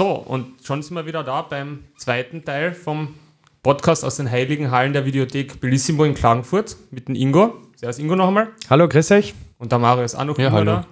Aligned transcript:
So, 0.00 0.12
und 0.12 0.64
schon 0.64 0.82
sind 0.82 0.96
wir 0.96 1.04
wieder 1.04 1.22
da 1.22 1.42
beim 1.42 1.84
zweiten 1.98 2.42
Teil 2.42 2.72
vom 2.72 3.16
Podcast 3.62 4.02
aus 4.02 4.16
den 4.16 4.30
Heiligen 4.30 4.70
Hallen 4.70 4.94
der 4.94 5.04
Videothek 5.04 5.60
Bellissimo 5.60 6.04
in 6.04 6.14
Klagenfurt 6.14 6.74
mit 6.90 7.08
dem 7.08 7.14
Ingo. 7.14 7.58
Servus 7.76 7.98
Ingo 7.98 8.16
noch 8.16 8.28
einmal. 8.28 8.48
Hallo, 8.70 8.88
grüß 8.88 9.10
euch. 9.10 9.34
Und 9.58 9.72
der 9.72 9.78
Mario 9.78 10.02
ist 10.02 10.14
auch 10.14 10.24
noch 10.24 10.38
ja, 10.38 10.46
immer 10.46 10.56
hallo. 10.56 10.72
da. 10.72 10.86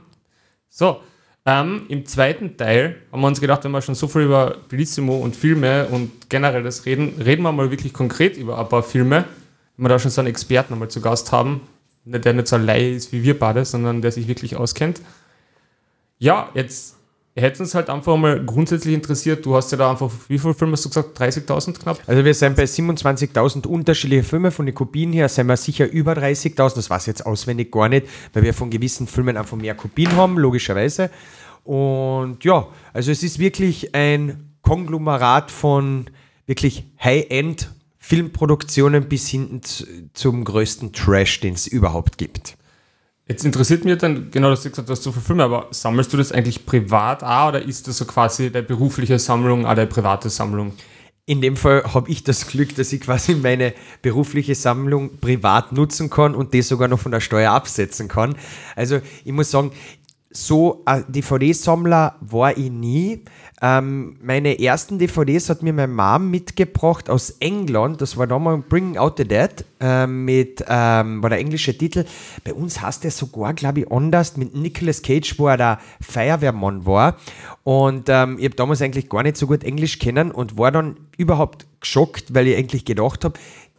So, 0.68 1.00
ähm, 1.46 1.86
im 1.88 2.04
zweiten 2.04 2.58
Teil 2.58 2.96
haben 3.10 3.22
wir 3.22 3.28
uns 3.28 3.40
gedacht, 3.40 3.64
wenn 3.64 3.70
wir 3.70 3.80
schon 3.80 3.94
so 3.94 4.08
viel 4.08 4.24
über 4.24 4.58
Bellissimo 4.68 5.16
und 5.16 5.34
Filme 5.34 5.86
und 5.86 6.28
generell 6.28 6.62
das 6.62 6.84
reden, 6.84 7.14
reden 7.18 7.44
wir 7.44 7.52
mal 7.52 7.70
wirklich 7.70 7.94
konkret 7.94 8.36
über 8.36 8.58
ein 8.58 8.68
paar 8.68 8.82
Filme. 8.82 9.24
Wenn 9.78 9.86
wir 9.86 9.88
da 9.88 9.98
schon 9.98 10.10
so 10.10 10.20
einen 10.20 10.28
Experten 10.28 10.74
einmal 10.74 10.88
zu 10.88 11.00
Gast 11.00 11.32
haben, 11.32 11.62
der 12.04 12.34
nicht 12.34 12.48
so 12.48 12.56
ein 12.56 12.66
Laie 12.66 12.96
ist 12.96 13.10
wie 13.12 13.22
wir 13.22 13.38
beide, 13.38 13.64
sondern 13.64 14.02
der 14.02 14.12
sich 14.12 14.28
wirklich 14.28 14.56
auskennt. 14.56 15.00
Ja, 16.18 16.50
jetzt 16.52 16.97
hätte 17.40 17.62
uns 17.62 17.74
halt 17.74 17.90
einfach 17.90 18.16
mal 18.16 18.44
grundsätzlich 18.44 18.94
interessiert, 18.94 19.44
du 19.44 19.54
hast 19.54 19.70
ja 19.72 19.78
da 19.78 19.90
einfach, 19.90 20.10
wie 20.28 20.38
viele 20.38 20.54
Filme 20.54 20.72
hast 20.72 20.84
du 20.84 20.88
gesagt? 20.88 21.20
30.000 21.20 21.78
knapp? 21.78 22.00
Also 22.06 22.24
wir 22.24 22.34
sind 22.34 22.56
bei 22.56 22.64
27.000 22.64 23.66
unterschiedliche 23.66 24.22
Filme. 24.22 24.50
Von 24.50 24.66
den 24.66 24.74
Kopien 24.74 25.12
her 25.12 25.28
sind 25.28 25.46
wir 25.46 25.56
sicher 25.56 25.90
über 25.90 26.12
30.000. 26.12 26.74
Das 26.74 26.90
weiß 26.90 27.02
ich 27.02 27.06
jetzt 27.08 27.26
auswendig 27.26 27.70
gar 27.72 27.88
nicht, 27.88 28.06
weil 28.32 28.42
wir 28.42 28.54
von 28.54 28.70
gewissen 28.70 29.06
Filmen 29.06 29.36
einfach 29.36 29.56
mehr 29.56 29.74
Kopien 29.74 30.16
haben, 30.16 30.38
logischerweise. 30.38 31.10
Und 31.64 32.44
ja, 32.44 32.66
also 32.92 33.10
es 33.10 33.22
ist 33.22 33.38
wirklich 33.38 33.94
ein 33.94 34.54
Konglomerat 34.62 35.50
von 35.50 36.10
wirklich 36.46 36.84
High-End 37.02 37.70
Filmproduktionen 37.98 39.08
bis 39.08 39.28
hin 39.28 39.60
zum 40.14 40.44
größten 40.44 40.94
Trash, 40.94 41.40
den 41.40 41.54
es 41.54 41.66
überhaupt 41.66 42.16
gibt. 42.16 42.56
Jetzt 43.28 43.44
interessiert 43.44 43.84
mich 43.84 43.98
dann, 43.98 44.30
genau, 44.30 44.48
dass 44.48 44.62
du 44.62 44.70
gesagt 44.70 44.88
hast, 44.88 45.02
viele 45.02 45.14
Filme, 45.14 45.44
aber 45.44 45.66
sammelst 45.70 46.10
du 46.14 46.16
das 46.16 46.32
eigentlich 46.32 46.64
privat 46.64 47.22
auch 47.22 47.48
oder 47.48 47.62
ist 47.62 47.86
das 47.86 47.98
so 47.98 48.06
quasi 48.06 48.50
deine 48.50 48.66
berufliche 48.66 49.18
Sammlung, 49.18 49.66
auch 49.66 49.74
deine 49.74 49.86
private 49.86 50.30
Sammlung? 50.30 50.72
In 51.26 51.42
dem 51.42 51.58
Fall 51.58 51.84
habe 51.92 52.10
ich 52.10 52.24
das 52.24 52.46
Glück, 52.46 52.74
dass 52.76 52.90
ich 52.90 53.02
quasi 53.02 53.34
meine 53.34 53.74
berufliche 54.00 54.54
Sammlung 54.54 55.18
privat 55.18 55.72
nutzen 55.72 56.08
kann 56.08 56.34
und 56.34 56.54
das 56.54 56.68
sogar 56.68 56.88
noch 56.88 57.00
von 57.00 57.12
der 57.12 57.20
Steuer 57.20 57.52
absetzen 57.52 58.08
kann. 58.08 58.34
Also 58.74 59.00
ich 59.26 59.32
muss 59.32 59.50
sagen, 59.50 59.72
so 60.30 60.82
ein 60.84 61.04
DVD-Sammler 61.08 62.16
war 62.20 62.56
ich 62.56 62.70
nie. 62.70 63.24
Ähm, 63.62 64.18
meine 64.22 64.60
ersten 64.60 64.98
DVDs 64.98 65.48
hat 65.48 65.62
mir 65.62 65.72
meine 65.72 65.92
Mom 65.92 66.30
mitgebracht 66.30 67.08
aus 67.08 67.30
England. 67.40 68.02
Das 68.02 68.16
war 68.16 68.26
damals 68.26 68.64
Bringing 68.68 68.98
Out 68.98 69.16
the 69.16 69.26
Dead 69.26 69.64
äh, 69.80 70.06
mit, 70.06 70.64
ähm, 70.68 71.22
war 71.22 71.30
der 71.30 71.38
englische 71.38 71.76
Titel. 71.76 72.04
Bei 72.44 72.52
uns 72.52 72.80
heißt 72.80 73.04
der 73.04 73.10
sogar, 73.10 73.54
glaube 73.54 73.80
ich, 73.80 73.90
anders 73.90 74.36
mit 74.36 74.54
Nicolas 74.54 75.02
Cage, 75.02 75.38
wo 75.38 75.48
er 75.48 75.56
der 75.56 75.78
Feuerwehrmann 76.00 76.84
war. 76.84 77.16
Und 77.64 78.08
ähm, 78.08 78.36
ich 78.38 78.44
habe 78.44 78.54
damals 78.54 78.82
eigentlich 78.82 79.08
gar 79.08 79.22
nicht 79.22 79.38
so 79.38 79.46
gut 79.46 79.64
Englisch 79.64 79.98
kennen 79.98 80.30
und 80.30 80.58
war 80.58 80.70
dann 80.70 80.96
überhaupt 81.16 81.66
geschockt, 81.80 82.34
weil 82.34 82.48
ich 82.48 82.56
eigentlich 82.56 82.84
gedacht 82.84 83.24
habe, 83.24 83.38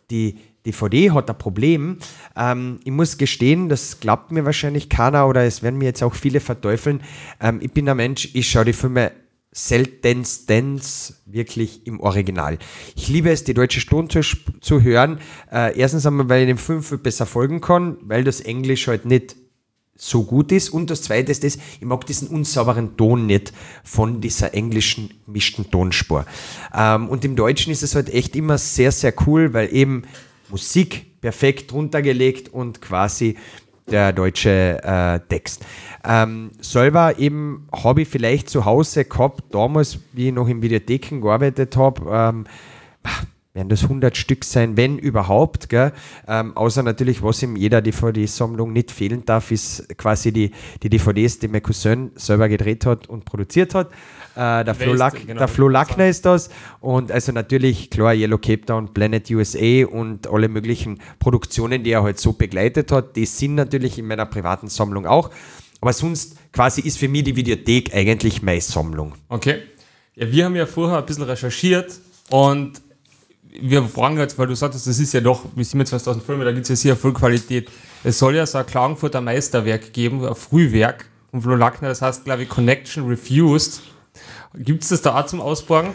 die 0.09 0.39
DVD 0.65 1.11
hat 1.11 1.29
ein 1.29 1.37
Problem. 1.37 1.97
Ähm, 2.35 2.79
ich 2.83 2.91
muss 2.91 3.17
gestehen, 3.17 3.69
das 3.69 3.99
glaubt 3.99 4.31
mir 4.31 4.45
wahrscheinlich 4.45 4.89
keiner 4.89 5.27
oder 5.27 5.43
es 5.43 5.63
werden 5.63 5.77
mir 5.77 5.85
jetzt 5.85 6.03
auch 6.03 6.13
viele 6.13 6.39
verteufeln. 6.39 7.01
Ähm, 7.39 7.59
ich 7.61 7.71
bin 7.71 7.87
ein 7.87 7.97
Mensch, 7.97 8.29
ich 8.33 8.49
schaue 8.49 8.65
die 8.65 8.73
Filme 8.73 9.11
seltenstens 9.51 11.21
wirklich 11.25 11.87
im 11.87 11.99
Original. 11.99 12.59
Ich 12.95 13.07
liebe 13.07 13.31
es, 13.31 13.43
die 13.43 13.53
deutsche 13.53 13.79
Stunde 13.79 14.21
zu, 14.61 14.81
hören. 14.81 15.19
Äh, 15.51 15.77
erstens 15.77 16.05
einmal, 16.05 16.29
weil 16.29 16.41
ich 16.41 16.47
den 16.47 16.57
Film 16.57 16.83
viel 16.83 16.99
besser 16.99 17.25
folgen 17.25 17.59
kann, 17.59 17.97
weil 18.01 18.23
das 18.23 18.41
Englisch 18.41 18.87
halt 18.87 19.05
nicht 19.05 19.35
so 19.95 20.23
gut 20.23 20.51
ist. 20.51 20.69
Und 20.69 20.89
das 20.89 21.01
Zweite 21.01 21.31
ist 21.31 21.43
ich 21.43 21.59
mag 21.81 22.05
diesen 22.05 22.27
unsauberen 22.27 22.95
Ton 22.95 23.25
nicht 23.25 23.51
von 23.83 24.21
dieser 24.21 24.53
englischen 24.53 25.13
mischten 25.25 25.69
Tonspur. 25.69 26.25
Ähm, 26.73 27.09
und 27.09 27.25
im 27.25 27.35
Deutschen 27.35 27.71
ist 27.71 27.83
es 27.83 27.95
halt 27.95 28.13
echt 28.13 28.35
immer 28.35 28.57
sehr, 28.57 28.91
sehr 28.91 29.13
cool, 29.25 29.53
weil 29.53 29.73
eben 29.73 30.03
Musik 30.49 31.19
perfekt 31.21 31.73
runtergelegt 31.73 32.49
und 32.49 32.81
quasi 32.81 33.37
der 33.89 34.13
deutsche 34.13 34.81
äh, 34.83 35.19
Text. 35.27 35.65
Ähm, 36.03 36.51
selber 36.61 37.17
eben 37.19 37.67
habe 37.73 38.03
ich 38.03 38.07
vielleicht 38.07 38.49
zu 38.49 38.65
Hause 38.65 39.05
gehabt, 39.05 39.43
damals, 39.53 39.99
wie 40.13 40.27
ich 40.27 40.33
noch 40.33 40.47
in 40.47 40.61
Videotheken 40.61 41.21
gearbeitet 41.21 41.75
habe, 41.75 42.09
ähm, 42.11 42.45
werden 43.53 43.69
das 43.69 43.83
100 43.83 44.15
Stück 44.15 44.45
sein, 44.45 44.77
wenn 44.77 44.99
überhaupt. 44.99 45.69
Gell? 45.69 45.91
Ähm, 46.27 46.55
außer 46.55 46.83
natürlich, 46.83 47.23
was 47.23 47.41
in 47.41 47.55
jeder 47.55 47.81
DVD-Sammlung 47.81 48.71
nicht 48.71 48.91
fehlen 48.91 49.25
darf, 49.25 49.51
ist 49.51 49.97
quasi 49.97 50.31
die, 50.31 50.51
die 50.83 50.89
DVDs, 50.89 51.39
die 51.39 51.47
mein 51.47 51.63
Cousin 51.63 52.11
selber 52.15 52.47
gedreht 52.47 52.85
hat 52.85 53.07
und 53.07 53.25
produziert 53.25 53.73
hat. 53.73 53.89
Äh, 54.35 54.63
der, 54.63 54.75
Flo 54.75 54.93
Lack, 54.93 55.25
genau, 55.25 55.39
der 55.39 55.47
Flo 55.47 55.67
Lackner 55.67 56.07
ist 56.07 56.25
das. 56.25 56.49
Und 56.79 57.11
also 57.11 57.31
natürlich, 57.31 57.89
klar, 57.89 58.13
Yellow 58.13 58.37
Cape 58.37 58.65
Town, 58.65 58.93
Planet 58.93 59.29
USA 59.31 59.85
und 59.85 60.27
alle 60.27 60.47
möglichen 60.47 60.99
Produktionen, 61.19 61.83
die 61.83 61.91
er 61.91 62.03
halt 62.03 62.19
so 62.19 62.33
begleitet 62.33 62.91
hat, 62.91 63.15
die 63.15 63.25
sind 63.25 63.55
natürlich 63.55 63.97
in 63.99 64.07
meiner 64.07 64.25
privaten 64.25 64.67
Sammlung 64.67 65.05
auch. 65.05 65.29
Aber 65.81 65.93
sonst 65.93 66.37
quasi 66.51 66.81
ist 66.81 66.97
für 66.97 67.07
mich 67.07 67.23
die 67.23 67.35
Videothek 67.35 67.93
eigentlich 67.93 68.41
meine 68.41 68.61
Sammlung. 68.61 69.13
Okay. 69.29 69.59
Ja, 70.15 70.31
wir 70.31 70.45
haben 70.45 70.55
ja 70.55 70.65
vorher 70.65 70.97
ein 70.97 71.05
bisschen 71.05 71.23
recherchiert 71.23 71.99
und 72.29 72.81
wir 73.61 73.83
fragen 73.83 74.17
jetzt, 74.17 74.37
weil 74.37 74.47
du 74.47 74.55
sagtest, 74.55 74.85
das 74.87 74.99
ist 74.99 75.13
ja 75.13 75.21
doch 75.21 75.45
mit 75.55 75.65
27.000 75.65 76.21
Filme, 76.21 76.45
da 76.45 76.51
gibt 76.51 76.63
es 76.63 76.69
ja 76.69 76.75
sehr 76.75 76.95
viel 76.95 77.13
Qualität. 77.13 77.69
Es 78.03 78.19
soll 78.19 78.35
ja 78.35 78.45
so 78.45 78.57
ein 78.57 78.65
Klagenfurter 78.65 79.21
Meisterwerk 79.21 79.93
geben, 79.93 80.25
ein 80.25 80.35
Frühwerk 80.35 81.05
von 81.31 81.41
Flo 81.41 81.55
Lackner, 81.55 81.89
das 81.89 82.01
heißt, 82.01 82.25
glaube 82.25 82.43
ich, 82.43 82.49
Connection 82.49 83.07
Refused. 83.07 83.81
Gibt 84.55 84.83
es 84.83 84.89
das 84.89 85.01
da 85.01 85.19
auch 85.19 85.25
zum 85.25 85.41
Ausborgen? 85.41 85.93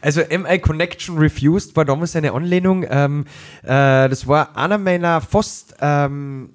Also 0.00 0.22
MI 0.30 0.58
Connection 0.58 1.18
Refused 1.18 1.76
war 1.76 1.84
damals 1.84 2.16
eine 2.16 2.32
Anlehnung. 2.32 2.84
Ähm, 2.88 3.26
äh, 3.62 4.08
das 4.08 4.26
war 4.26 4.56
einer 4.56 4.78
meiner 4.78 5.20
fast 5.20 5.74
ähm, 5.80 6.50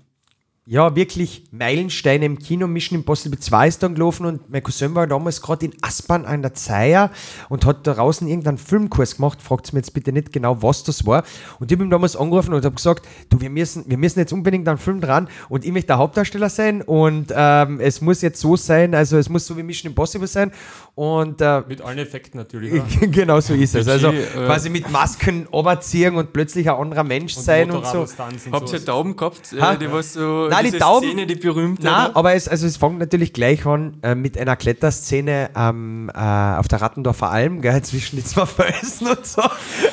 ja, 0.72 0.96
wirklich 0.96 1.46
Meilensteine 1.50 2.25
im 2.25 2.38
Kino. 2.38 2.68
Mission 2.68 3.00
Impossible 3.00 3.40
2 3.40 3.68
ist 3.68 3.81
dann 3.81 3.96
gelaufen 3.96 4.28
und 4.28 4.52
mein 4.52 4.62
Cousin 4.62 4.94
war 4.94 5.07
damals 5.07 5.41
gerade 5.41 5.66
in 5.66 5.74
Aspern 5.81 6.25
an 6.25 6.44
der 6.44 6.53
Zeier 6.53 7.09
und 7.50 7.66
hat 7.66 7.88
da 7.88 7.96
draußen 7.96 8.28
irgendeinen 8.28 8.59
Filmkurs 8.59 9.16
gemacht. 9.16 9.41
Fragt 9.41 9.74
mir 9.74 9.80
jetzt 9.80 9.96
bitte 9.96 10.12
nicht 10.12 10.31
genau, 10.31 10.62
was 10.62 10.84
das 10.84 11.07
war. 11.07 11.24
Und 11.59 11.72
ich 11.72 11.75
habe 11.75 11.85
ihm 11.85 11.90
damals 11.90 12.16
angerufen 12.16 12.53
und 12.53 12.63
habe 12.63 12.75
gesagt, 12.75 13.07
du, 13.31 13.41
wir 13.41 13.50
müssen, 13.50 13.85
wir 13.88 13.97
müssen 13.97 14.19
jetzt 14.19 14.31
unbedingt 14.31 14.68
einen 14.68 14.78
Film 14.78 15.02
dran 15.02 15.28
und 15.50 15.66
ich 15.66 15.72
möchte 15.72 15.88
der 15.88 15.97
Hauptdarsteller 15.97 16.50
sein 16.50 16.84
und 16.84 17.34
ähm, 17.36 17.80
es 17.80 18.00
muss 18.01 18.22
jetzt 18.22 18.40
so 18.40 18.56
sein, 18.56 18.94
also 18.94 19.18
es 19.18 19.28
muss 19.28 19.47
so 19.47 19.57
wie 19.57 19.63
Mission 19.63 19.90
Impossible 19.90 20.28
sein. 20.28 20.51
Und, 20.94 21.41
äh, 21.41 21.63
mit 21.68 21.81
allen 21.81 21.97
Effekten 21.97 22.38
natürlich. 22.38 22.84
genau 23.12 23.40
so 23.40 23.56
ist 23.56 23.74
es. 23.74 23.88
Also 23.88 24.09
äh, 24.09 24.24
quasi 24.46 24.69
mit 24.69 24.88
Masken 24.91 25.47
oberziehen 25.51 26.16
und 26.16 26.31
plötzlich 26.31 26.69
ein 26.69 26.75
anderer 26.75 27.03
Mensch 27.03 27.36
und 27.38 27.44
sein 27.44 27.72
und 27.72 27.88
so. 27.88 28.06
Habt 28.51 28.72
ihr 28.72 28.86
Tauben 28.86 29.16
gehabt, 29.16 29.51
äh, 29.53 29.78
die 29.80 29.91
was 29.91 30.13
so 30.13 30.47
Nein, 30.58 30.58
die 30.63 30.71
Tauben. 30.71 31.09
Szene, 31.09 31.27
die 31.27 31.35
berühmte. 31.35 31.83
Nein, 31.83 32.15
aber 32.15 32.33
es, 32.33 32.47
also 32.47 32.67
es 32.67 32.77
fängt 32.77 32.99
natürlich 32.99 33.33
gleich 33.33 33.65
an 33.65 33.97
äh, 34.01 34.15
mit 34.15 34.37
einer 34.37 34.55
Kletterszene 34.55 35.49
ähm, 35.55 36.11
äh, 36.13 36.19
auf 36.19 36.67
der 36.67 36.81
Rattendorfer 36.81 37.29
Alm, 37.29 37.61
gell, 37.61 37.81
zwischen 37.83 38.17
die 38.17 38.23
zwei 38.23 38.45
Felsen 38.45 39.07
und 39.07 39.25
so. 39.25 39.41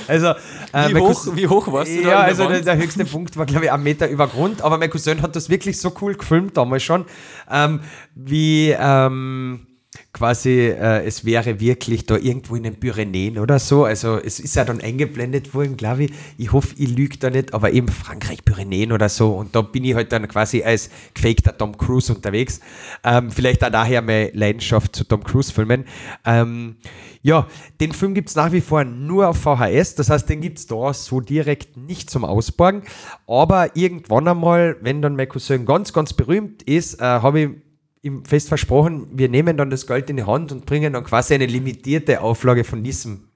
Also, 0.08 0.28
äh, 0.72 0.88
wie, 0.88 0.98
hoch, 0.98 1.26
wie 1.34 1.48
hoch 1.48 1.70
warst 1.72 1.92
du 1.92 2.02
da? 2.02 2.08
Ja, 2.08 2.20
also 2.20 2.48
der, 2.48 2.60
der, 2.60 2.76
höchste 2.76 3.04
Punkt 3.04 3.36
war, 3.36 3.46
glaube 3.46 3.66
ich, 3.66 3.72
ein 3.72 3.82
Meter 3.82 4.08
über 4.08 4.26
Grund. 4.26 4.62
Aber 4.62 4.78
mein 4.78 4.90
Cousin 4.90 5.22
hat 5.22 5.36
das 5.36 5.48
wirklich 5.48 5.80
so 5.80 5.92
cool 6.00 6.14
gefilmt 6.14 6.56
damals 6.56 6.82
schon, 6.82 7.04
ähm, 7.50 7.80
wie. 8.14 8.74
Ähm, 8.78 9.66
quasi, 10.12 10.68
äh, 10.68 11.04
es 11.04 11.24
wäre 11.24 11.60
wirklich 11.60 12.06
da 12.06 12.16
irgendwo 12.16 12.56
in 12.56 12.62
den 12.62 12.76
Pyrenäen 12.76 13.38
oder 13.38 13.58
so. 13.58 13.84
Also 13.84 14.18
es 14.18 14.40
ist 14.40 14.56
ja 14.56 14.64
dann 14.64 14.80
eingeblendet 14.80 15.54
worden, 15.54 15.76
glaube 15.76 16.04
ich. 16.04 16.12
Ich 16.38 16.52
hoffe, 16.52 16.74
ich 16.78 16.88
lüge 16.88 17.18
da 17.18 17.30
nicht, 17.30 17.54
aber 17.54 17.72
eben 17.72 17.88
Frankreich, 17.88 18.44
Pyrenäen 18.44 18.92
oder 18.92 19.08
so. 19.08 19.34
Und 19.34 19.54
da 19.54 19.62
bin 19.62 19.84
ich 19.84 19.94
halt 19.94 20.12
dann 20.12 20.26
quasi 20.28 20.62
als 20.62 20.90
gefakter 21.14 21.56
Tom 21.56 21.76
Cruise 21.76 22.12
unterwegs. 22.12 22.60
Ähm, 23.04 23.30
vielleicht 23.30 23.62
auch 23.64 23.70
daher 23.70 24.02
meine 24.02 24.30
Leidenschaft 24.32 24.96
zu 24.96 25.04
Tom 25.04 25.22
Cruise-Filmen. 25.22 25.84
Ähm, 26.24 26.76
ja, 27.22 27.46
den 27.80 27.92
Film 27.92 28.14
gibt 28.14 28.28
es 28.28 28.36
nach 28.36 28.52
wie 28.52 28.60
vor 28.60 28.84
nur 28.84 29.28
auf 29.28 29.38
VHS. 29.38 29.96
Das 29.96 30.10
heißt, 30.10 30.28
den 30.28 30.40
gibt 30.40 30.58
es 30.58 30.66
da 30.66 30.94
so 30.94 31.20
direkt 31.20 31.76
nicht 31.76 32.08
zum 32.08 32.24
Ausborgen. 32.24 32.82
Aber 33.26 33.76
irgendwann 33.76 34.28
einmal, 34.28 34.76
wenn 34.80 35.02
dann 35.02 35.16
mein 35.16 35.28
Cousin 35.28 35.66
ganz, 35.66 35.92
ganz 35.92 36.12
berühmt 36.12 36.62
ist, 36.62 37.00
äh, 37.00 37.04
habe 37.04 37.40
ich 37.40 37.65
ihm 38.06 38.24
fest 38.24 38.48
versprochen, 38.48 39.08
wir 39.12 39.28
nehmen 39.28 39.56
dann 39.56 39.70
das 39.70 39.86
Geld 39.86 40.08
in 40.08 40.16
die 40.16 40.24
Hand 40.24 40.52
und 40.52 40.64
bringen 40.64 40.92
dann 40.92 41.04
quasi 41.04 41.34
eine 41.34 41.46
limitierte 41.46 42.20
Auflage 42.20 42.64
von 42.64 42.82
diesem 42.82 43.28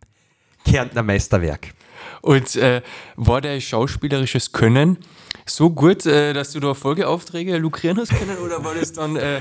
Kärntner 0.64 1.02
Meisterwerk. 1.02 1.74
Und 2.22 2.56
äh, 2.56 2.82
war 3.16 3.40
dein 3.40 3.60
schauspielerisches 3.60 4.52
Können 4.52 4.98
so 5.46 5.70
gut, 5.70 6.06
äh, 6.06 6.32
dass 6.32 6.52
du 6.52 6.60
da 6.60 6.74
Folgeaufträge 6.74 7.56
lukrieren 7.58 7.98
hast 7.98 8.10
können? 8.10 8.38
Oder 8.38 8.62
war 8.64 8.74
das 8.74 8.92
dann 8.92 9.16
äh, 9.16 9.40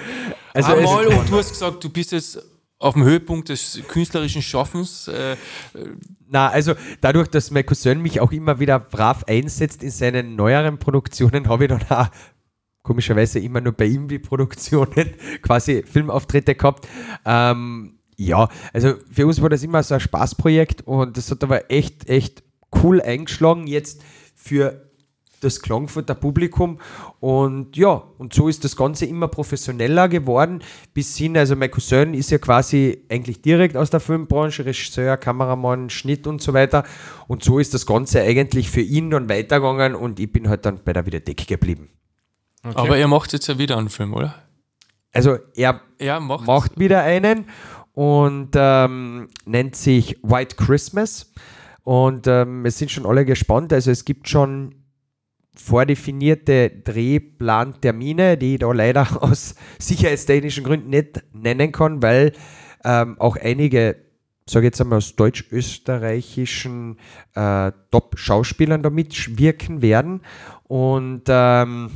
also 0.54 0.74
einmal 0.74 1.08
und 1.08 1.30
du 1.30 1.38
hast 1.38 1.52
gesagt, 1.52 1.84
du 1.84 1.90
bist 1.90 2.12
jetzt 2.12 2.42
auf 2.80 2.94
dem 2.94 3.04
Höhepunkt 3.04 3.50
des 3.50 3.82
künstlerischen 3.88 4.42
Schaffens? 4.42 5.08
Äh, 5.08 5.36
Na, 6.28 6.50
also 6.50 6.74
dadurch, 7.02 7.28
dass 7.28 7.52
mein 7.52 7.66
Cousin 7.66 8.02
mich 8.02 8.22
auch 8.22 8.32
immer 8.32 8.60
wieder 8.60 8.80
brav 8.80 9.26
einsetzt 9.28 9.84
in 9.84 9.92
seinen 9.92 10.36
neueren 10.36 10.80
Produktionen, 10.80 11.48
habe 11.50 11.66
ich 11.66 11.70
dann 11.70 11.84
auch 11.90 12.08
komischerweise 12.90 13.38
immer 13.38 13.62
nur 13.62 13.74
bei 13.74 13.86
ihm 13.86 14.08
die 14.08 14.18
Produktionen 14.18 15.14
quasi 15.44 15.84
Filmauftritte 15.84 16.56
gehabt. 16.56 16.88
Ähm, 17.24 18.00
Ja, 18.18 18.50
also 18.74 18.96
für 19.12 19.28
uns 19.28 19.40
war 19.42 19.50
das 19.50 19.62
immer 19.62 19.84
so 19.84 19.94
ein 19.94 20.00
Spaßprojekt 20.00 20.88
und 20.88 21.16
das 21.16 21.30
hat 21.30 21.44
aber 21.44 21.70
echt, 21.70 22.10
echt 22.10 22.42
cool 22.84 23.00
eingeschlagen 23.00 23.68
jetzt 23.68 24.02
für 24.36 24.90
das 25.40 25.62
Klangfurter 25.62 26.16
Publikum. 26.16 26.80
Und 27.20 27.78
ja, 27.78 28.04
und 28.18 28.34
so 28.34 28.50
ist 28.50 28.64
das 28.64 28.76
Ganze 28.76 29.06
immer 29.06 29.28
professioneller 29.28 30.10
geworden. 30.10 30.62
Bis 30.96 31.16
hin, 31.16 31.38
also 31.38 31.56
mein 31.56 31.72
Cousin 31.72 32.14
ist 32.16 32.32
ja 32.32 32.40
quasi 32.40 33.06
eigentlich 33.08 33.42
direkt 33.42 33.78
aus 33.78 33.92
der 33.92 34.00
Filmbranche, 34.00 34.66
Regisseur, 34.66 35.16
Kameramann, 35.16 35.92
Schnitt 35.92 36.28
und 36.28 36.42
so 36.42 36.54
weiter. 36.54 36.84
Und 37.28 37.44
so 37.44 37.60
ist 37.60 37.74
das 37.74 37.86
Ganze 37.86 38.22
eigentlich 38.22 38.70
für 38.70 38.82
ihn 38.82 39.12
dann 39.12 39.30
weitergegangen 39.30 39.96
und 39.96 40.20
ich 40.20 40.32
bin 40.32 40.50
halt 40.50 40.66
dann 40.66 40.82
bei 40.84 40.92
der 40.92 41.06
Videothek 41.06 41.48
geblieben. 41.48 41.90
Okay. 42.64 42.78
Aber 42.78 42.98
er 42.98 43.08
macht 43.08 43.34
jetzt 43.34 43.48
ja 43.48 43.58
wieder 43.58 43.78
einen 43.78 43.90
Film, 43.90 44.14
oder? 44.14 44.36
Also 45.12 45.38
er, 45.56 45.82
er 45.98 46.20
macht, 46.20 46.46
macht 46.46 46.80
wieder 46.80 47.04
einen 47.04 47.46
und 47.94 48.52
ähm, 48.56 49.30
nennt 49.46 49.76
sich 49.76 50.18
White 50.24 50.56
Christmas. 50.56 51.32
Und 51.84 52.28
ähm, 52.28 52.66
es 52.66 52.78
sind 52.78 52.92
schon 52.92 53.06
alle 53.06 53.26
gespannt. 53.26 53.74
Also 53.74 53.92
es 53.92 54.06
gibt 54.06 54.30
schon 54.30 54.76
vordefinierte 55.56 56.70
Drehplantermine, 56.70 58.38
die 58.38 58.54
ich 58.54 58.60
da 58.60 58.72
leider 58.72 59.24
aus 59.24 59.56
sicherheitstechnischen 59.80 60.64
Gründen 60.64 60.90
nicht 60.90 61.24
nennen 61.34 61.72
kann, 61.72 62.02
weil 62.02 62.34
ähm, 62.86 63.20
auch 63.20 63.36
einige, 63.36 63.98
sage 64.46 64.66
ich 64.66 64.72
jetzt 64.72 64.82
einmal 64.82 64.98
aus 64.98 65.16
deutsch-österreichischen 65.16 66.98
äh, 67.36 67.72
Top-Schauspielern 67.92 68.84
da 68.84 68.90
mitwirken 68.90 69.82
werden 69.82 70.22
und 70.64 71.24
ähm, 71.28 71.92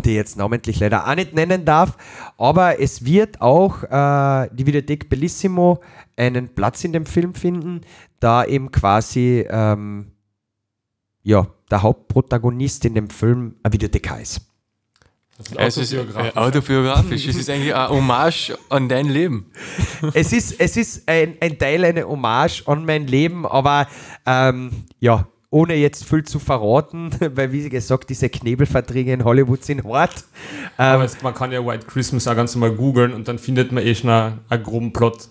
die 0.00 0.14
jetzt 0.14 0.36
namentlich 0.36 0.80
leider 0.80 1.06
auch 1.06 1.14
nicht 1.14 1.34
nennen 1.34 1.64
darf, 1.64 1.96
aber 2.38 2.80
es 2.80 3.04
wird 3.04 3.40
auch 3.40 3.82
äh, 3.84 4.48
die 4.52 4.66
Videothek 4.66 5.08
Bellissimo 5.08 5.80
einen 6.16 6.48
Platz 6.48 6.84
in 6.84 6.92
dem 6.92 7.06
Film 7.06 7.34
finden, 7.34 7.82
da 8.18 8.44
eben 8.44 8.70
quasi 8.70 9.46
ähm, 9.48 10.12
ja, 11.22 11.46
der 11.70 11.82
Hauptprotagonist 11.82 12.84
in 12.84 12.94
dem 12.94 13.10
Film 13.10 13.56
ein 13.62 13.72
Videothekar 13.72 14.20
ist. 14.20 14.40
Es 15.56 15.76
ist 15.78 15.94
autobiografisch. 15.94 16.36
autobiografisch. 16.36 17.26
es 17.26 17.36
ist 17.36 17.48
eigentlich 17.48 17.74
ein 17.74 17.88
Hommage 17.96 18.58
an 18.68 18.88
dein 18.88 19.08
Leben. 19.08 19.50
es 20.12 20.32
ist, 20.32 20.60
es 20.60 20.76
ist 20.76 21.08
ein, 21.08 21.36
ein 21.40 21.58
Teil, 21.58 21.84
eine 21.84 22.06
Hommage 22.06 22.62
an 22.66 22.84
mein 22.84 23.06
Leben, 23.06 23.46
aber 23.46 23.88
ähm, 24.26 24.70
ja, 24.98 25.26
ohne 25.50 25.74
jetzt 25.74 26.04
viel 26.04 26.24
zu 26.24 26.38
verraten, 26.38 27.10
weil 27.34 27.52
wie 27.52 27.68
gesagt, 27.68 28.08
diese 28.08 28.28
Knebelverträge 28.28 29.12
in 29.12 29.24
Hollywood 29.24 29.64
sind 29.64 29.84
hart. 29.84 30.24
Ähm, 30.78 30.94
aber 30.94 31.04
es, 31.04 31.20
man 31.22 31.34
kann 31.34 31.52
ja 31.52 31.64
White 31.64 31.86
Christmas 31.86 32.26
auch 32.28 32.36
ganz 32.36 32.54
normal 32.54 32.72
googeln 32.72 33.12
und 33.12 33.28
dann 33.28 33.38
findet 33.38 33.72
man 33.72 33.84
eh 33.84 33.94
schon 33.94 34.10
einen, 34.10 34.40
einen 34.48 34.62
groben 34.62 34.92
Plot 34.92 35.28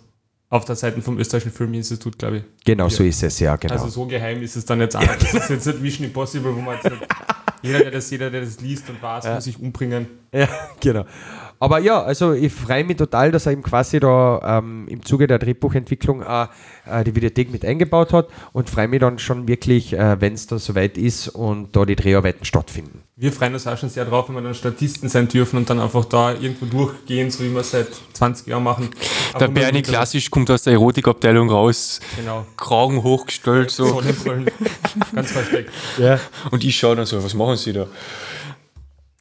auf 0.50 0.66
der 0.66 0.76
Seite 0.76 1.02
vom 1.02 1.18
österreichischen 1.20 1.52
Filminstitut, 1.54 2.18
glaube 2.18 2.38
ich. 2.38 2.44
Genau, 2.66 2.86
ja. 2.86 2.90
so 2.90 3.04
ist 3.04 3.22
es, 3.24 3.40
ja, 3.40 3.56
genau. 3.56 3.76
Also 3.76 3.88
so 3.88 4.06
geheim 4.06 4.42
ist 4.42 4.56
es 4.56 4.66
dann 4.66 4.80
jetzt 4.80 4.96
auch. 4.96 5.02
Ja. 5.02 5.16
Das 5.16 5.34
ist 5.34 5.50
jetzt 5.50 5.66
nicht 5.68 5.82
Mission 5.82 6.08
Impossible, 6.08 6.56
wo 6.56 6.60
man 6.60 6.76
jetzt 6.76 6.92
jeder, 7.62 7.80
der 7.80 7.92
das, 7.92 8.10
jeder, 8.10 8.30
der 8.32 8.42
das 8.42 8.60
liest 8.60 8.90
und 8.90 9.02
weiß, 9.02 9.26
ja. 9.26 9.36
muss 9.36 9.44
sich 9.44 9.60
umbringen. 9.60 10.08
Ja, 10.34 10.48
genau. 10.80 11.06
Aber 11.62 11.80
ja, 11.80 12.02
also 12.02 12.34
ich 12.34 12.54
freue 12.54 12.86
mich 12.86 12.98
total, 12.98 13.32
dass 13.32 13.46
er 13.46 13.52
eben 13.52 13.64
quasi 13.64 14.00
da 14.00 14.60
ähm, 14.60 14.88
im 14.88 15.04
Zuge 15.04 15.28
der 15.28 15.40
Drehbuchentwicklung 15.40 16.22
äh, 16.22 16.48
äh, 16.86 17.04
die 17.04 17.14
Videothek 17.16 17.52
mit 17.52 17.66
eingebaut 17.66 18.14
hat 18.14 18.30
und 18.54 18.70
freue 18.70 18.88
mich 18.88 19.02
dann 19.02 19.20
schon 19.20 19.46
wirklich, 19.48 19.92
äh, 19.92 20.22
wenn 20.22 20.34
es 20.34 20.48
da 20.48 20.58
soweit 20.58 20.98
ist 20.98 21.28
und 21.28 21.76
da 21.76 21.84
die 21.84 21.98
Dreharbeiten 21.98 22.46
stattfinden. 22.46 23.04
Wir 23.18 23.34
freuen 23.34 23.54
uns 23.54 23.68
auch 23.68 23.78
schon 23.78 23.90
sehr 23.90 24.06
drauf, 24.06 24.30
wenn 24.30 24.36
wir 24.36 24.42
dann 24.42 24.54
Statisten 24.54 25.10
sein 25.10 25.28
dürfen 25.28 25.58
und 25.58 25.70
dann 25.70 25.82
einfach 25.82 26.06
da 26.06 26.32
irgendwo 26.32 26.66
durchgehen, 26.66 27.30
so 27.30 27.44
wie 27.44 27.52
wir 27.52 27.60
es 27.60 27.72
seit 27.72 27.90
20 28.14 28.48
Jahren 28.48 28.64
machen. 28.64 28.90
Der 29.38 29.50
Bernie 29.50 29.82
klassisch 29.82 30.32
kommt 30.32 30.50
aus 30.50 30.64
der 30.64 30.74
Erotikabteilung 30.74 31.50
raus, 31.50 32.00
genau. 32.16 32.46
Kragen 32.56 33.04
hochgestellt, 33.04 33.72
so. 33.72 34.02
Ganz 35.14 35.32
versteckt. 35.32 35.72
Ja. 35.98 36.22
Und 36.52 36.64
ich 36.64 36.78
schaue 36.78 36.96
dann 36.96 37.06
so, 37.06 37.22
was 37.22 37.34
machen 37.34 37.58
sie 37.58 37.74
da? 37.74 37.88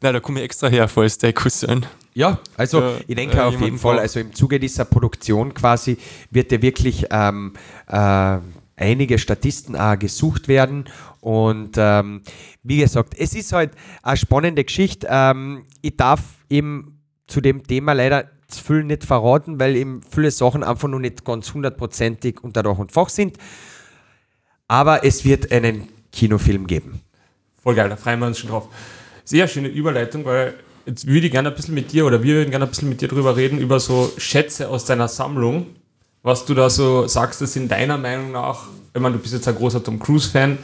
Na, 0.01 0.13
da 0.13 0.21
komme 0.21 0.39
ich 0.39 0.45
extra 0.45 0.69
her, 0.69 0.87
falls 0.87 1.19
der 1.19 1.33
Cousin. 1.33 1.85
Ja, 2.19 2.41
also 2.57 2.81
ja, 2.81 2.97
ich 3.07 3.15
denke 3.15 3.37
äh, 3.37 3.43
auf 3.43 3.61
jeden 3.61 3.79
Fall, 3.79 4.01
also 4.01 4.19
im 4.19 4.35
Zuge 4.35 4.59
dieser 4.59 4.85
Produktion 4.85 5.55
quasi 5.55 5.99
wird 6.33 6.51
ja 6.51 6.61
wirklich 6.61 7.07
ähm, 7.13 7.53
äh, 7.87 8.39
einige 8.75 9.19
Statisten 9.19 9.77
auch 9.77 9.97
gesucht 9.97 10.49
werden. 10.49 10.87
Und 11.21 11.77
ähm, 11.77 12.23
wie 12.65 12.79
gesagt, 12.79 13.15
es 13.17 13.37
ist 13.37 13.53
halt 13.53 13.71
eine 14.03 14.17
spannende 14.17 14.65
Geschichte. 14.65 15.07
Ähm, 15.09 15.67
ich 15.81 15.97
darf 15.97 16.23
eben 16.51 17.01
zu 17.29 17.41
dem 17.41 17.65
Thema 17.65 17.93
leider 17.93 18.25
zu 18.49 18.65
viel 18.65 18.83
nicht 18.83 19.05
verraten, 19.05 19.61
weil 19.61 19.77
eben 19.77 20.01
viele 20.03 20.33
Sachen 20.33 20.65
einfach 20.65 20.89
noch 20.89 20.99
nicht 20.99 21.25
ganz 21.25 21.55
hundertprozentig 21.55 22.43
unter 22.43 22.65
Dach 22.65 22.79
und 22.79 22.91
Fach 22.91 23.11
sind. 23.11 23.39
Aber 24.67 25.05
es 25.05 25.25
wird 25.25 25.53
einen 25.53 25.89
Kinofilm 26.11 26.67
geben. 26.67 27.01
Voll 27.63 27.77
geil, 27.77 27.89
da 27.89 27.97
freuen 27.97 28.19
wir 28.19 28.27
uns 28.27 28.41
schon 28.41 28.51
drauf. 28.51 28.69
Sehr 29.23 29.47
schöne 29.47 29.69
Überleitung, 29.69 30.25
weil 30.25 30.55
Jetzt 30.89 31.07
würde 31.07 31.27
ich 31.27 31.33
gerne 31.33 31.51
ein 31.51 31.55
bisschen 31.55 31.75
mit 31.75 31.93
dir 31.93 32.07
oder 32.07 32.23
wir 32.23 32.37
würden 32.37 32.49
gerne 32.51 32.65
ein 32.65 32.71
bisschen 32.71 32.89
mit 32.89 33.03
dir 33.03 33.09
drüber 33.09 33.37
reden, 33.37 33.59
über 33.59 33.79
so 33.79 34.11
Schätze 34.17 34.71
aus 34.71 34.87
deiner 34.87 35.07
Sammlung. 35.07 35.67
Was 36.23 36.47
du 36.47 36.55
da 36.55 36.71
so 36.71 37.07
sagst, 37.07 37.43
das 37.43 37.57
in 37.57 37.69
deiner 37.69 37.99
Meinung 37.99 38.33
nach, 38.33 38.69
ich 38.95 39.01
meine, 39.01 39.17
du 39.17 39.21
bist 39.21 39.35
jetzt 39.35 39.47
ein 39.47 39.55
großer 39.55 39.85
Tom 39.85 39.99
Cruise-Fan, 39.99 40.57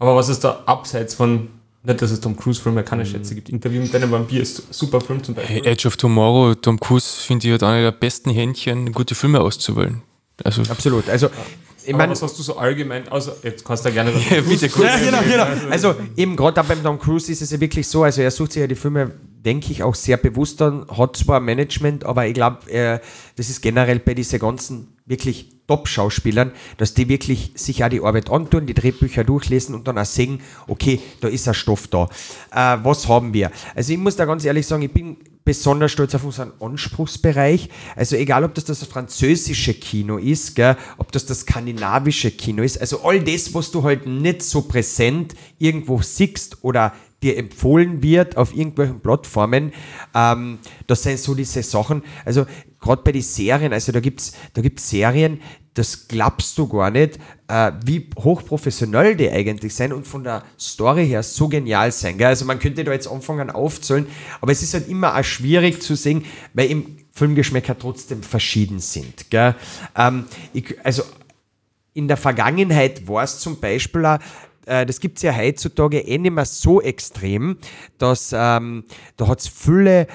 aber 0.00 0.16
was 0.16 0.28
ist 0.28 0.42
da 0.42 0.64
abseits 0.66 1.14
von, 1.14 1.48
nicht, 1.84 2.02
dass 2.02 2.10
es 2.10 2.20
Tom 2.20 2.36
Cruise-Filme 2.36 2.82
keine 2.82 3.04
mhm. 3.04 3.08
Schätze 3.08 3.36
gibt. 3.36 3.50
Interview 3.50 3.80
mit 3.80 3.94
deinem 3.94 4.10
Vampir 4.10 4.42
ist 4.42 4.74
super 4.74 5.00
Film 5.00 5.22
zum 5.22 5.36
Beispiel. 5.36 5.62
Hey, 5.62 5.64
Edge 5.64 5.86
of 5.86 5.96
Tomorrow, 5.96 6.56
Tom 6.56 6.80
Cruise 6.80 7.22
finde 7.24 7.46
ich 7.46 7.54
hat 7.54 7.62
einer 7.62 7.82
der 7.82 7.92
besten 7.92 8.30
Händchen, 8.30 8.90
gute 8.90 9.14
Filme 9.14 9.40
auszuwählen. 9.40 10.02
Also 10.42 10.62
Absolut. 10.62 11.08
Also 11.08 11.28
ich 11.88 11.96
meine, 11.96 12.12
was 12.12 12.22
hast 12.22 12.38
du 12.38 12.42
so 12.42 12.56
allgemein, 12.56 13.08
also 13.08 13.32
jetzt 13.42 13.64
kannst 13.64 13.84
du 13.84 13.88
ja 13.88 13.94
gerne 13.94 14.12
ja, 14.30 14.40
bitte 14.42 14.68
kurz. 14.68 14.88
Ja, 14.88 14.98
genau, 14.98 15.22
genau. 15.22 15.70
Also 15.70 15.94
eben 16.16 16.36
gerade 16.36 16.62
beim 16.62 16.82
Tom 16.82 16.98
Cruise 16.98 17.32
ist 17.32 17.40
es 17.40 17.50
ja 17.50 17.58
wirklich 17.60 17.88
so, 17.88 18.02
also 18.02 18.20
er 18.20 18.30
sucht 18.30 18.52
sich 18.52 18.60
ja 18.60 18.66
die 18.66 18.74
Filme, 18.74 19.12
denke 19.44 19.72
ich, 19.72 19.82
auch 19.82 19.94
sehr 19.94 20.16
bewusst 20.16 20.60
an, 20.62 20.86
hat 20.96 21.16
zwar 21.16 21.40
Management, 21.40 22.04
aber 22.04 22.26
ich 22.26 22.34
glaube, 22.34 23.00
das 23.36 23.50
ist 23.50 23.62
generell 23.62 23.98
bei 23.98 24.14
diesen 24.14 24.38
ganzen 24.38 24.88
wirklich 25.06 25.50
Top-Schauspielern, 25.68 26.52
dass 26.78 26.94
die 26.94 27.08
wirklich 27.08 27.52
sich 27.54 27.84
auch 27.84 27.88
die 27.88 28.00
Arbeit 28.00 28.30
antun, 28.30 28.66
die 28.66 28.74
Drehbücher 28.74 29.22
durchlesen 29.22 29.74
und 29.74 29.86
dann 29.86 29.98
auch 29.98 30.04
sehen, 30.04 30.40
okay, 30.66 31.00
da 31.20 31.28
ist 31.28 31.46
ein 31.46 31.54
Stoff 31.54 31.86
da. 31.88 32.08
Äh, 32.50 32.78
was 32.82 33.06
haben 33.06 33.34
wir? 33.34 33.52
Also 33.74 33.92
ich 33.92 33.98
muss 33.98 34.16
da 34.16 34.24
ganz 34.24 34.44
ehrlich 34.44 34.66
sagen, 34.66 34.82
ich 34.82 34.92
bin 34.92 35.18
besonders 35.44 35.92
stolz 35.92 36.14
auf 36.14 36.24
unseren 36.24 36.52
Anspruchsbereich. 36.60 37.68
Also 37.96 38.16
egal, 38.16 38.44
ob 38.44 38.54
das 38.54 38.64
das 38.64 38.82
französische 38.84 39.74
Kino 39.74 40.16
ist, 40.16 40.56
gell, 40.56 40.76
ob 40.96 41.12
das 41.12 41.26
das 41.26 41.40
skandinavische 41.40 42.30
Kino 42.30 42.62
ist, 42.62 42.80
also 42.80 43.02
all 43.02 43.20
das, 43.20 43.52
was 43.54 43.70
du 43.70 43.82
halt 43.82 44.06
nicht 44.06 44.42
so 44.42 44.62
präsent 44.62 45.34
irgendwo 45.58 46.00
siehst 46.00 46.58
oder 46.62 46.94
dir 47.22 47.36
empfohlen 47.36 48.02
wird 48.02 48.36
auf 48.36 48.54
irgendwelchen 48.54 49.00
Plattformen, 49.00 49.72
ähm, 50.14 50.58
das 50.86 51.02
sind 51.02 51.18
so 51.18 51.34
diese 51.34 51.62
Sachen. 51.62 52.02
Also 52.24 52.46
gerade 52.80 53.02
bei 53.02 53.12
den 53.12 53.22
Serien, 53.22 53.72
also 53.72 53.92
da 53.92 54.00
gibt 54.00 54.20
es 54.20 54.32
da 54.54 54.62
gibt's 54.62 54.88
Serien, 54.88 55.40
das 55.74 56.08
glaubst 56.08 56.58
du 56.58 56.66
gar 56.66 56.90
nicht, 56.90 57.18
äh, 57.46 57.72
wie 57.84 58.10
hochprofessionell 58.18 59.14
die 59.14 59.30
eigentlich 59.30 59.74
sind 59.74 59.92
und 59.92 60.06
von 60.06 60.24
der 60.24 60.42
Story 60.58 61.06
her 61.06 61.22
so 61.22 61.48
genial 61.48 61.92
sein. 61.92 62.18
Gell? 62.18 62.28
Also 62.28 62.44
man 62.44 62.58
könnte 62.58 62.82
da 62.82 62.92
jetzt 62.92 63.06
anfangen 63.06 63.50
aufzählen, 63.50 64.06
aber 64.40 64.52
es 64.52 64.62
ist 64.62 64.74
halt 64.74 64.88
immer 64.88 65.16
auch 65.16 65.24
schwierig 65.24 65.80
zu 65.80 65.94
sehen, 65.94 66.24
weil 66.54 66.70
im 66.70 66.96
Filmgeschmäcker 67.12 67.78
trotzdem 67.78 68.22
verschieden 68.22 68.80
sind. 68.80 69.26
Ähm, 69.32 70.24
ich, 70.52 70.76
also 70.84 71.02
in 71.94 72.06
der 72.06 72.16
Vergangenheit 72.16 73.08
war 73.08 73.24
es 73.24 73.40
zum 73.40 73.58
Beispiel 73.58 74.04
auch, 74.06 74.18
äh, 74.68 74.86
das 74.86 75.00
gibt 75.00 75.18
es 75.18 75.22
ja 75.22 75.36
heutzutage 75.36 75.98
eh 75.98 76.18
nicht 76.18 76.32
mehr 76.32 76.44
so 76.44 76.80
extrem, 76.80 77.58
dass 77.98 78.32
ähm, 78.32 78.84
da 79.16 79.28
hat 79.28 79.40
es 79.40 79.48
viele 79.48 80.06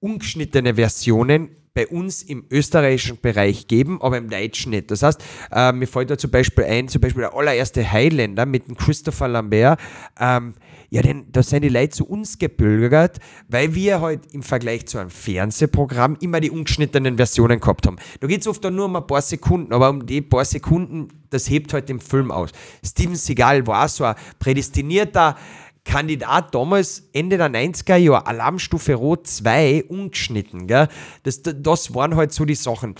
ungeschnittene 0.00 0.74
Versionen 0.74 1.56
bei 1.74 1.86
uns 1.86 2.22
im 2.22 2.44
österreichischen 2.50 3.18
Bereich 3.20 3.66
geben, 3.66 4.00
aber 4.02 4.18
im 4.18 4.28
deutschen 4.28 4.70
nicht. 4.70 4.90
Das 4.90 5.02
heißt, 5.02 5.22
äh, 5.50 5.72
mir 5.72 5.86
fällt 5.86 6.10
da 6.10 6.18
zum 6.18 6.30
Beispiel 6.30 6.64
ein, 6.64 6.88
zum 6.88 7.00
Beispiel 7.00 7.22
der 7.22 7.34
allererste 7.34 7.90
Highlander 7.90 8.44
mit 8.46 8.68
dem 8.68 8.76
Christopher 8.76 9.28
Lambert, 9.28 9.80
ähm, 10.20 10.54
ja, 10.90 11.00
denn 11.00 11.24
da 11.32 11.42
sind 11.42 11.62
die 11.62 11.70
Leute 11.70 11.88
zu 11.88 12.06
uns 12.06 12.36
gebürgert, 12.36 13.18
weil 13.48 13.74
wir 13.74 14.02
halt 14.02 14.20
im 14.32 14.42
Vergleich 14.42 14.84
zu 14.86 14.98
einem 14.98 15.08
Fernsehprogramm 15.08 16.18
immer 16.20 16.38
die 16.38 16.50
ungeschnittenen 16.50 17.16
Versionen 17.16 17.60
gehabt 17.60 17.86
haben. 17.86 17.96
Da 18.20 18.26
geht 18.26 18.42
es 18.42 18.46
oft 18.46 18.62
nur 18.64 18.84
um 18.84 18.96
ein 18.96 19.06
paar 19.06 19.22
Sekunden, 19.22 19.72
aber 19.72 19.88
um 19.88 20.04
die 20.04 20.20
paar 20.20 20.44
Sekunden, 20.44 21.08
das 21.30 21.48
hebt 21.48 21.72
halt 21.72 21.88
den 21.88 21.98
Film 21.98 22.30
aus. 22.30 22.50
Steven 22.84 23.16
Seagal 23.16 23.66
war 23.66 23.88
so 23.88 24.04
ein 24.04 24.16
prädestinierter 24.38 25.36
Kandidat 25.84 26.54
damals 26.54 27.08
Ende 27.12 27.38
der 27.38 27.50
90er 27.50 27.96
Jahre, 27.96 28.26
Alarmstufe 28.26 28.94
Rot 28.94 29.26
2, 29.26 29.84
ungeschnitten. 29.88 30.66
Gell? 30.66 30.88
Das, 31.24 31.42
das 31.42 31.94
waren 31.94 32.16
halt 32.16 32.32
so 32.32 32.44
die 32.44 32.54
Sachen. 32.54 32.94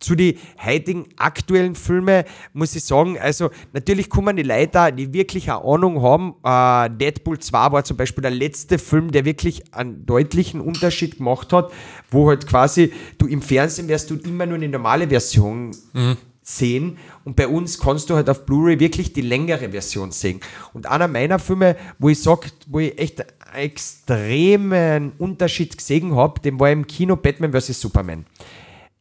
zu 0.00 0.14
den 0.14 0.38
heutigen 0.62 1.06
aktuellen 1.16 1.74
Filmen 1.74 2.24
muss 2.52 2.76
ich 2.76 2.84
sagen, 2.84 3.18
also 3.18 3.50
natürlich 3.72 4.10
kommen 4.10 4.36
die 4.36 4.42
Leute, 4.42 4.68
da, 4.72 4.90
die 4.90 5.12
wirklich 5.12 5.50
eine 5.50 5.64
Ahnung 5.64 6.02
haben. 6.02 6.34
Äh, 6.44 6.94
Deadpool 6.98 7.38
2 7.38 7.72
war 7.72 7.84
zum 7.84 7.96
Beispiel 7.96 8.22
der 8.22 8.30
letzte 8.30 8.78
Film, 8.78 9.10
der 9.12 9.24
wirklich 9.24 9.74
einen 9.74 10.04
deutlichen 10.04 10.60
Unterschied 10.60 11.16
gemacht 11.18 11.52
hat, 11.52 11.72
wo 12.10 12.28
halt 12.28 12.46
quasi 12.46 12.92
du 13.18 13.26
im 13.26 13.40
Fernsehen 13.40 13.88
wirst 13.88 14.10
du 14.10 14.16
immer 14.16 14.46
nur 14.46 14.56
eine 14.56 14.68
normale 14.68 15.08
Version 15.08 15.70
mhm. 15.92 16.16
Sehen 16.44 16.98
und 17.24 17.34
bei 17.34 17.48
uns 17.48 17.80
kannst 17.80 18.10
du 18.10 18.14
halt 18.14 18.30
auf 18.30 18.46
Blu-ray 18.46 18.78
wirklich 18.78 19.12
die 19.12 19.22
längere 19.22 19.70
Version 19.70 20.12
sehen. 20.12 20.40
Und 20.74 20.86
einer 20.86 21.08
meiner 21.08 21.38
Filme, 21.38 21.76
wo 21.98 22.10
ich 22.10 22.22
sage, 22.22 22.48
wo 22.68 22.78
ich 22.78 22.96
echt 22.98 23.20
einen 23.20 23.64
extremen 23.64 25.12
Unterschied 25.18 25.76
gesehen 25.76 26.14
habe, 26.14 26.40
dem 26.40 26.60
war 26.60 26.70
im 26.70 26.86
Kino 26.86 27.16
Batman 27.16 27.52
vs. 27.52 27.80
Superman 27.80 28.26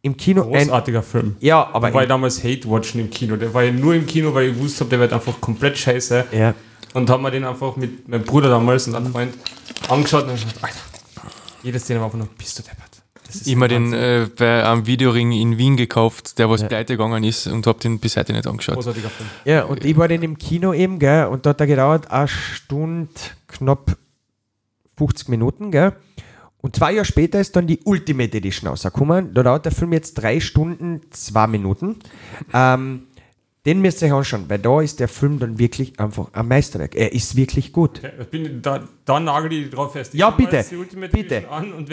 im 0.04 0.18
Kino. 0.18 0.44
Großartiger 0.44 1.00
ein, 1.00 1.04
Film. 1.04 1.36
Ja, 1.40 1.70
aber. 1.74 1.88
Der 1.88 1.94
war 1.96 2.02
ich 2.04 2.10
damals 2.10 2.44
Hate-Watchen 2.44 3.00
im 3.00 3.10
Kino. 3.10 3.36
Der 3.36 3.54
war 3.54 3.64
ja 3.64 3.72
nur 3.72 3.96
im 3.96 4.06
Kino, 4.06 4.34
weil 4.34 4.50
ich 4.50 4.60
wusste 4.60 4.82
habe, 4.82 4.90
der 4.90 5.00
wird 5.00 5.14
einfach 5.14 5.40
komplett 5.42 5.78
scheiße. 5.78 6.26
Ja. 6.32 6.54
Und 6.94 7.10
haben 7.10 7.24
wir 7.24 7.32
den 7.32 7.46
einfach 7.46 7.76
mit 7.76 8.08
meinem 8.08 8.24
Bruder 8.24 8.50
damals 8.50 8.88
und 8.88 8.96
einem 8.96 9.12
Freund 9.12 9.34
angeschaut 9.90 10.26
und 10.26 10.34
gesagt, 10.34 10.58
Alter, 10.62 10.78
jede 11.64 11.80
Szene 11.80 12.00
war 12.00 12.06
einfach 12.06 12.20
nur, 12.20 12.28
bist 12.38 12.60
du 12.60 12.64
deppert. 12.64 12.93
Immer 13.46 13.68
den 13.68 13.94
äh, 13.94 14.28
bei 14.38 14.64
einem 14.64 14.86
Videoring 14.86 15.32
in 15.32 15.58
Wien 15.58 15.78
gekauft, 15.78 16.38
der 16.40 16.50
was 16.50 16.62
ja. 16.62 16.68
pleite 16.68 16.94
gegangen 16.94 17.24
ist 17.24 17.48
und 17.48 17.66
habe 17.68 17.80
den 17.80 18.00
bis 18.00 18.18
heute 18.18 18.34
nicht 18.34 18.48
angeschaut. 18.48 18.76
Großartiger 18.76 19.10
Film. 19.10 19.30
Ja, 19.46 19.64
und 19.64 19.84
ich 19.84 19.98
war 19.98 20.08
den 20.08 20.22
im 20.22 20.38
Kino 20.38 20.74
eben, 20.74 21.00
gell, 21.00 21.26
und 21.28 21.46
da 21.46 21.52
hat 21.52 21.62
er 21.62 21.68
gedauert 21.68 22.12
eine 22.12 22.28
Stunde, 22.28 23.10
knapp 23.48 23.98
50 24.98 25.30
Minuten, 25.30 25.72
gell. 25.72 25.94
Und 26.64 26.78
zwei 26.78 26.94
Jahre 26.94 27.06
später 27.06 27.42
ist 27.42 27.56
dann 27.56 27.68
die 27.68 27.82
Ultimate 27.84 28.38
Edition 28.38 28.70
rausgekommen. 28.70 29.34
Da 29.34 29.44
dauert 29.44 29.66
der 29.66 29.74
Film 29.74 29.92
jetzt 29.92 30.14
drei 30.14 30.40
Stunden, 30.40 31.02
zwei 31.12 31.46
Minuten. 31.48 31.98
Ähm, 32.54 33.08
den 33.66 33.80
müsst 33.80 34.02
ihr 34.02 34.10
euch 34.10 34.14
anschauen, 34.14 34.46
weil 34.50 34.60
da 34.60 34.82
ist 34.82 35.00
der 35.00 35.08
Film 35.08 35.40
dann 35.40 35.58
wirklich 35.58 35.98
einfach 35.98 36.28
ein 36.34 36.48
Meisterwerk. 36.50 36.96
Er 36.96 37.14
ist 37.14 37.38
wirklich 37.38 37.72
gut. 37.72 38.02
Ja, 38.04 38.10
bin, 38.30 38.62
da, 38.62 38.84
da 39.06 39.20
nagel 39.22 39.54
ich 39.54 39.70
drauf 39.70 39.94
fest. 39.94 40.14
Ich 40.14 40.20
ja, 40.20 40.32
bitte. 40.32 40.66
bitte. 41.10 41.46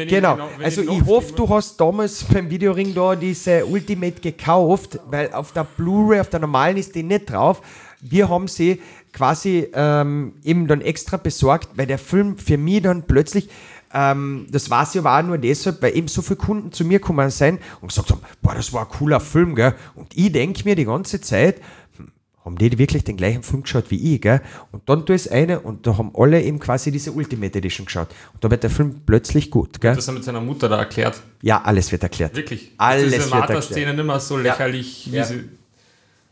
genau. 0.06 0.34
genau 0.34 0.48
also 0.60 0.82
ich, 0.82 0.90
ich 0.90 1.06
hoffe, 1.06 1.32
du 1.32 1.48
hast 1.48 1.80
damals 1.80 2.24
beim 2.24 2.50
Videoring 2.50 2.92
da 2.92 3.14
diese 3.14 3.64
Ultimate 3.64 4.20
gekauft, 4.20 4.98
weil 5.08 5.32
auf 5.32 5.52
der 5.52 5.64
Blu-ray, 5.64 6.18
auf 6.18 6.28
der 6.28 6.40
normalen 6.40 6.76
ist 6.76 6.96
die 6.96 7.04
nicht 7.04 7.30
drauf. 7.30 7.62
Wir 8.00 8.28
haben 8.28 8.48
sie 8.48 8.80
quasi 9.12 9.68
ähm, 9.72 10.32
eben 10.42 10.66
dann 10.66 10.80
extra 10.80 11.18
besorgt, 11.18 11.68
weil 11.76 11.86
der 11.86 11.98
Film 11.98 12.36
für 12.36 12.58
mich 12.58 12.82
dann 12.82 13.04
plötzlich 13.04 13.48
ähm, 13.92 14.46
das 14.50 14.70
war 14.70 14.84
es 14.84 14.94
ja 14.94 15.02
auch 15.02 15.22
nur 15.22 15.38
deshalb, 15.38 15.82
weil 15.82 15.96
eben 15.96 16.08
so 16.08 16.22
viele 16.22 16.36
Kunden 16.36 16.72
zu 16.72 16.84
mir 16.84 17.00
gekommen 17.00 17.28
sind 17.30 17.60
und 17.80 17.88
gesagt 17.88 18.10
haben, 18.10 18.20
boah, 18.40 18.54
das 18.54 18.72
war 18.72 18.82
ein 18.82 18.88
cooler 18.88 19.20
Film, 19.20 19.54
gell? 19.54 19.74
Und 19.94 20.16
ich 20.16 20.30
denke 20.30 20.62
mir 20.64 20.76
die 20.76 20.84
ganze 20.84 21.20
Zeit, 21.20 21.60
hm, 21.96 22.12
haben 22.44 22.56
die 22.56 22.78
wirklich 22.78 23.02
den 23.02 23.16
gleichen 23.16 23.42
Film 23.42 23.64
geschaut 23.64 23.90
wie 23.90 24.14
ich, 24.14 24.20
gell? 24.20 24.42
Und 24.70 24.88
dann 24.88 25.04
tue 25.04 25.16
ich 25.16 25.22
es 25.22 25.28
eine 25.28 25.58
und 25.60 25.86
da 25.86 25.98
haben 25.98 26.12
alle 26.14 26.40
eben 26.40 26.60
quasi 26.60 26.92
diese 26.92 27.10
Ultimate 27.10 27.58
Edition 27.58 27.84
geschaut. 27.84 28.08
Und 28.32 28.44
da 28.44 28.50
wird 28.50 28.62
der 28.62 28.70
Film 28.70 29.00
plötzlich 29.04 29.50
gut, 29.50 29.80
gell? 29.80 29.96
Das 29.96 30.06
hat 30.06 30.14
mit 30.14 30.22
seiner 30.22 30.40
Mutter 30.40 30.68
da 30.68 30.78
erklärt. 30.78 31.20
Ja, 31.42 31.60
alles 31.62 31.90
wird 31.90 32.04
erklärt. 32.04 32.36
Wirklich? 32.36 32.70
Alles 32.76 33.12
diese 33.12 33.24
wird 33.24 33.32
erklärt. 33.32 33.64
Szene 33.64 33.94
nicht 33.94 34.06
mehr 34.06 34.20
so 34.20 34.36
lächerlich, 34.36 35.06
ja. 35.06 35.12
wie 35.12 35.16
ja. 35.16 35.24
sie... 35.24 35.48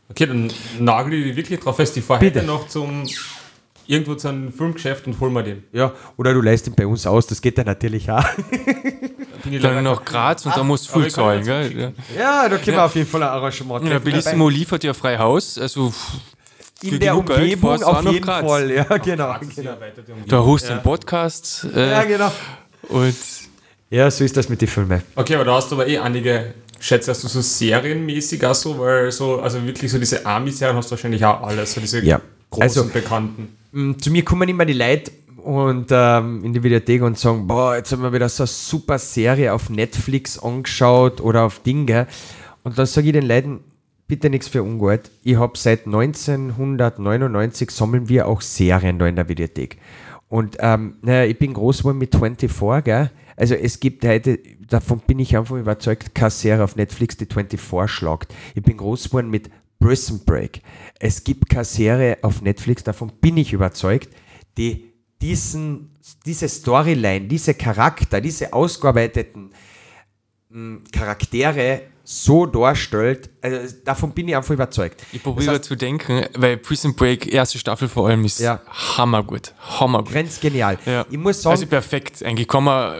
Okay, 0.07 0.25
dann 0.25 0.49
nagel 0.79 1.13
ich 1.13 1.35
wirklich 1.35 1.59
drauf 1.59 1.75
fest. 1.75 1.99
Fahre 1.99 2.25
heute 2.25 2.43
noch 2.43 2.67
zum 2.67 3.03
irgendwo 3.89 4.13
zu 4.13 4.27
einem 4.27 4.53
Filmgeschäft 4.53 5.07
und 5.07 5.19
hol 5.19 5.31
mir 5.31 5.43
den. 5.43 5.63
Ja, 5.73 5.93
oder 6.15 6.33
du 6.33 6.41
lässt 6.41 6.67
ihn 6.67 6.75
bei 6.75 6.85
uns 6.85 7.07
aus, 7.07 7.25
das 7.25 7.41
geht 7.41 7.57
ja 7.57 7.63
natürlich 7.63 8.09
auch. 8.09 8.23
Bin 9.43 9.53
ich 9.53 9.61
dann 9.61 9.83
nach 9.83 10.05
Graz 10.05 10.45
und 10.45 10.51
ah, 10.51 10.57
da 10.57 10.63
musst 10.63 10.93
du 10.93 10.99
viel 10.99 11.09
zahlen, 11.09 11.43
gell? 11.43 11.93
Ja, 12.15 12.47
da 12.47 12.57
können 12.57 12.67
ja. 12.67 12.73
wir 12.73 12.85
auf 12.85 12.95
jeden 12.95 13.09
Fall 13.09 13.23
ein 13.23 13.29
Arrangement 13.29 13.81
treffen. 13.81 13.93
Ja, 13.93 13.99
Bellissimo 13.99 14.47
liefert 14.47 14.83
ja 14.83 14.93
frei 14.93 15.17
Haus, 15.17 15.57
also 15.57 15.91
in 16.83 16.99
der 16.99 17.17
Umgebung 17.17 17.77
Geld, 17.77 17.83
auf 17.83 18.03
jeden 18.05 18.25
Graz. 18.25 18.45
Fall, 18.45 18.71
ja, 18.71 18.83
genau. 18.83 19.35
genau. 19.55 19.75
Da 20.27 20.45
hast 20.45 20.63
du 20.63 20.67
ja. 20.67 20.73
einen 20.73 20.83
Podcast. 20.83 21.67
Äh, 21.75 21.89
ja, 21.89 22.03
genau. 22.03 22.31
Und 22.89 23.15
ja, 23.89 24.11
so 24.11 24.23
ist 24.23 24.37
das 24.37 24.49
mit 24.49 24.61
den 24.61 24.67
Filmen. 24.67 25.01
Okay, 25.15 25.33
aber 25.33 25.45
da 25.45 25.55
hast 25.55 25.71
du 25.71 25.75
aber 25.75 25.87
eh 25.87 25.97
einige 25.97 26.53
schätze, 26.79 27.09
hast 27.09 27.23
du 27.23 27.27
so 27.27 27.41
serienmäßig 27.41 28.45
auch 28.45 28.53
so, 28.53 28.77
weil 28.77 29.11
so, 29.11 29.39
also 29.41 29.65
wirklich 29.65 29.91
so 29.91 29.97
diese 29.97 30.25
Army-Serien 30.25 30.77
hast 30.77 30.89
du 30.89 30.91
wahrscheinlich 30.91 31.25
auch 31.25 31.41
alles, 31.41 31.73
so 31.73 31.81
diese 31.81 32.05
ja. 32.05 32.21
großen 32.51 32.81
also, 32.81 32.85
Bekannten. 32.85 33.58
Mm, 33.71 33.93
zu 33.99 34.11
mir 34.11 34.23
kommen 34.23 34.49
immer 34.49 34.65
die 34.65 34.73
Leute 34.73 35.11
und 35.37 35.87
ähm, 35.91 36.43
in 36.43 36.53
die 36.53 36.63
Videothek 36.63 37.01
und 37.01 37.17
sagen, 37.17 37.47
boah, 37.47 37.75
jetzt 37.75 37.91
haben 37.91 38.01
wir 38.01 38.13
wieder 38.13 38.29
so 38.29 38.43
eine 38.43 38.47
super 38.47 38.97
Serie 38.97 39.53
auf 39.53 39.69
Netflix 39.69 40.39
angeschaut 40.39 41.21
oder 41.21 41.43
auf 41.43 41.59
Dinge. 41.59 42.07
Und 42.63 42.77
dann 42.77 42.85
sage 42.85 43.07
ich 43.07 43.13
den 43.13 43.27
Leuten, 43.27 43.61
bitte 44.07 44.29
nichts 44.29 44.47
für 44.47 44.63
ungut. 44.63 45.11
Ich 45.23 45.37
habe 45.37 45.57
seit 45.57 45.85
1999 45.85 47.71
sammeln 47.71 48.09
wir 48.09 48.27
auch 48.27 48.41
Serien 48.41 48.99
da 48.99 49.07
in 49.07 49.15
der 49.15 49.29
Videothek. 49.29 49.77
Und 50.27 50.57
ähm, 50.59 50.95
naja, 51.01 51.25
ich 51.25 51.37
bin 51.37 51.53
groß 51.53 51.79
geworden 51.79 51.97
mit 51.97 52.15
24, 52.15 52.83
gell? 52.83 53.11
Also 53.35 53.55
es 53.55 53.79
gibt 53.79 54.05
heute, 54.05 54.37
davon 54.67 54.99
bin 54.99 55.17
ich 55.17 55.37
einfach 55.37 55.55
überzeugt, 55.55 56.13
keine 56.13 56.29
Serie 56.29 56.63
auf 56.63 56.75
Netflix, 56.75 57.15
die 57.15 57.25
24 57.25 57.89
schlagt. 57.89 58.35
Ich 58.53 58.61
bin 58.61 58.75
groß 58.75 59.05
geworden 59.05 59.29
mit 59.29 59.49
Prison 59.79 60.21
Break. 60.25 60.61
Es 60.99 61.23
gibt 61.23 61.49
keine 61.49 61.65
Serie 61.65 62.17
auf 62.21 62.41
Netflix, 62.41 62.83
davon 62.83 63.11
bin 63.21 63.37
ich 63.37 63.53
überzeugt, 63.53 64.09
die 64.57 64.93
diesen, 65.21 65.91
diese 66.25 66.47
Storyline, 66.47 67.27
diese 67.27 67.53
Charakter, 67.53 68.21
diese 68.21 68.53
ausgearbeiteten 68.53 69.51
mh, 70.49 70.55
hm, 70.55 70.83
Charaktere 70.91 71.81
so 72.11 72.47
darstellt, 72.47 73.29
also 73.39 73.75
davon 73.85 74.11
bin 74.13 74.27
ich 74.29 74.35
einfach 74.35 74.55
überzeugt. 74.55 75.05
Ich 75.11 75.21
probiere 75.21 75.45
das 75.45 75.55
heißt, 75.55 75.65
zu 75.65 75.75
denken, 75.75 76.25
weil 76.35 76.57
Prison 76.57 76.95
Break, 76.95 77.31
erste 77.31 77.59
Staffel 77.59 77.87
vor 77.87 78.07
allem, 78.09 78.25
ist 78.25 78.39
ja, 78.39 78.61
hammergut. 78.97 79.53
Hammergut. 79.59 80.11
Ganz 80.11 80.39
genial. 80.39 80.79
Ja. 80.87 81.05
Ich 81.07 81.19
muss 81.19 81.39
sagen. 81.39 81.51
Also 81.51 81.67
perfekt. 81.67 82.23
Eigentlich 82.23 82.47
kann 82.47 82.63
man 82.63 82.99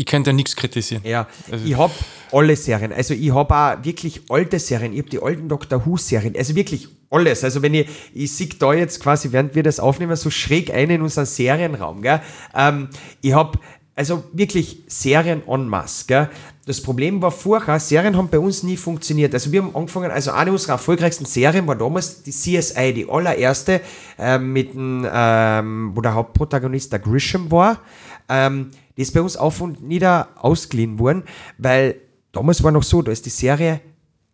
ich 0.00 0.06
könnte 0.06 0.32
nichts 0.32 0.56
kritisieren. 0.56 1.02
Ja, 1.04 1.28
also 1.52 1.62
ich 1.62 1.76
habe 1.76 1.92
alle 2.32 2.56
Serien. 2.56 2.90
Also 2.90 3.12
ich 3.12 3.34
habe 3.34 3.54
auch 3.54 3.84
wirklich 3.84 4.22
alte 4.30 4.58
Serien. 4.58 4.94
Ich 4.94 5.00
habe 5.00 5.10
die 5.10 5.22
alten 5.22 5.46
Doctor 5.46 5.84
Who-Serien. 5.84 6.34
Also 6.38 6.54
wirklich 6.54 6.88
alles. 7.10 7.44
Also 7.44 7.60
wenn 7.60 7.74
ich, 7.74 7.86
ich 8.14 8.32
sehe 8.32 8.48
da 8.58 8.72
jetzt 8.72 9.02
quasi, 9.02 9.30
während 9.30 9.54
wir 9.54 9.62
das 9.62 9.78
aufnehmen, 9.78 10.16
so 10.16 10.30
schräg 10.30 10.72
ein 10.72 10.88
in 10.88 11.02
unseren 11.02 11.26
Serienraum. 11.26 12.00
Gell? 12.00 12.22
Ähm, 12.54 12.88
ich 13.20 13.34
habe 13.34 13.58
also 13.94 14.24
wirklich 14.32 14.78
Serien 14.86 15.42
en 15.46 15.68
masse. 15.68 16.06
Gell? 16.06 16.30
Das 16.64 16.80
Problem 16.80 17.20
war 17.20 17.30
vorher, 17.30 17.78
Serien 17.78 18.16
haben 18.16 18.28
bei 18.28 18.38
uns 18.38 18.62
nie 18.62 18.78
funktioniert. 18.78 19.34
Also 19.34 19.52
wir 19.52 19.62
haben 19.62 19.76
angefangen, 19.76 20.10
also 20.10 20.30
eine 20.30 20.50
unserer 20.50 20.72
erfolgreichsten 20.72 21.26
Serien 21.26 21.66
war 21.66 21.76
damals 21.76 22.22
die 22.22 22.30
CSI, 22.30 22.94
die 22.94 23.06
allererste, 23.06 23.82
äh, 24.18 24.38
mit 24.38 24.72
dem, 24.72 25.06
ähm, 25.12 25.90
wo 25.94 26.00
der 26.00 26.14
Hauptprotagonist 26.14 26.90
der 26.90 27.00
Grisham 27.00 27.50
war. 27.50 27.80
Ähm, 28.30 28.70
die 28.96 29.02
ist 29.02 29.12
bei 29.12 29.20
uns 29.20 29.36
auf 29.36 29.60
und 29.60 29.82
nieder 29.82 30.28
ausgeliehen 30.36 30.98
worden, 30.98 31.24
weil 31.58 31.96
damals 32.32 32.62
war 32.62 32.70
noch 32.70 32.82
so, 32.82 33.02
da 33.02 33.12
ist 33.12 33.26
die 33.26 33.30
Serie 33.30 33.80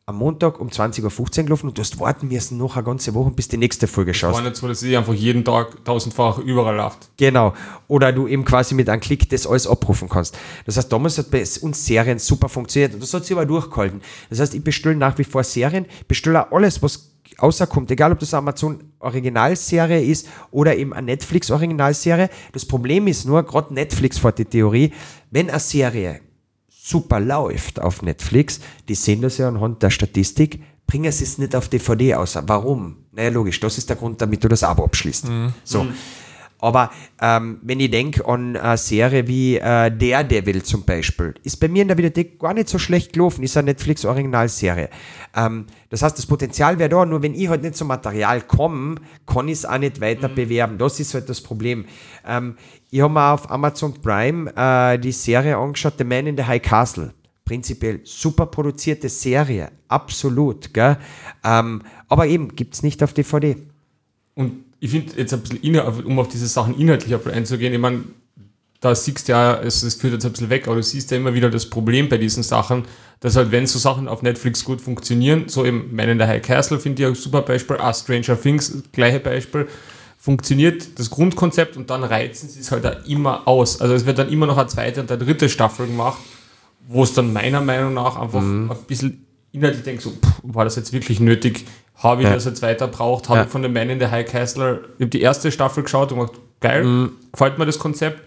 am 0.08 0.18
Montag 0.18 0.60
um 0.60 0.68
20.15 0.68 1.38
Uhr 1.38 1.44
gelaufen 1.44 1.68
und 1.68 1.76
du 1.76 1.82
hast 1.82 1.98
warten 1.98 2.28
müssen 2.28 2.58
noch 2.58 2.76
eine 2.76 2.84
ganze 2.84 3.12
Woche, 3.12 3.32
bis 3.32 3.48
die 3.48 3.56
nächste 3.56 3.88
Folge 3.88 4.14
schaust. 4.14 4.36
War 4.36 4.42
nicht 4.42 4.54
so, 4.54 4.68
dass 4.68 4.78
sie 4.78 4.96
einfach 4.96 5.14
jeden 5.14 5.44
Tag 5.44 5.84
tausendfach 5.84 6.38
überall 6.38 6.76
läuft. 6.76 7.08
Genau. 7.16 7.54
Oder 7.88 8.12
du 8.12 8.28
eben 8.28 8.44
quasi 8.44 8.76
mit 8.76 8.88
einem 8.88 9.00
Klick 9.00 9.28
das 9.30 9.48
alles 9.48 9.66
abrufen 9.66 10.08
kannst. 10.08 10.38
Das 10.64 10.76
heißt, 10.76 10.92
damals 10.92 11.18
hat 11.18 11.32
bei 11.32 11.42
uns 11.60 11.84
Serien 11.84 12.20
super 12.20 12.48
funktioniert 12.48 12.94
und 12.94 13.02
das 13.02 13.12
hat 13.12 13.24
sich 13.24 13.36
aber 13.36 13.46
durchgehalten. 13.46 14.00
Das 14.30 14.38
heißt, 14.38 14.54
ich 14.54 14.62
bestelle 14.62 14.94
nach 14.94 15.18
wie 15.18 15.24
vor 15.24 15.42
Serien, 15.42 15.86
bestelle 16.06 16.46
auch 16.46 16.52
alles, 16.52 16.80
was 16.82 17.15
außerkommt, 17.38 17.90
egal 17.90 18.12
ob 18.12 18.18
das 18.18 18.32
eine 18.34 18.38
Amazon 18.38 18.92
Originalserie 18.98 20.02
ist 20.02 20.28
oder 20.50 20.76
eben 20.76 20.92
eine 20.92 21.06
Netflix 21.06 21.50
Originalserie. 21.50 22.30
Das 22.52 22.64
Problem 22.64 23.06
ist 23.06 23.24
nur, 23.24 23.42
gerade 23.44 23.74
Netflix 23.74 24.18
vor 24.18 24.32
die 24.32 24.44
Theorie, 24.44 24.92
wenn 25.30 25.50
eine 25.50 25.60
Serie 25.60 26.20
super 26.68 27.20
läuft 27.20 27.80
auf 27.80 28.02
Netflix, 28.02 28.60
die 28.88 28.94
sehen 28.94 29.20
das 29.22 29.38
ja 29.38 29.48
anhand 29.48 29.82
der 29.82 29.90
Statistik, 29.90 30.62
bringen 30.86 31.10
sie 31.10 31.24
es 31.24 31.38
nicht 31.38 31.54
auf 31.56 31.68
DVD 31.68 32.14
aus. 32.14 32.38
Warum? 32.46 32.96
Naja, 33.12 33.30
logisch, 33.30 33.58
das 33.60 33.78
ist 33.78 33.88
der 33.88 33.96
Grund, 33.96 34.20
damit 34.20 34.44
du 34.44 34.48
das 34.48 34.62
Abo 34.62 34.84
abschließt. 34.84 35.28
Mhm. 35.28 35.52
So. 35.64 35.84
Mhm. 35.84 35.94
Aber 36.60 36.90
ähm, 37.20 37.58
wenn 37.62 37.80
ich 37.80 37.90
denke 37.90 38.26
an 38.26 38.56
eine 38.56 38.78
Serie 38.78 39.28
wie 39.28 39.56
äh, 39.56 39.90
Daredevil 39.90 40.62
zum 40.62 40.84
Beispiel, 40.84 41.34
ist 41.42 41.58
bei 41.58 41.68
mir 41.68 41.82
in 41.82 41.88
der 41.88 41.98
Videothek 41.98 42.38
gar 42.38 42.54
nicht 42.54 42.68
so 42.68 42.78
schlecht 42.78 43.12
gelaufen, 43.12 43.42
ist 43.42 43.56
eine 43.56 43.66
Netflix-Originalserie. 43.66 44.88
Ähm, 45.34 45.66
das 45.90 46.02
heißt, 46.02 46.16
das 46.16 46.26
Potenzial 46.26 46.78
wäre 46.78 46.88
da, 46.88 47.04
nur 47.04 47.22
wenn 47.22 47.34
ich 47.34 47.48
halt 47.48 47.62
nicht 47.62 47.76
zum 47.76 47.88
Material 47.88 48.40
komme, 48.40 48.96
kann 49.26 49.48
ich 49.48 49.54
es 49.54 49.64
auch 49.66 49.78
nicht 49.78 50.00
weiter 50.00 50.28
mhm. 50.28 50.34
bewerben. 50.34 50.78
Das 50.78 50.98
ist 50.98 51.14
halt 51.14 51.28
das 51.28 51.42
Problem. 51.42 51.84
Ähm, 52.26 52.56
ich 52.90 53.00
habe 53.00 53.12
mir 53.12 53.32
auf 53.32 53.50
Amazon 53.50 53.94
Prime 54.00 54.52
äh, 54.56 54.98
die 54.98 55.12
Serie 55.12 55.58
angeschaut, 55.58 55.94
The 55.98 56.04
Man 56.04 56.26
in 56.26 56.36
the 56.36 56.44
High 56.44 56.62
Castle. 56.62 57.12
Prinzipiell 57.44 58.00
super 58.02 58.46
produzierte 58.46 59.08
Serie, 59.08 59.70
absolut. 59.88 60.74
Gell? 60.74 60.96
Ähm, 61.44 61.82
aber 62.08 62.26
eben, 62.26 62.56
gibt 62.56 62.74
es 62.74 62.82
nicht 62.82 63.02
auf 63.04 63.12
DVD. 63.12 63.56
Und 64.34 64.65
ich 64.80 64.90
finde 64.90 65.12
jetzt 65.16 65.32
ein 65.32 65.40
bisschen, 65.40 66.04
um 66.04 66.18
auf 66.18 66.28
diese 66.28 66.46
Sachen 66.46 66.78
inhaltlich 66.78 67.14
einzugehen, 67.26 67.72
ich 67.72 67.78
meine, 67.78 68.04
da 68.80 68.94
siehst 68.94 69.28
du 69.28 69.32
ja, 69.32 69.54
es, 69.56 69.82
es 69.82 69.94
führt 69.94 70.12
jetzt 70.12 70.26
ein 70.26 70.32
bisschen 70.32 70.50
weg, 70.50 70.66
aber 70.66 70.76
du 70.76 70.82
siehst 70.82 71.10
ja 71.10 71.16
immer 71.16 71.34
wieder 71.34 71.50
das 71.50 71.68
Problem 71.68 72.08
bei 72.08 72.18
diesen 72.18 72.42
Sachen, 72.42 72.84
dass 73.20 73.36
halt, 73.36 73.50
wenn 73.50 73.66
so 73.66 73.78
Sachen 73.78 74.06
auf 74.06 74.22
Netflix 74.22 74.64
gut 74.64 74.80
funktionieren, 74.80 75.48
so 75.48 75.64
eben 75.64 75.94
Man 75.94 76.08
in 76.08 76.18
the 76.18 76.24
High 76.24 76.42
Castle 76.42 76.78
finde 76.78 77.02
ich 77.02 77.08
ein 77.08 77.14
super 77.14 77.42
Beispiel, 77.42 77.76
ah, 77.78 77.92
Stranger 77.92 78.40
Things, 78.40 78.82
gleiche 78.92 79.20
Beispiel, 79.20 79.66
funktioniert 80.18 80.98
das 80.98 81.08
Grundkonzept 81.10 81.76
und 81.76 81.88
dann 81.88 82.04
reizen 82.04 82.48
sie 82.48 82.60
es 82.60 82.70
halt 82.70 82.84
auch 82.84 83.06
immer 83.06 83.46
aus. 83.48 83.80
Also 83.80 83.94
es 83.94 84.04
wird 84.06 84.18
dann 84.18 84.28
immer 84.28 84.46
noch 84.46 84.58
eine 84.58 84.66
zweite 84.66 85.00
und 85.00 85.10
eine 85.10 85.24
dritte 85.24 85.48
Staffel 85.48 85.86
gemacht, 85.86 86.18
wo 86.88 87.02
es 87.02 87.14
dann 87.14 87.32
meiner 87.32 87.60
Meinung 87.60 87.94
nach 87.94 88.16
einfach 88.16 88.40
mhm. 88.40 88.70
ein 88.70 88.76
bisschen 88.86 89.26
inhaltlich 89.52 89.84
denkt, 89.84 90.02
so, 90.02 90.10
pff, 90.10 90.40
war 90.42 90.64
das 90.64 90.76
jetzt 90.76 90.92
wirklich 90.92 91.20
nötig? 91.20 91.64
Habe 91.96 92.22
ich 92.22 92.28
ja. 92.28 92.34
das 92.34 92.44
jetzt 92.44 92.62
weiter 92.62 92.88
braucht? 92.88 93.28
Habe 93.28 93.38
ja. 93.38 93.44
ich 93.44 93.50
von 93.50 93.62
den 93.62 93.72
Man 93.72 93.88
in 93.88 93.98
the 93.98 94.06
High 94.06 94.26
Castle, 94.26 94.84
ich 94.96 95.02
habe 95.02 95.10
die 95.10 95.22
erste 95.22 95.50
Staffel 95.50 95.82
geschaut 95.82 96.12
und 96.12 96.18
gesagt, 96.18 96.38
geil, 96.60 96.84
mhm. 96.84 97.12
gefällt 97.32 97.58
mir 97.58 97.66
das 97.66 97.78
Konzept. 97.78 98.20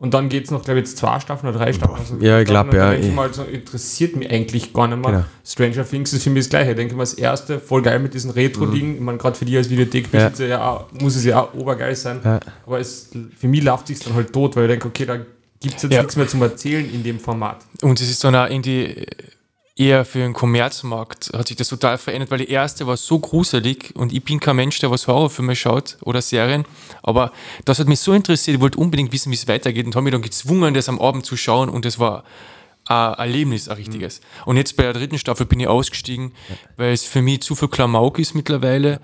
Und 0.00 0.14
dann 0.14 0.28
geht 0.28 0.44
es 0.44 0.52
noch, 0.52 0.62
glaube 0.62 0.78
ich, 0.78 0.86
jetzt 0.86 0.98
zwei 0.98 1.18
Staffeln 1.18 1.52
oder 1.52 1.64
drei 1.64 1.72
Staffeln. 1.72 1.98
Also 1.98 2.16
ja, 2.24 2.38
ich 2.38 2.46
glaube, 2.46 2.76
ja. 2.76 2.92
Ich 2.92 3.12
mal, 3.12 3.34
so, 3.34 3.42
interessiert 3.42 4.14
mich 4.14 4.30
eigentlich 4.30 4.72
gar 4.72 4.86
nicht 4.86 5.00
mehr. 5.00 5.10
Genau. 5.10 5.24
Stranger 5.44 5.84
Things 5.84 6.12
ist 6.12 6.22
für 6.22 6.30
mich 6.30 6.44
das 6.44 6.50
Gleiche. 6.50 6.70
Ich 6.70 6.76
denke 6.76 6.94
mal, 6.94 7.02
das 7.02 7.14
erste, 7.14 7.58
voll 7.58 7.82
geil 7.82 7.98
mit 7.98 8.14
diesen 8.14 8.30
Retro-Dingen. 8.30 8.90
Mhm. 8.90 8.94
Ich 8.94 9.00
meine, 9.00 9.18
gerade 9.18 9.36
für 9.36 9.44
die 9.44 9.56
als 9.56 9.68
Videothekbesitzer 9.68 10.46
ja. 10.46 10.58
ja 10.58 10.86
muss 11.02 11.16
es 11.16 11.24
ja 11.24 11.40
auch 11.40 11.52
obergeil 11.54 11.96
sein. 11.96 12.20
Ja. 12.22 12.38
Aber 12.64 12.78
es, 12.78 13.10
für 13.36 13.48
mich 13.48 13.64
läuft 13.64 13.90
es 13.90 13.98
dann 13.98 14.14
halt 14.14 14.32
tot, 14.32 14.54
weil 14.54 14.66
ich 14.66 14.70
denke, 14.70 14.86
okay, 14.86 15.04
da 15.04 15.16
gibt 15.16 15.76
es 15.76 15.82
jetzt 15.82 15.92
ja. 15.92 16.00
nichts 16.02 16.14
mehr 16.14 16.28
zum 16.28 16.42
Erzählen 16.42 16.88
in 16.94 17.02
dem 17.02 17.18
Format. 17.18 17.56
Und 17.82 18.00
es 18.00 18.08
ist 18.08 18.22
dann 18.22 18.36
auch 18.36 18.48
irgendwie 18.48 19.04
eher 19.78 20.04
für 20.04 20.18
den 20.18 20.32
Kommerzmarkt 20.32 21.30
hat 21.34 21.48
sich 21.48 21.56
das 21.56 21.68
total 21.68 21.98
verändert, 21.98 22.30
weil 22.30 22.38
die 22.38 22.50
erste 22.50 22.86
war 22.86 22.96
so 22.96 23.18
gruselig 23.18 23.92
und 23.94 24.12
ich 24.12 24.24
bin 24.24 24.40
kein 24.40 24.56
Mensch, 24.56 24.78
der 24.80 24.90
was 24.90 25.06
Horrorfilme 25.06 25.54
schaut 25.54 25.96
oder 26.02 26.20
Serien, 26.20 26.64
aber 27.02 27.32
das 27.64 27.78
hat 27.78 27.86
mich 27.86 28.00
so 28.00 28.12
interessiert, 28.12 28.56
ich 28.56 28.60
wollte 28.60 28.78
unbedingt 28.78 29.12
wissen, 29.12 29.30
wie 29.30 29.36
es 29.36 29.46
weitergeht 29.46 29.86
und 29.86 29.94
habe 29.94 30.04
mich 30.04 30.12
dann 30.12 30.22
gezwungen, 30.22 30.74
das 30.74 30.88
am 30.88 31.00
Abend 31.00 31.24
zu 31.24 31.36
schauen 31.36 31.68
und 31.68 31.84
das 31.84 31.98
war 31.98 32.24
ein 32.86 33.14
Erlebnis, 33.14 33.68
ein 33.68 33.76
richtiges. 33.76 34.20
Mhm. 34.20 34.24
Und 34.46 34.56
jetzt 34.56 34.76
bei 34.76 34.82
der 34.84 34.94
dritten 34.94 35.18
Staffel 35.18 35.46
bin 35.46 35.60
ich 35.60 35.68
ausgestiegen, 35.68 36.32
weil 36.76 36.92
es 36.92 37.04
für 37.04 37.22
mich 37.22 37.42
zu 37.42 37.54
viel 37.54 37.68
Klamauk 37.68 38.18
ist 38.18 38.34
mittlerweile 38.34 39.00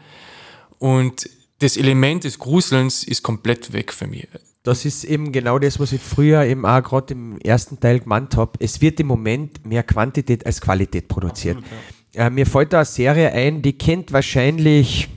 und 0.79 1.29
das 1.61 1.77
Element 1.77 2.25
des 2.25 2.39
Gruselns 2.39 3.05
ist 3.05 3.23
komplett 3.23 3.73
weg 3.73 3.93
für 3.93 4.07
mich. 4.07 4.27
Das 4.65 4.87
ist 4.87 5.05
eben 5.05 5.31
genau 5.31 5.59
das, 5.59 5.79
was 5.79 5.93
ich 5.93 6.01
früher 6.01 6.43
eben 6.45 6.65
auch 6.65 6.83
gerade 6.83 7.13
im 7.13 7.39
ersten 7.39 7.79
Teil 7.79 8.01
gemeint 8.01 8.35
habe. 8.39 8.53
Es 8.61 8.81
wird 8.81 8.99
im 8.99 9.07
Moment 9.07 9.65
mehr 9.67 9.83
Quantität 9.83 10.47
als 10.47 10.59
Qualität 10.59 11.07
produziert. 11.07 11.59
Absolut, 11.59 11.83
ja. 12.15 12.27
äh, 12.27 12.31
mir 12.31 12.47
fällt 12.47 12.73
da 12.73 12.79
eine 12.79 12.87
Serie 12.87 13.31
ein, 13.31 13.61
die 13.61 13.77
kennt 13.77 14.11
wahrscheinlich 14.11 15.11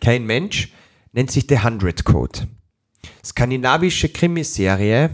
kein 0.00 0.26
Mensch, 0.26 0.72
nennt 1.10 1.32
sich 1.32 1.46
The 1.48 1.58
Hundred 1.58 2.04
Code. 2.04 2.46
Skandinavische 3.24 4.10
Krimiserie. 4.10 5.10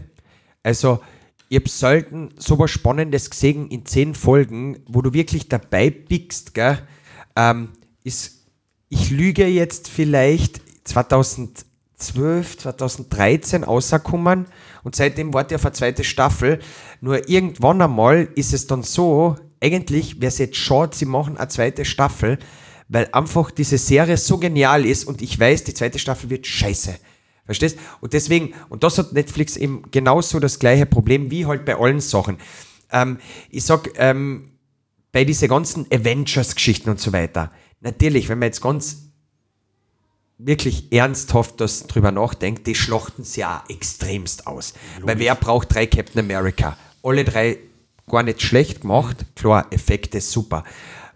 Also, 0.62 1.00
ich 1.48 1.56
habe 1.56 1.70
selten 1.70 2.28
so 2.36 2.58
was 2.58 2.70
Spannendes 2.70 3.30
gesehen 3.30 3.68
in 3.70 3.86
zehn 3.86 4.14
Folgen, 4.14 4.82
wo 4.86 5.00
du 5.00 5.14
wirklich 5.14 5.48
dabei 5.48 5.88
biegst, 5.88 6.52
gell? 6.52 6.86
Ähm, 7.34 7.70
ist, 8.04 8.46
ich 8.90 9.10
lüge 9.10 9.46
jetzt 9.46 9.88
vielleicht 9.88 10.60
2000 10.86 11.64
2012, 11.98 12.58
2013 12.58 13.64
rausgekommen 13.64 14.46
und 14.84 14.96
seitdem 14.96 15.34
warte 15.34 15.54
ich 15.54 15.60
auf 15.60 15.66
eine 15.66 15.74
zweite 15.74 16.04
Staffel. 16.04 16.60
Nur 17.00 17.28
irgendwann 17.28 17.82
einmal 17.82 18.28
ist 18.36 18.54
es 18.54 18.66
dann 18.66 18.82
so, 18.82 19.36
eigentlich 19.60 20.20
wäre 20.20 20.28
es 20.28 20.38
jetzt 20.38 20.56
schade, 20.56 20.96
sie 20.96 21.06
machen 21.06 21.36
eine 21.36 21.48
zweite 21.48 21.84
Staffel, 21.84 22.38
weil 22.88 23.08
einfach 23.12 23.50
diese 23.50 23.78
Serie 23.78 24.16
so 24.16 24.38
genial 24.38 24.86
ist 24.86 25.04
und 25.04 25.20
ich 25.22 25.38
weiß, 25.38 25.64
die 25.64 25.74
zweite 25.74 25.98
Staffel 25.98 26.30
wird 26.30 26.46
scheiße. 26.46 26.96
Verstehst? 27.44 27.78
Und 28.00 28.12
deswegen, 28.12 28.52
und 28.68 28.84
das 28.84 28.98
hat 28.98 29.12
Netflix 29.14 29.56
eben 29.56 29.82
genauso 29.90 30.38
das 30.38 30.58
gleiche 30.58 30.86
Problem 30.86 31.30
wie 31.30 31.46
halt 31.46 31.64
bei 31.64 31.76
allen 31.76 32.00
Sachen. 32.00 32.36
Ähm, 32.92 33.18
ich 33.50 33.64
sag, 33.64 33.90
ähm, 33.96 34.50
bei 35.12 35.24
diesen 35.24 35.48
ganzen 35.48 35.86
Avengers-Geschichten 35.90 36.90
und 36.90 37.00
so 37.00 37.12
weiter, 37.12 37.50
natürlich, 37.80 38.28
wenn 38.28 38.38
man 38.38 38.48
jetzt 38.48 38.60
ganz 38.60 39.07
wirklich 40.38 40.92
ernsthaft 40.92 41.60
das 41.60 41.86
drüber 41.86 42.12
nachdenkt, 42.12 42.66
die 42.66 42.74
schlachten 42.74 43.24
sie 43.24 43.40
ja 43.40 43.64
extremst 43.68 44.46
aus. 44.46 44.74
Logisch. 44.96 45.06
Weil 45.06 45.18
wer 45.18 45.34
braucht 45.34 45.74
drei 45.74 45.86
Captain 45.86 46.20
America? 46.20 46.76
Alle 47.02 47.24
drei 47.24 47.58
gar 48.08 48.22
nicht 48.22 48.40
schlecht 48.40 48.82
gemacht, 48.82 49.26
klar, 49.34 49.66
Effekte 49.70 50.20
super. 50.20 50.64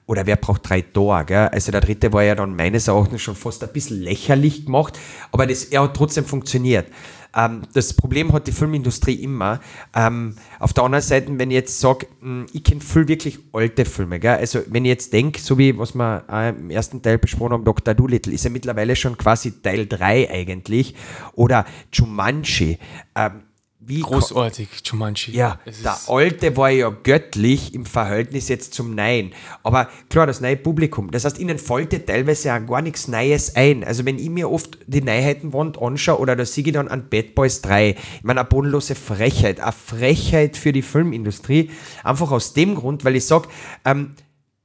Oder 0.07 0.27
wer 0.27 0.37
braucht 0.37 0.69
drei 0.69 0.83
Thor, 0.83 1.25
gell? 1.25 1.49
Also 1.49 1.73
der 1.73 1.81
dritte 1.81 2.13
war 2.13 2.23
ja 2.23 2.35
dann 2.35 2.57
meines 2.57 2.89
Erachtens 2.89 3.23
schon 3.23 3.37
fast 3.37 3.63
ein 3.63 3.73
bisschen 3.73 4.03
lächerlich 4.03 4.67
gemacht, 4.67 4.99
aber 5.31 5.47
das, 5.47 5.65
er 5.65 5.83
hat 5.83 5.97
trotzdem 5.97 6.25
funktioniert. 6.25 6.89
Ähm, 7.35 7.63
das 7.73 7.95
Problem 7.95 8.33
hat 8.33 8.47
die 8.47 8.53
Filmindustrie 8.53 9.15
immer. 9.15 9.61
Ähm, 9.95 10.37
auf 10.59 10.73
der 10.73 10.85
anderen 10.85 11.03
Seite, 11.03 11.39
wenn 11.39 11.51
ich 11.51 11.55
jetzt 11.55 11.81
sage, 11.81 12.07
hm, 12.21 12.47
ich 12.53 12.63
kenne 12.65 12.81
viel 12.81 13.09
wirklich 13.09 13.39
alte 13.53 13.85
Filme, 13.85 14.21
gell? 14.21 14.37
also 14.37 14.61
wenn 14.69 14.85
ich 14.85 14.91
jetzt 14.91 15.13
denke, 15.13 15.41
so 15.41 15.59
wie 15.59 15.77
was 15.79 15.95
wir 15.95 16.25
im 16.59 16.71
ersten 16.71 17.03
Teil 17.03 17.19
besprochen 17.19 17.53
haben, 17.53 17.65
Dr. 17.65 17.95
Doolittle, 17.95 18.33
ist 18.33 18.45
ja 18.45 18.51
mittlerweile 18.51 18.97
schon 18.97 19.17
quasi 19.17 19.63
Teil 19.63 19.87
3 19.87 20.31
eigentlich. 20.31 20.95
Oder 21.35 21.65
Jumanji. 21.93 22.79
Ähm, 23.15 23.43
wie 23.85 24.01
Großartig, 24.01 24.69
Jumanji. 24.85 25.35
Ja, 25.35 25.59
der 25.67 25.99
alte 26.07 26.57
war 26.57 26.71
ja 26.71 26.91
göttlich 26.91 27.75
im 27.75 27.85
Verhältnis 27.85 28.49
jetzt 28.49 28.75
zum 28.75 28.95
Neuen. 28.95 29.33
Aber 29.65 29.89
klar, 30.09 30.27
das 30.27 30.41
neue 30.41 30.57
Publikum, 30.57 31.11
das 31.11 31.25
heißt, 31.25 31.39
ihnen 31.39 31.59
fällt 31.59 32.07
teilweise 32.07 32.55
auch 32.55 32.65
gar 32.65 32.81
nichts 32.81 33.09
Neues 33.09 33.57
ein. 33.57 33.83
Also 33.83 34.05
wenn 34.05 34.19
ich 34.19 34.31
mir 34.31 34.51
oft 34.51 34.79
die 34.87 35.03
Neuheitenwand 35.03 35.83
anschaue 35.83 36.21
oder 36.21 36.37
da 36.37 36.45
sehe 36.45 36.65
ich 36.65 36.73
dann 36.73 36.87
an 36.87 37.09
Bad 37.11 37.35
Boys 37.35 37.61
3, 37.63 37.91
ich 37.91 37.97
meine, 38.23 38.41
eine 38.41 38.49
bodenlose 38.49 38.95
Frechheit, 38.95 39.59
eine 39.59 39.73
Frechheit 39.73 40.57
für 40.57 40.73
die 40.73 40.83
Filmindustrie. 40.83 41.71
Einfach 42.05 42.31
aus 42.31 42.53
dem 42.53 42.77
Grund, 42.77 43.05
weil 43.05 43.17
ich 43.17 43.27
sage, 43.27 43.49
ähm, 43.85 44.15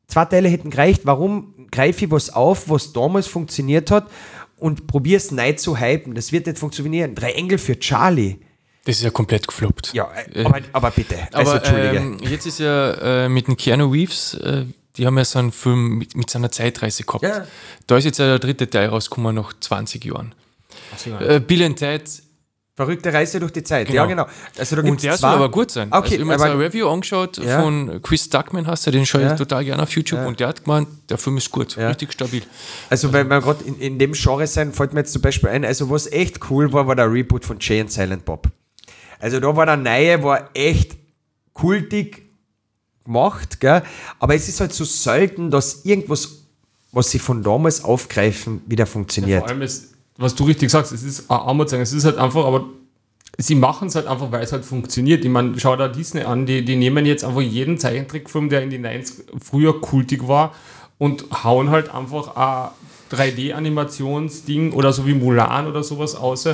zwei 0.07 0.25
Teile 0.25 0.49
hätten 0.49 0.69
gereicht. 0.69 1.01
Warum 1.05 1.55
greife 1.71 2.05
ich 2.05 2.11
was 2.11 2.29
auf, 2.29 2.69
was 2.69 2.93
damals 2.93 3.25
funktioniert 3.25 3.89
hat 3.89 4.11
und 4.57 4.85
probiere 4.85 5.17
es 5.17 5.31
neu 5.31 5.53
zu 5.53 5.79
hypen? 5.79 6.13
Das 6.13 6.31
wird 6.31 6.45
nicht 6.45 6.59
funktionieren. 6.59 7.15
Drei 7.15 7.31
Engel 7.31 7.57
für 7.57 7.79
Charlie 7.79 8.37
das 8.87 8.99
ist 8.99 9.03
ja 9.03 9.09
komplett 9.09 9.45
gefloppt. 9.45 9.91
Ja, 9.93 10.09
äh, 10.33 10.45
aber, 10.45 10.61
aber 10.71 10.91
bitte. 10.91 11.27
Also, 11.33 11.51
aber, 11.51 11.61
Entschuldige. 11.61 11.97
Ähm, 11.97 12.17
jetzt 12.21 12.45
ist 12.45 12.59
ja 12.59 13.25
äh, 13.25 13.29
mit 13.29 13.49
den 13.49 13.57
Keanu 13.57 13.91
Reeves, 13.91 14.35
äh, 14.35 14.63
die 14.95 15.05
haben 15.05 15.17
ja 15.17 15.25
so 15.25 15.39
einen 15.39 15.51
Film 15.51 15.97
mit, 15.97 16.15
mit 16.15 16.29
seiner 16.29 16.49
Zeitreise 16.51 17.03
gehabt. 17.03 17.23
Ja. 17.23 17.45
Da 17.85 17.97
ist 17.97 18.05
jetzt 18.05 18.17
ja 18.19 18.27
der 18.27 18.39
dritte 18.39 18.69
Teil 18.69 18.87
rausgekommen 18.87 19.35
nach 19.35 19.51
20 19.59 20.05
Jahren. 20.05 20.33
Äh, 21.19 21.41
Bill 21.41 21.63
and 21.63 21.77
Ted. 21.77 22.03
Verrückte 22.77 23.11
Reise 23.11 23.41
durch 23.41 23.51
die 23.51 23.63
Zeit, 23.63 23.87
genau. 23.87 24.03
ja 24.03 24.05
genau. 24.05 24.27
Also 24.57 24.75
da 24.77 24.83
Und 24.83 25.03
der 25.03 25.17
soll 25.17 25.31
aber 25.31 25.49
gut 25.49 25.71
sein. 25.71 25.89
Okay, 25.89 25.97
also 25.97 26.15
ich 26.15 26.21
habe 26.21 26.37
mir 26.37 26.51
ein 26.51 26.57
Review 26.57 26.87
angeschaut 26.87 27.39
ja. 27.39 27.59
von 27.61 28.01
Chris 28.03 28.29
Duckman, 28.29 28.67
hast 28.67 28.87
du, 28.87 28.91
den 28.91 29.05
schaue 29.05 29.21
ich 29.23 29.27
ja. 29.29 29.35
total 29.35 29.65
gerne 29.65 29.83
auf 29.83 29.89
YouTube 29.89 30.19
ja. 30.19 30.27
und 30.27 30.39
der 30.39 30.47
hat 30.49 30.63
gemeint, 30.63 30.87
der 31.09 31.17
Film 31.17 31.37
ist 31.37 31.51
gut, 31.51 31.75
richtig 31.75 32.13
stabil. 32.13 32.43
Also 32.89 33.11
weil 33.11 33.25
wir 33.25 33.41
gerade 33.41 33.63
in, 33.65 33.79
in 33.79 33.99
dem 33.99 34.13
Genre 34.13 34.45
sein, 34.45 34.71
fällt 34.71 34.93
mir 34.93 34.99
jetzt 34.99 35.11
zum 35.11 35.23
Beispiel 35.23 35.49
ein, 35.49 35.65
also 35.65 35.89
was 35.89 36.09
echt 36.09 36.51
cool 36.51 36.71
war, 36.71 36.85
war 36.85 36.95
der 36.95 37.11
Reboot 37.11 37.43
von 37.43 37.57
Jay 37.59 37.81
and 37.81 37.91
Silent 37.91 38.23
Bob. 38.25 38.47
Also 39.19 39.39
da 39.39 39.55
war 39.55 39.65
der 39.65 39.77
Neue, 39.77 40.23
war 40.23 40.49
echt 40.53 40.97
kultig 41.53 42.23
gemacht, 43.03 43.59
gell? 43.59 43.81
aber 44.19 44.35
es 44.35 44.47
ist 44.47 44.59
halt 44.59 44.73
so 44.73 44.83
selten, 44.83 45.49
dass 45.49 45.85
irgendwas, 45.85 46.43
was 46.91 47.09
sie 47.09 47.19
von 47.19 47.41
damals 47.41 47.83
aufgreifen, 47.83 48.61
wieder 48.67 48.85
funktioniert. 48.85 49.35
Ja, 49.35 49.39
vor 49.39 49.49
allem 49.49 49.61
ist, 49.61 49.93
was 50.17 50.35
du 50.35 50.43
richtig 50.43 50.69
sagst, 50.69 50.91
es 50.91 51.03
ist 51.03 51.29
Armut 51.31 51.69
sagen, 51.69 51.81
es 51.81 51.93
ist 51.93 52.05
halt 52.05 52.17
einfach, 52.17 52.45
aber 52.45 52.65
sie 53.37 53.55
machen 53.55 53.87
es 53.87 53.95
halt 53.95 54.07
einfach, 54.07 54.31
weil 54.31 54.43
es 54.43 54.51
halt 54.51 54.65
funktioniert. 54.65 55.23
Ich 55.23 55.31
meine, 55.31 55.59
schau 55.59 55.75
da 55.75 55.87
Disney 55.87 56.21
an, 56.21 56.45
die, 56.45 56.65
die 56.65 56.75
nehmen 56.75 57.05
jetzt 57.05 57.23
einfach 57.23 57.41
jeden 57.41 57.77
Zeichentrickfilm, 57.77 58.49
der 58.49 58.61
in 58.61 58.69
den 58.69 58.81
90 58.81 59.25
früher 59.41 59.79
kultig 59.79 60.27
war 60.27 60.53
und 60.97 61.25
hauen 61.43 61.69
halt 61.69 61.93
einfach 61.93 62.35
ein 62.35 62.71
3D-Animationsding 63.11 64.73
oder 64.73 64.91
so 64.91 65.05
wie 65.05 65.13
Mulan 65.13 65.67
oder 65.67 65.83
sowas 65.83 66.15
aus, 66.15 66.47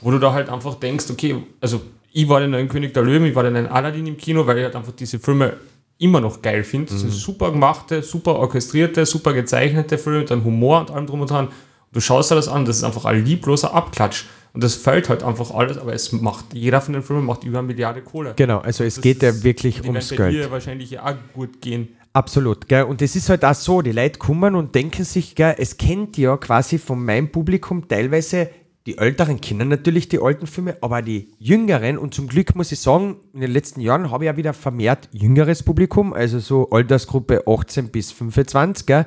wo 0.00 0.10
du 0.10 0.18
da 0.18 0.32
halt 0.32 0.48
einfach 0.48 0.76
denkst, 0.76 1.06
okay, 1.10 1.42
also 1.60 1.80
ich 2.18 2.28
war 2.28 2.40
dann 2.40 2.52
ein 2.52 2.68
König 2.68 2.92
der 2.94 3.04
Löwen, 3.04 3.26
ich 3.26 3.34
war 3.36 3.44
dann 3.44 3.54
ein 3.54 3.68
Aladdin 3.68 4.04
im 4.08 4.16
Kino, 4.16 4.44
weil 4.44 4.58
ich 4.58 4.64
halt 4.64 4.74
einfach 4.74 4.90
diese 4.90 5.20
Filme 5.20 5.56
immer 5.98 6.20
noch 6.20 6.42
geil 6.42 6.64
finde. 6.64 6.90
Das 6.90 7.00
sind 7.00 7.10
mhm. 7.10 7.14
super 7.14 7.52
gemachte, 7.52 8.02
super 8.02 8.34
orchestrierte, 8.34 9.06
super 9.06 9.32
gezeichnete 9.32 9.98
Filme 9.98 10.20
mit 10.20 10.32
einem 10.32 10.42
Humor 10.42 10.80
und 10.80 10.90
allem 10.90 11.06
drum 11.06 11.20
und 11.20 11.30
dran. 11.30 11.46
Du 11.92 12.00
schaust 12.00 12.32
dir 12.32 12.34
das 12.34 12.48
an, 12.48 12.64
das 12.64 12.78
ist 12.78 12.82
einfach 12.82 13.04
ein 13.04 13.24
liebloser 13.24 13.72
Abklatsch. 13.72 14.24
Und 14.52 14.64
das 14.64 14.74
fällt 14.74 15.08
halt 15.08 15.22
einfach 15.22 15.52
alles, 15.52 15.78
aber 15.78 15.92
es 15.92 16.10
macht, 16.10 16.46
jeder 16.54 16.80
von 16.80 16.94
den 16.94 17.04
Filmen 17.04 17.24
macht 17.24 17.44
über 17.44 17.60
eine 17.60 17.68
Milliarde 17.68 18.02
Kohle. 18.02 18.32
Genau, 18.34 18.58
also 18.58 18.82
es 18.82 18.96
das 18.96 19.02
geht 19.02 19.22
ja 19.22 19.44
wirklich 19.44 19.84
ums 19.84 20.08
Geld. 20.08 20.32
Dir 20.32 20.50
wahrscheinlich 20.50 20.98
auch 20.98 21.14
gut 21.34 21.60
gehen. 21.60 21.88
Absolut, 22.14 22.66
gell? 22.66 22.82
und 22.82 23.00
es 23.00 23.14
ist 23.14 23.28
halt 23.28 23.44
auch 23.44 23.54
so, 23.54 23.80
die 23.80 23.92
Leute 23.92 24.18
kommen 24.18 24.56
und 24.56 24.74
denken 24.74 25.04
sich, 25.04 25.36
gell, 25.36 25.54
es 25.56 25.76
kennt 25.76 26.18
ja 26.18 26.36
quasi 26.36 26.78
von 26.78 27.04
meinem 27.04 27.30
Publikum 27.30 27.86
teilweise 27.86 28.50
die 28.86 28.96
Älteren 28.96 29.40
kennen 29.40 29.68
natürlich 29.68 30.08
die 30.08 30.20
alten 30.20 30.46
Filme, 30.46 30.78
aber 30.80 31.02
die 31.02 31.32
Jüngeren, 31.38 31.98
und 31.98 32.14
zum 32.14 32.26
Glück 32.26 32.54
muss 32.54 32.72
ich 32.72 32.80
sagen, 32.80 33.16
in 33.34 33.40
den 33.40 33.50
letzten 33.50 33.80
Jahren 33.80 34.10
habe 34.10 34.24
ich 34.24 34.28
ja 34.28 34.36
wieder 34.36 34.54
vermehrt 34.54 35.08
jüngeres 35.12 35.62
Publikum, 35.62 36.12
also 36.12 36.38
so 36.38 36.70
Altersgruppe 36.70 37.44
18 37.46 37.88
bis 37.88 38.12
25, 38.12 38.86
gell, 38.86 39.06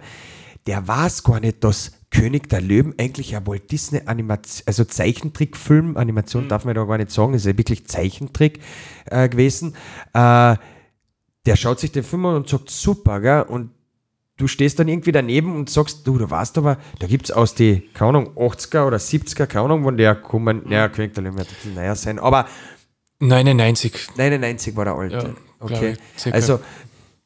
der 0.67 0.87
weiß 0.87 1.23
gar 1.23 1.39
nicht, 1.39 1.63
dass 1.63 1.93
König 2.11 2.49
der 2.49 2.61
Löwen 2.61 2.93
eigentlich 2.99 3.35
ein 3.35 3.47
Walt 3.47 3.71
Disney 3.71 4.01
Animation, 4.05 4.63
also 4.67 4.83
Zeichentrickfilm, 4.83 5.97
Animation 5.97 6.43
mhm. 6.43 6.49
darf 6.49 6.65
man 6.65 6.75
da 6.75 6.83
gar 6.83 6.97
nicht 6.97 7.11
sagen, 7.11 7.33
ist 7.33 7.45
ja 7.45 7.57
wirklich 7.57 7.87
Zeichentrick 7.87 8.59
äh, 9.05 9.29
gewesen. 9.29 9.73
Äh, 10.13 10.57
der 11.45 11.55
schaut 11.55 11.79
sich 11.79 11.91
den 11.91 12.03
Film 12.03 12.25
an 12.27 12.35
und 12.35 12.49
sagt, 12.49 12.69
super, 12.69 13.19
gell? 13.19 13.41
Und 13.43 13.71
du 14.41 14.47
stehst 14.47 14.79
dann 14.79 14.87
irgendwie 14.87 15.11
daneben 15.11 15.55
und 15.55 15.69
sagst, 15.69 16.07
du, 16.07 16.17
du 16.17 16.29
weißt 16.29 16.57
aber, 16.57 16.77
da 16.97 17.05
gibt 17.05 17.25
es 17.25 17.31
aus 17.31 17.53
die, 17.53 17.81
keine 17.93 18.09
Ahnung, 18.09 18.29
80er 18.35 18.87
oder 18.87 18.97
70er, 18.97 19.45
keine 19.45 19.65
Ahnung, 19.65 19.85
wann 19.85 19.97
der 19.97 20.15
kommen, 20.15 20.63
naja, 20.65 20.89
König 20.89 21.13
der 21.13 21.23
Löwen 21.23 21.37
wird 21.37 21.47
ein 21.47 21.55
bisschen 21.55 21.73
näher 21.75 21.95
sein, 21.95 22.17
aber 22.17 22.47
99. 23.19 23.93
99 24.17 24.75
war 24.75 24.85
der 24.85 24.95
alte. 24.95 25.15
Ja, 25.15 25.33
okay. 25.59 25.95
Also 26.31 26.59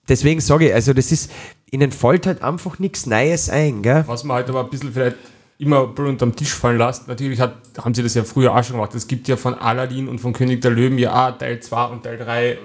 deswegen 0.10 0.42
sage 0.42 0.68
ich, 0.68 0.74
also 0.74 0.92
das 0.92 1.14
ist, 1.14 1.32
ihnen 1.72 1.94
fällt 1.94 2.28
halt 2.28 2.42
einfach 2.42 2.80
nichts 2.80 3.06
Neues 3.06 3.50
ein, 3.50 3.82
gell? 3.82 4.04
Was 4.08 4.26
man 4.26 4.36
halt 4.36 4.50
aber 4.50 4.66
ein 4.66 4.70
bisschen 4.70 4.92
vielleicht 4.92 5.16
immer 5.58 5.98
unterm 5.98 6.36
Tisch 6.36 6.54
fallen 6.54 6.78
lässt. 6.78 7.08
Natürlich 7.08 7.40
hat, 7.40 7.56
haben 7.78 7.94
sie 7.94 8.04
das 8.04 8.14
ja 8.14 8.26
früher 8.26 8.54
auch 8.54 8.62
schon 8.62 8.76
gemacht. 8.76 8.94
Es 8.94 9.08
gibt 9.08 9.30
ja 9.30 9.38
von 9.38 9.54
Aladdin 9.54 10.10
und 10.10 10.20
von 10.20 10.34
König 10.34 10.60
der 10.60 10.72
Löwen 10.72 10.98
ja 10.98 11.30
auch 11.30 11.38
Teil 11.38 11.62
2 11.62 11.86
und 11.86 12.04
Teil 12.04 12.18
3. 12.18 12.58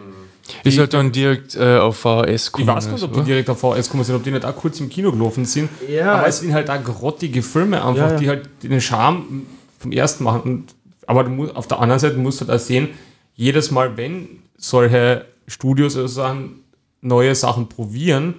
Ist 0.64 0.78
halt 0.78 0.94
dann 0.94 1.12
direkt 1.12 1.56
äh, 1.56 1.78
auf 1.78 1.98
VHS 1.98 2.52
gekommen. 2.52 2.68
Ich 2.68 2.74
weiß 2.74 2.88
nicht, 2.88 3.02
ob 3.02 3.12
die 3.14 3.22
direkt 3.22 3.50
auf 3.50 3.60
VHS 3.60 3.90
kommen 3.90 4.04
sind, 4.04 4.16
ob 4.16 4.24
die 4.24 4.30
nicht 4.30 4.44
auch 4.44 4.56
kurz 4.56 4.80
im 4.80 4.88
Kino 4.88 5.12
gelaufen 5.12 5.44
sind. 5.44 5.68
Ja, 5.88 6.14
aber 6.14 6.26
es 6.26 6.40
sind 6.40 6.52
halt 6.52 6.70
auch 6.70 6.82
grottige 6.82 7.42
Filme 7.42 7.84
einfach, 7.84 7.96
ja, 7.96 8.12
ja. 8.12 8.16
die 8.18 8.28
halt 8.28 8.48
den 8.62 8.80
Charme 8.80 9.46
vom 9.78 9.92
ersten 9.92 10.24
machen. 10.24 10.42
Und, 10.42 10.74
aber 11.06 11.24
du 11.24 11.30
musst, 11.30 11.56
auf 11.56 11.66
der 11.66 11.80
anderen 11.80 12.00
Seite 12.00 12.16
musst 12.16 12.40
du 12.40 12.44
da 12.44 12.58
sehen, 12.58 12.90
jedes 13.34 13.70
Mal, 13.70 13.96
wenn 13.96 14.28
solche 14.56 15.26
Studios 15.46 15.96
oder 15.96 16.08
Sachen 16.08 16.60
neue 17.00 17.34
Sachen 17.34 17.68
probieren, 17.68 18.34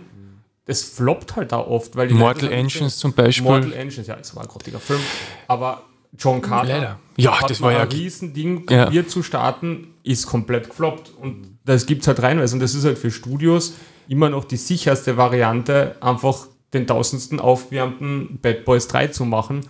das 0.66 0.84
floppt 0.84 1.36
halt 1.36 1.52
da 1.52 1.60
oft. 1.60 1.96
Weil 1.96 2.10
Mortal 2.10 2.46
Leute 2.46 2.56
Engines 2.56 2.98
zum 2.98 3.14
Beispiel. 3.14 3.44
Mortal 3.44 3.74
Engines, 3.74 4.08
ja, 4.08 4.16
das 4.16 4.36
war 4.36 4.44
ein 4.44 4.48
grottiger 4.48 4.80
Film. 4.80 5.00
Aber 5.48 5.84
John 6.18 6.42
Carter 6.42 6.68
Leider. 6.68 7.00
Ja, 7.18 7.42
hat 7.42 7.50
das 7.50 7.62
war 7.62 7.72
ja 7.72 7.82
ein 7.82 7.88
Riesending 7.88 8.66
ja. 8.70 9.08
zu 9.08 9.24
starten, 9.24 9.96
ist 10.04 10.28
komplett 10.28 10.70
gefloppt. 10.70 11.12
Und 11.20 11.51
das 11.66 11.86
gibt 11.86 12.02
es 12.02 12.08
halt 12.08 12.22
reinweise. 12.22 12.56
Und 12.56 12.62
das 12.62 12.76
ist 12.76 12.86
halt 12.86 12.98
für 12.98 13.12
Studios 13.12 13.74
immer 14.08 14.30
noch 14.30 14.44
die 14.44 14.58
sicherste 14.58 15.18
Variante, 15.18 15.96
einfach 16.02 16.48
den 16.74 16.88
tausendsten 16.88 17.40
aufwärmten 17.40 18.40
Bad 18.42 18.66
Boys 18.66 18.88
3 18.88 19.08
zu 19.08 19.26
machen 19.26 19.62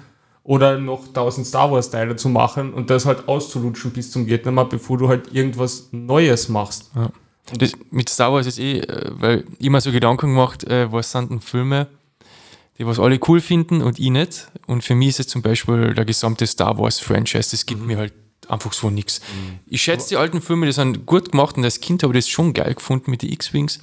oder 0.43 0.77
noch 0.77 1.07
1000 1.07 1.45
Star 1.45 1.71
Wars 1.71 1.91
Teile 1.91 2.15
zu 2.15 2.29
machen 2.29 2.73
und 2.73 2.89
das 2.89 3.05
halt 3.05 3.27
auszulutschen 3.27 3.91
bis 3.91 4.11
zum 4.11 4.25
geht 4.25 4.43
bevor 4.43 4.97
du 4.97 5.07
halt 5.07 5.33
irgendwas 5.33 5.89
Neues 5.91 6.49
machst. 6.49 6.91
Ja. 6.95 7.09
Das, 7.57 7.73
mit 7.89 8.09
Star 8.09 8.31
Wars 8.31 8.47
ist 8.47 8.59
eh, 8.59 8.79
äh, 8.79 9.11
weil 9.13 9.43
ich 9.59 9.65
immer 9.65 9.81
so 9.81 9.91
Gedanken 9.91 10.27
gemacht, 10.27 10.63
äh, 10.63 10.91
was 10.91 11.11
sind 11.11 11.31
denn 11.31 11.41
Filme, 11.41 11.87
die 12.77 12.85
was 12.85 12.99
alle 12.99 13.19
cool 13.27 13.41
finden 13.41 13.81
und 13.81 13.99
ich 13.99 14.09
nicht. 14.09 14.47
Und 14.67 14.83
für 14.83 14.95
mich 14.95 15.09
ist 15.09 15.19
es 15.21 15.27
zum 15.27 15.41
Beispiel 15.41 15.93
der 15.93 16.05
gesamte 16.05 16.47
Star 16.47 16.77
Wars 16.77 16.99
Franchise, 16.99 17.51
das 17.51 17.65
gibt 17.65 17.81
mhm. 17.81 17.87
mir 17.87 17.97
halt 17.97 18.13
einfach 18.51 18.73
so 18.73 18.89
nichts. 18.89 19.21
Mhm. 19.21 19.59
Ich 19.67 19.81
schätze 19.81 20.09
die 20.09 20.17
alten 20.17 20.41
Filme, 20.41 20.65
die 20.65 20.71
sind 20.71 21.05
gut 21.05 21.31
gemacht 21.31 21.57
und 21.57 21.63
als 21.63 21.79
Kind 21.79 22.03
habe 22.03 22.17
ich 22.17 22.25
das 22.25 22.29
schon 22.29 22.53
geil 22.53 22.73
gefunden 22.73 23.09
mit 23.11 23.21
den 23.21 23.31
X-Wings. 23.31 23.79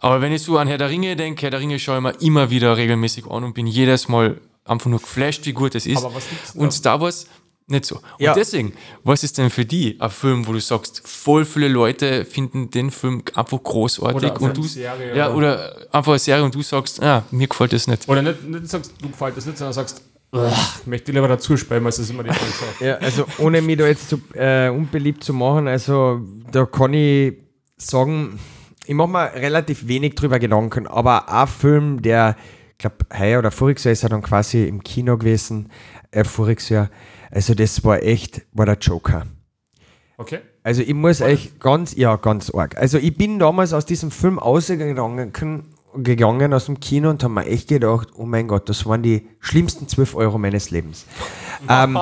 Aber 0.00 0.20
wenn 0.20 0.32
ich 0.32 0.42
so 0.42 0.58
an 0.58 0.68
Herr 0.68 0.78
der 0.78 0.90
Ringe 0.90 1.16
denke, 1.16 1.42
Herr 1.42 1.50
der 1.50 1.60
Ringe 1.60 1.78
schaue 1.78 1.96
ich 1.96 2.02
mir 2.02 2.12
immer 2.20 2.50
wieder 2.50 2.76
regelmäßig 2.76 3.26
an 3.26 3.44
und 3.44 3.54
bin 3.54 3.66
jedes 3.66 4.08
Mal 4.08 4.40
einfach 4.64 4.90
nur 4.90 5.00
geflasht, 5.00 5.46
wie 5.46 5.52
gut 5.52 5.74
es 5.74 5.86
ist. 5.86 6.04
und 6.54 6.72
Star 6.72 7.00
Wars 7.00 7.26
nicht 7.68 7.84
so. 7.86 7.96
Und 7.96 8.02
ja. 8.18 8.34
deswegen, 8.34 8.72
was 9.04 9.22
ist 9.22 9.38
denn 9.38 9.48
für 9.48 9.64
die 9.64 9.98
ein 10.00 10.10
Film, 10.10 10.46
wo 10.46 10.52
du 10.52 10.60
sagst, 10.60 11.06
voll 11.06 11.44
viele 11.44 11.68
Leute 11.68 12.24
finden 12.24 12.70
den 12.70 12.90
Film 12.90 13.22
einfach 13.34 13.62
großartig 13.62 14.32
oder 14.32 14.42
und 14.42 14.56
du 14.56 14.64
Serie, 14.64 15.16
ja, 15.16 15.32
oder 15.32 15.76
einfach 15.92 16.12
eine 16.12 16.18
Serie 16.18 16.44
und 16.44 16.54
du 16.54 16.62
sagst, 16.62 17.00
ah, 17.02 17.24
mir 17.30 17.46
gefällt 17.46 17.72
das 17.72 17.86
nicht. 17.86 18.08
Oder 18.08 18.22
nicht, 18.22 18.42
nicht 18.44 18.68
sagst, 18.68 18.92
du 19.00 19.08
gefällt 19.08 19.36
das 19.36 19.46
nicht, 19.46 19.58
sondern 19.58 19.72
sagst, 19.72 20.02
ich 20.32 20.86
möchte 20.86 21.12
lieber 21.12 21.28
dazu 21.28 21.56
spielen, 21.56 21.84
als 21.84 21.96
das 21.96 22.08
immer 22.10 22.22
die 22.22 22.30
Frage 22.32 22.86
Ja, 22.86 22.94
also 22.96 23.26
ohne 23.38 23.60
mich 23.60 23.76
da 23.76 23.86
jetzt 23.86 24.08
zu, 24.08 24.20
äh, 24.34 24.70
unbeliebt 24.70 25.22
zu 25.22 25.34
machen, 25.34 25.68
also 25.68 26.20
da 26.50 26.64
kann 26.64 26.94
ich 26.94 27.34
sagen, 27.76 28.38
ich 28.86 28.94
mache 28.94 29.10
mir 29.10 29.34
relativ 29.34 29.86
wenig 29.86 30.14
drüber 30.14 30.38
Gedanken, 30.38 30.86
aber 30.86 31.28
ein 31.28 31.46
Film, 31.46 32.00
der, 32.00 32.36
ich 32.72 32.78
glaube, 32.78 32.96
heuer 33.16 33.40
oder 33.40 33.50
voriges 33.50 33.84
Jahr 33.84 33.92
ist 33.92 34.02
er 34.04 34.08
dann 34.08 34.22
quasi 34.22 34.64
im 34.64 34.82
Kino 34.82 35.18
gewesen, 35.18 35.70
äh, 36.10 36.24
voriges 36.24 36.70
Jahr, 36.70 36.90
also 37.30 37.54
das 37.54 37.84
war 37.84 38.02
echt, 38.02 38.42
war 38.52 38.66
der 38.66 38.78
Joker. 38.78 39.26
Okay. 40.16 40.40
Also 40.62 40.82
ich 40.82 40.94
muss 40.94 41.20
euch 41.20 41.58
ganz, 41.58 41.96
ja, 41.96 42.16
ganz 42.16 42.50
arg. 42.50 42.76
Also 42.76 42.96
ich 42.96 43.16
bin 43.16 43.38
damals 43.38 43.72
aus 43.72 43.84
diesem 43.84 44.10
Film 44.10 44.38
ausgegangen 44.38 45.32
gegangen 45.94 46.52
aus 46.54 46.66
dem 46.66 46.80
Kino 46.80 47.10
und 47.10 47.22
habe 47.22 47.34
mir 47.34 47.46
echt 47.46 47.68
gedacht, 47.68 48.08
oh 48.16 48.24
mein 48.24 48.48
Gott, 48.48 48.68
das 48.68 48.86
waren 48.86 49.02
die 49.02 49.28
schlimmsten 49.40 49.88
12 49.88 50.14
Euro 50.14 50.38
meines 50.38 50.70
Lebens. 50.70 51.06
ähm, 51.68 51.96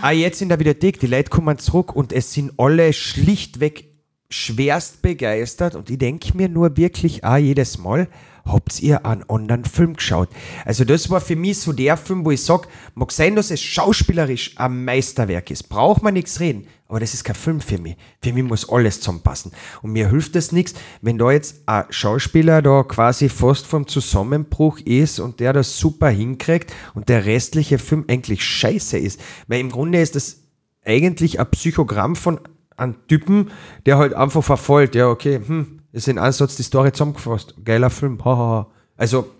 ah, 0.00 0.10
jetzt 0.10 0.42
in 0.42 0.48
der 0.48 0.58
Videothek, 0.58 1.00
die 1.00 1.06
Leute 1.06 1.30
kommen 1.30 1.58
zurück 1.58 1.94
und 1.94 2.12
es 2.12 2.32
sind 2.32 2.52
alle 2.58 2.92
schlichtweg 2.92 3.96
schwerst 4.28 5.02
begeistert 5.02 5.76
und 5.76 5.88
ich 5.88 5.98
denke 5.98 6.36
mir 6.36 6.48
nur 6.48 6.76
wirklich 6.76 7.22
auch 7.24 7.36
jedes 7.36 7.78
Mal, 7.78 8.08
habt 8.46 8.80
ihr 8.80 9.04
einen 9.04 9.28
anderen 9.28 9.64
Film 9.64 9.94
geschaut? 9.94 10.28
Also 10.64 10.84
das 10.84 11.10
war 11.10 11.20
für 11.20 11.36
mich 11.36 11.58
so 11.60 11.72
der 11.72 11.96
Film, 11.96 12.24
wo 12.24 12.30
ich 12.30 12.42
sage, 12.42 12.68
mag 12.94 13.12
sein, 13.12 13.36
dass 13.36 13.50
es 13.50 13.60
schauspielerisch 13.60 14.56
ein 14.56 14.84
Meisterwerk 14.84 15.50
ist, 15.50 15.68
braucht 15.68 16.02
man 16.02 16.14
nichts 16.14 16.40
reden, 16.40 16.66
aber 16.88 17.00
das 17.00 17.14
ist 17.14 17.24
kein 17.24 17.34
Film 17.34 17.60
für 17.60 17.78
mich. 17.78 17.96
Für 18.22 18.32
mich 18.32 18.44
muss 18.44 18.68
alles 18.68 19.00
zusammenpassen. 19.00 19.52
Und 19.82 19.92
mir 19.92 20.08
hilft 20.08 20.36
es 20.36 20.52
nichts, 20.52 20.74
wenn 21.02 21.18
da 21.18 21.32
jetzt 21.32 21.62
ein 21.66 21.84
Schauspieler 21.90 22.62
da 22.62 22.84
quasi 22.84 23.28
fast 23.28 23.66
vom 23.66 23.88
Zusammenbruch 23.88 24.78
ist 24.80 25.18
und 25.18 25.40
der 25.40 25.52
das 25.52 25.78
super 25.78 26.08
hinkriegt 26.08 26.72
und 26.94 27.08
der 27.08 27.26
restliche 27.26 27.78
Film 27.78 28.04
eigentlich 28.08 28.44
scheiße 28.44 28.98
ist. 28.98 29.20
Weil 29.48 29.60
im 29.60 29.70
Grunde 29.70 30.00
ist 30.00 30.14
das 30.14 30.42
eigentlich 30.84 31.40
ein 31.40 31.50
Psychogramm 31.50 32.14
von 32.14 32.40
einem 32.76 33.06
Typen, 33.08 33.50
der 33.86 33.98
halt 33.98 34.14
einfach 34.14 34.44
verfolgt, 34.44 34.94
ja, 34.94 35.08
okay, 35.08 35.40
hm, 35.44 35.80
ist 35.96 36.08
in 36.08 36.18
einem 36.18 36.32
Satz 36.32 36.56
die 36.56 36.62
Story 36.62 36.92
zusammengefasst. 36.92 37.54
Geiler 37.64 37.88
Film, 37.88 38.22
hahaha. 38.22 38.66
Also, 38.98 39.30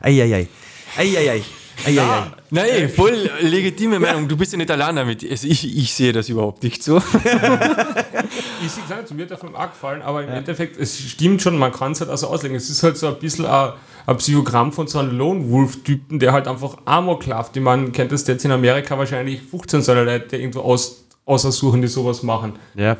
eieiei. 0.00 0.48
Eieiei. 0.96 1.42
Ja, 1.88 2.32
nein, 2.50 2.88
voll 2.88 3.30
legitime 3.40 3.98
Meinung. 3.98 4.28
Du 4.28 4.36
bist 4.36 4.52
ja 4.52 4.58
nicht 4.58 4.70
allein 4.70 4.94
damit. 4.94 5.28
Also 5.28 5.48
ich, 5.48 5.76
ich 5.76 5.94
sehe 5.94 6.12
das 6.12 6.28
überhaupt 6.28 6.62
nicht 6.62 6.82
so. 6.82 6.98
ich 8.64 8.70
sehe 8.70 8.82
gesagt, 8.82 9.08
zu 9.08 9.14
mir 9.14 9.22
hat 9.22 9.30
der 9.30 9.38
Film 9.38 9.54
auch 9.54 9.70
gefallen, 9.70 10.02
aber 10.02 10.22
im 10.22 10.28
ja. 10.28 10.36
Endeffekt, 10.36 10.76
es 10.76 10.98
stimmt 10.98 11.40
schon, 11.40 11.56
man 11.56 11.72
kann 11.72 11.92
es 11.92 12.00
halt 12.00 12.10
also 12.10 12.28
auslegen. 12.28 12.56
Es 12.56 12.68
ist 12.68 12.82
halt 12.82 12.98
so 12.98 13.08
ein 13.08 13.18
bisschen 13.18 13.46
ein, 13.46 13.72
ein 14.06 14.16
Psychogramm 14.16 14.72
von 14.72 14.86
so 14.86 14.98
einem 14.98 15.16
Lone 15.16 15.50
Wolf-Typen, 15.50 16.18
der 16.18 16.32
halt 16.32 16.46
einfach 16.46 16.76
Amok 16.84 17.26
läuft. 17.26 17.56
Man 17.56 17.90
kennt 17.92 18.12
das 18.12 18.26
jetzt 18.26 18.44
in 18.44 18.52
Amerika 18.52 18.98
wahrscheinlich 18.98 19.40
15 19.40 19.82
solcher 19.82 20.04
Leute, 20.04 20.28
die 20.28 20.36
irgendwo 20.36 20.60
aus, 20.60 21.04
ausersuchen, 21.24 21.80
die 21.80 21.88
sowas 21.88 22.22
machen. 22.22 22.52
Ja. 22.74 22.96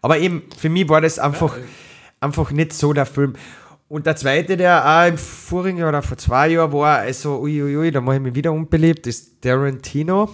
Aber 0.00 0.18
eben, 0.18 0.42
für 0.56 0.68
mich 0.68 0.88
war 0.88 1.00
das 1.00 1.18
einfach. 1.18 1.56
Ja 1.56 1.62
einfach 2.22 2.50
nicht 2.50 2.72
so 2.72 2.92
der 2.92 3.06
Film. 3.06 3.34
Und 3.88 4.06
der 4.06 4.16
zweite, 4.16 4.56
der 4.56 4.86
auch 4.86 5.08
im 5.08 5.18
vorigen 5.18 5.78
Jahr 5.78 5.90
oder 5.90 6.02
vor 6.02 6.16
zwei 6.16 6.48
Jahren 6.48 6.72
war, 6.72 6.98
also 6.98 7.40
uiuiui, 7.40 7.76
ui, 7.76 7.90
da 7.90 8.00
mache 8.00 8.16
ich 8.16 8.22
mich 8.22 8.34
wieder 8.34 8.52
unbeliebt, 8.52 9.06
ist 9.06 9.42
Tarantino. 9.42 10.30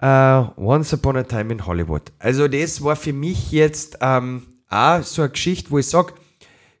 Uh, 0.00 0.46
Once 0.56 0.94
Upon 0.94 1.16
a 1.16 1.24
Time 1.24 1.52
in 1.52 1.66
Hollywood. 1.66 2.12
Also 2.20 2.46
das 2.46 2.82
war 2.84 2.94
für 2.94 3.12
mich 3.12 3.50
jetzt 3.50 3.98
ähm, 4.00 4.42
auch 4.70 5.02
so 5.02 5.22
eine 5.22 5.32
Geschichte, 5.32 5.72
wo 5.72 5.78
ich 5.78 5.88
sage, 5.88 6.14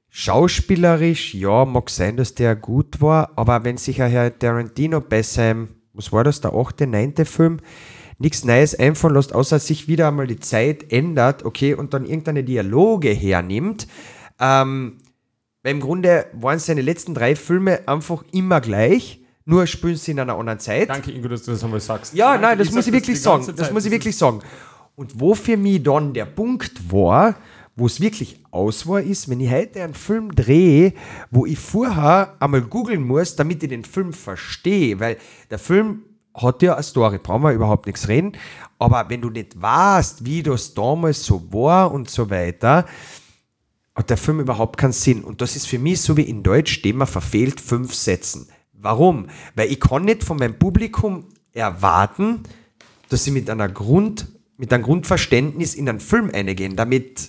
schauspielerisch, 0.08 1.34
ja, 1.34 1.64
mag 1.64 1.90
sein, 1.90 2.16
dass 2.16 2.34
der 2.34 2.54
gut 2.54 3.00
war, 3.00 3.32
aber 3.36 3.64
wenn 3.64 3.76
sich 3.76 4.00
ein 4.00 4.10
Herr 4.10 4.38
Tarantino 4.38 5.00
bei 5.00 5.22
seinem, 5.22 5.68
was 5.92 6.12
war 6.12 6.22
das, 6.24 6.40
der 6.40 6.54
achte, 6.54 6.86
neunte 6.86 7.24
Film, 7.24 7.58
nichts 8.18 8.44
Neues 8.44 8.74
einfallen 8.74 9.14
lässt, 9.14 9.34
außer 9.34 9.58
sich 9.58 9.88
wieder 9.88 10.08
einmal 10.08 10.26
die 10.26 10.40
Zeit 10.40 10.92
ändert, 10.92 11.44
okay, 11.44 11.74
und 11.74 11.94
dann 11.94 12.04
irgendeine 12.04 12.44
Dialoge 12.44 13.10
hernimmt, 13.10 13.88
ähm, 14.40 14.98
weil 15.62 15.72
im 15.72 15.80
Grunde 15.80 16.26
waren 16.32 16.58
seine 16.58 16.82
letzten 16.82 17.14
drei 17.14 17.36
Filme 17.36 17.86
einfach 17.88 18.24
immer 18.32 18.60
gleich, 18.60 19.20
nur 19.44 19.66
spielen 19.66 19.96
sie 19.96 20.12
in 20.12 20.20
einer 20.20 20.36
anderen 20.36 20.58
Zeit. 20.58 20.88
Danke, 20.88 21.10
Ingo, 21.10 21.28
dass 21.28 21.42
du 21.42 21.52
das 21.52 21.64
einmal 21.64 21.80
sagst. 21.80 22.14
Ja, 22.14 22.32
Danke, 22.32 22.46
nein, 22.46 22.58
das 22.58 22.70
muss 22.70 22.86
ich 22.86 22.92
wirklich 22.92 23.20
sagen. 23.20 23.42
Zeit. 23.42 23.58
Das 23.58 23.72
muss 23.72 23.84
ich 23.84 23.90
wirklich 23.90 24.16
sagen. 24.16 24.40
Und 24.94 25.20
wo 25.20 25.34
für 25.34 25.56
mich 25.56 25.82
dann 25.82 26.12
der 26.12 26.26
Punkt 26.26 26.92
war, 26.92 27.34
wo 27.74 27.86
es 27.86 28.00
wirklich 28.00 28.44
aus 28.50 28.86
war, 28.86 29.00
ist, 29.00 29.30
wenn 29.30 29.40
ich 29.40 29.50
heute 29.50 29.82
einen 29.82 29.94
Film 29.94 30.34
drehe, 30.34 30.92
wo 31.30 31.46
ich 31.46 31.58
vorher 31.58 32.34
einmal 32.40 32.62
googeln 32.62 33.06
muss, 33.06 33.36
damit 33.36 33.62
ich 33.62 33.68
den 33.68 33.84
Film 33.84 34.12
verstehe, 34.12 34.98
weil 34.98 35.16
der 35.50 35.58
Film 35.60 36.02
hat 36.34 36.60
ja 36.62 36.74
eine 36.74 36.82
Story, 36.82 37.18
brauchen 37.18 37.42
wir 37.42 37.52
überhaupt 37.52 37.86
nichts 37.86 38.08
reden, 38.08 38.32
aber 38.78 39.08
wenn 39.08 39.20
du 39.20 39.30
nicht 39.30 39.60
weißt, 39.60 40.24
wie 40.24 40.42
das 40.42 40.74
damals 40.74 41.24
so 41.24 41.40
war 41.52 41.92
und 41.92 42.10
so 42.10 42.28
weiter, 42.28 42.84
hat 43.98 44.10
der 44.10 44.16
Film 44.16 44.38
überhaupt 44.38 44.76
keinen 44.78 44.92
Sinn. 44.92 45.24
Und 45.24 45.40
das 45.40 45.56
ist 45.56 45.66
für 45.66 45.80
mich 45.80 46.00
so 46.00 46.16
wie 46.16 46.22
in 46.22 46.44
Deutsch, 46.44 46.82
dem 46.82 46.98
man 46.98 47.08
verfehlt 47.08 47.60
fünf 47.60 47.92
Sätzen. 47.92 48.48
Warum? 48.72 49.26
Weil 49.56 49.72
ich 49.72 49.80
kann 49.80 50.04
nicht 50.04 50.22
von 50.22 50.36
meinem 50.36 50.56
Publikum 50.56 51.24
erwarten, 51.52 52.44
dass 53.08 53.24
sie 53.24 53.32
mit 53.32 53.50
einer 53.50 53.68
Grund, 53.68 54.28
mit 54.56 54.72
einem 54.72 54.84
Grundverständnis 54.84 55.74
in 55.74 55.88
einen 55.88 55.98
Film 55.98 56.30
eingehen, 56.32 56.76
damit, 56.76 57.28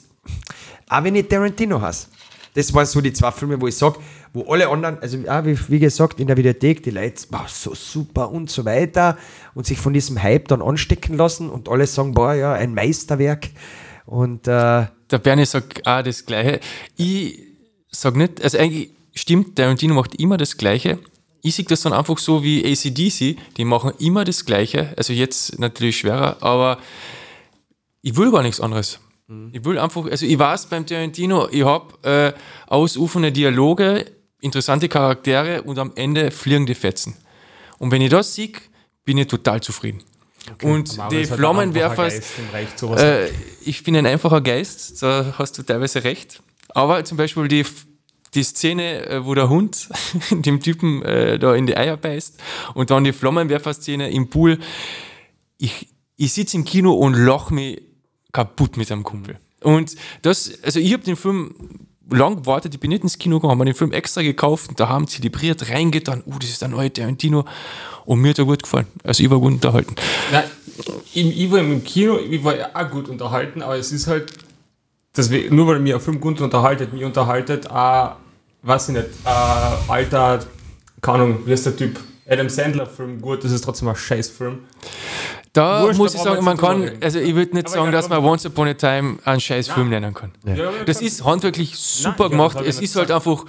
auch 0.90 1.04
wenn 1.04 1.16
ich 1.16 1.28
Tarantino 1.28 1.82
hast. 1.82 2.10
Das 2.54 2.72
waren 2.76 2.86
so 2.86 3.02
die 3.02 3.14
zwei 3.14 3.32
Filme, 3.32 3.60
wo 3.60 3.66
ich 3.66 3.76
sage, 3.76 3.98
wo 4.34 4.44
alle 4.52 4.68
anderen, 4.70 5.00
also 5.00 5.18
auch 5.28 5.46
wie, 5.46 5.58
wie 5.70 5.80
gesagt, 5.80 6.20
in 6.20 6.28
der 6.28 6.38
Videothek, 6.38 6.84
die 6.84 6.92
Leute, 6.92 7.26
boah, 7.32 7.46
so 7.48 7.74
super 7.74 8.30
und 8.30 8.52
so 8.52 8.64
weiter 8.66 9.18
und 9.56 9.66
sich 9.66 9.80
von 9.80 9.94
diesem 9.94 10.22
Hype 10.22 10.48
dann 10.50 10.62
anstecken 10.62 11.18
lassen 11.18 11.50
und 11.50 11.68
alle 11.68 11.88
sagen, 11.88 12.14
boah, 12.14 12.36
ja, 12.36 12.54
ein 12.54 12.76
Meisterwerk. 12.76 13.50
Und 14.10 14.48
äh, 14.48 14.88
der 15.12 15.20
Bernie 15.22 15.46
sagt 15.46 15.86
auch 15.86 16.02
das 16.02 16.26
Gleiche. 16.26 16.60
Ich 16.98 17.42
sage 17.92 18.18
nicht, 18.18 18.42
also 18.42 18.58
eigentlich 18.58 18.90
stimmt, 19.14 19.56
Tarantino 19.56 19.94
macht 19.94 20.16
immer 20.16 20.36
das 20.36 20.58
Gleiche. 20.58 20.98
Ich 21.44 21.54
sehe 21.54 21.66
das 21.66 21.82
dann 21.84 21.94
einfach 21.94 22.18
so 22.18 22.44
wie 22.44 22.66
ACDC, 22.66 23.38
die 23.56 23.66
machen 23.66 23.92
immer 24.00 24.26
das 24.26 24.46
Gleiche. 24.46 24.96
Also 24.98 25.14
jetzt 25.14 25.60
natürlich 25.60 26.00
schwerer, 26.00 26.38
aber 26.42 26.80
ich 28.02 28.18
will 28.18 28.32
gar 28.32 28.42
nichts 28.42 28.60
anderes. 28.60 29.00
Mhm. 29.28 29.52
Ich 29.54 29.64
will 29.64 29.78
einfach, 29.78 30.06
also 30.06 30.26
ich 30.26 30.40
weiß 30.40 30.66
beim 30.66 30.88
Tarantino, 30.88 31.48
ich 31.52 31.64
habe 31.64 31.94
äh, 32.02 32.34
ausufernde 32.66 33.32
Dialoge, 33.32 34.06
interessante 34.42 34.90
Charaktere 34.90 35.62
und 35.62 35.78
am 35.78 35.92
Ende 35.94 36.32
fliegende 36.32 36.74
Fetzen. 36.74 37.16
Und 37.78 37.92
wenn 37.92 38.02
ich 38.02 38.10
das 38.10 38.34
sehe, 38.34 38.54
bin 39.06 39.20
ich 39.20 39.28
total 39.28 39.62
zufrieden. 39.62 40.04
Okay. 40.54 40.72
Und 40.72 40.98
die 41.12 41.26
Flammenwerfer, 41.26 42.08
äh, 42.08 43.30
ich 43.62 43.84
bin 43.84 43.96
ein 43.96 44.06
einfacher 44.06 44.42
Geist, 44.42 45.02
da 45.02 45.36
hast 45.38 45.58
du 45.58 45.64
teilweise 45.64 46.04
recht. 46.04 46.42
Aber 46.70 47.04
zum 47.04 47.18
Beispiel 47.18 47.48
die, 47.48 47.66
die 48.34 48.44
Szene, 48.44 49.06
äh, 49.06 49.26
wo 49.26 49.36
der 49.36 49.50
Hund 49.50 49.90
dem 50.32 50.60
Typen 50.62 51.02
äh, 51.04 51.38
da 51.40 51.56
in 51.56 51.66
die 51.66 51.76
Eier 51.76 51.98
beißt 51.98 52.40
und 52.74 52.90
dann 52.90 53.04
die 53.04 53.14
Flammenwerfer-Szene 53.14 54.10
im 54.12 54.30
Pool. 54.30 54.60
Ich, 55.58 55.88
ich 56.16 56.34
sitze 56.34 56.58
im 56.58 56.66
Kino 56.66 56.94
und 56.94 57.14
lach 57.14 57.50
mich 57.50 57.82
kaputt 58.32 58.78
mit 58.78 58.92
einem 58.92 59.04
Kumpel. 59.04 59.38
Und 59.62 59.96
das, 60.22 60.64
also 60.64 60.80
ich 60.80 60.94
habe 60.94 61.04
den 61.04 61.16
Film 61.16 61.89
lang 62.12 62.38
gewartet, 62.38 62.74
ich 62.74 62.80
bin 62.80 62.90
nicht 62.90 63.04
ins 63.04 63.18
Kino 63.18 63.40
gegangen, 63.40 63.60
habe 63.60 63.66
den 63.66 63.76
Film 63.76 63.92
extra 63.92 64.22
gekauft 64.22 64.70
und 64.70 64.80
da 64.80 64.90
haben 64.90 65.08
zelebriert, 65.08 65.70
reingetan, 65.70 66.24
oh, 66.26 66.36
das 66.40 66.50
ist 66.50 66.62
der 66.62 66.70
neue 66.70 66.92
Tarantino 66.92 67.46
und 68.06 68.20
mir 68.20 68.30
hat 68.30 68.40
er 68.40 68.46
gut 68.46 68.64
gefallen. 68.64 68.88
Also 69.04 69.24
ich 69.24 69.30
war 69.30 69.40
gut 69.40 69.54
unterhalten. 69.54 69.96
Nein, 70.32 70.44
ich, 71.14 71.52
war 71.52 71.60
im 71.60 71.84
Kino, 71.84 72.18
ich 72.18 72.44
war 72.44 72.54
auch 72.74 72.90
gut 72.90 73.10
unterhalten, 73.10 73.62
aber 73.62 73.78
es 73.78 73.92
ist 73.92 74.08
halt, 74.08 74.34
deswegen, 75.16 75.56
nur 75.56 75.68
weil 75.68 75.80
mir 75.80 75.96
ein 75.96 76.02
Film 76.02 76.20
gut 76.20 76.42
unterhaltet, 76.42 76.94
mich 76.94 77.04
unterhaltet, 77.04 77.70
auch, 77.70 78.16
weiß 78.64 78.90
ich 78.90 78.96
nicht, 78.96 79.08
äh, 79.26 79.92
alter, 79.92 80.40
keine 81.02 81.24
Ahnung, 81.24 81.40
wie 81.46 81.54
ist 81.54 81.66
der 81.66 81.76
Typ, 81.76 82.00
Adam 82.28 82.50
Sandler-Film 82.50 83.22
gut, 83.22 83.44
das 83.44 83.52
ist 83.52 83.64
trotzdem 83.64 83.88
ein 83.88 83.96
Scheißfilm. 83.96 84.60
Da 85.54 85.84
Wurscht, 85.84 85.98
muss 85.98 86.14
ich 86.14 86.22
sagen, 86.22 86.44
man 86.44 86.58
kann, 86.58 86.92
also 87.02 87.20
ich 87.20 87.34
würde 87.34 87.56
nicht 87.56 87.68
aber 87.68 87.76
sagen, 87.76 87.92
dass 87.92 88.08
man 88.08 88.24
Once 88.24 88.46
Upon 88.46 88.68
a 88.68 88.74
Time 88.76 89.18
einen 89.26 89.40
Scheißfilm 89.40 89.90
nennen 89.90 90.14
kann. 90.14 90.32
Ja. 90.46 90.72
das 90.86 91.02
ist 91.02 91.24
handwerklich 91.26 91.76
super 91.76 92.24
Nein, 92.24 92.32
gemacht, 92.32 92.62
es 92.64 92.80
ist 92.80 92.96
halt 92.96 93.10
einfach, 93.10 93.46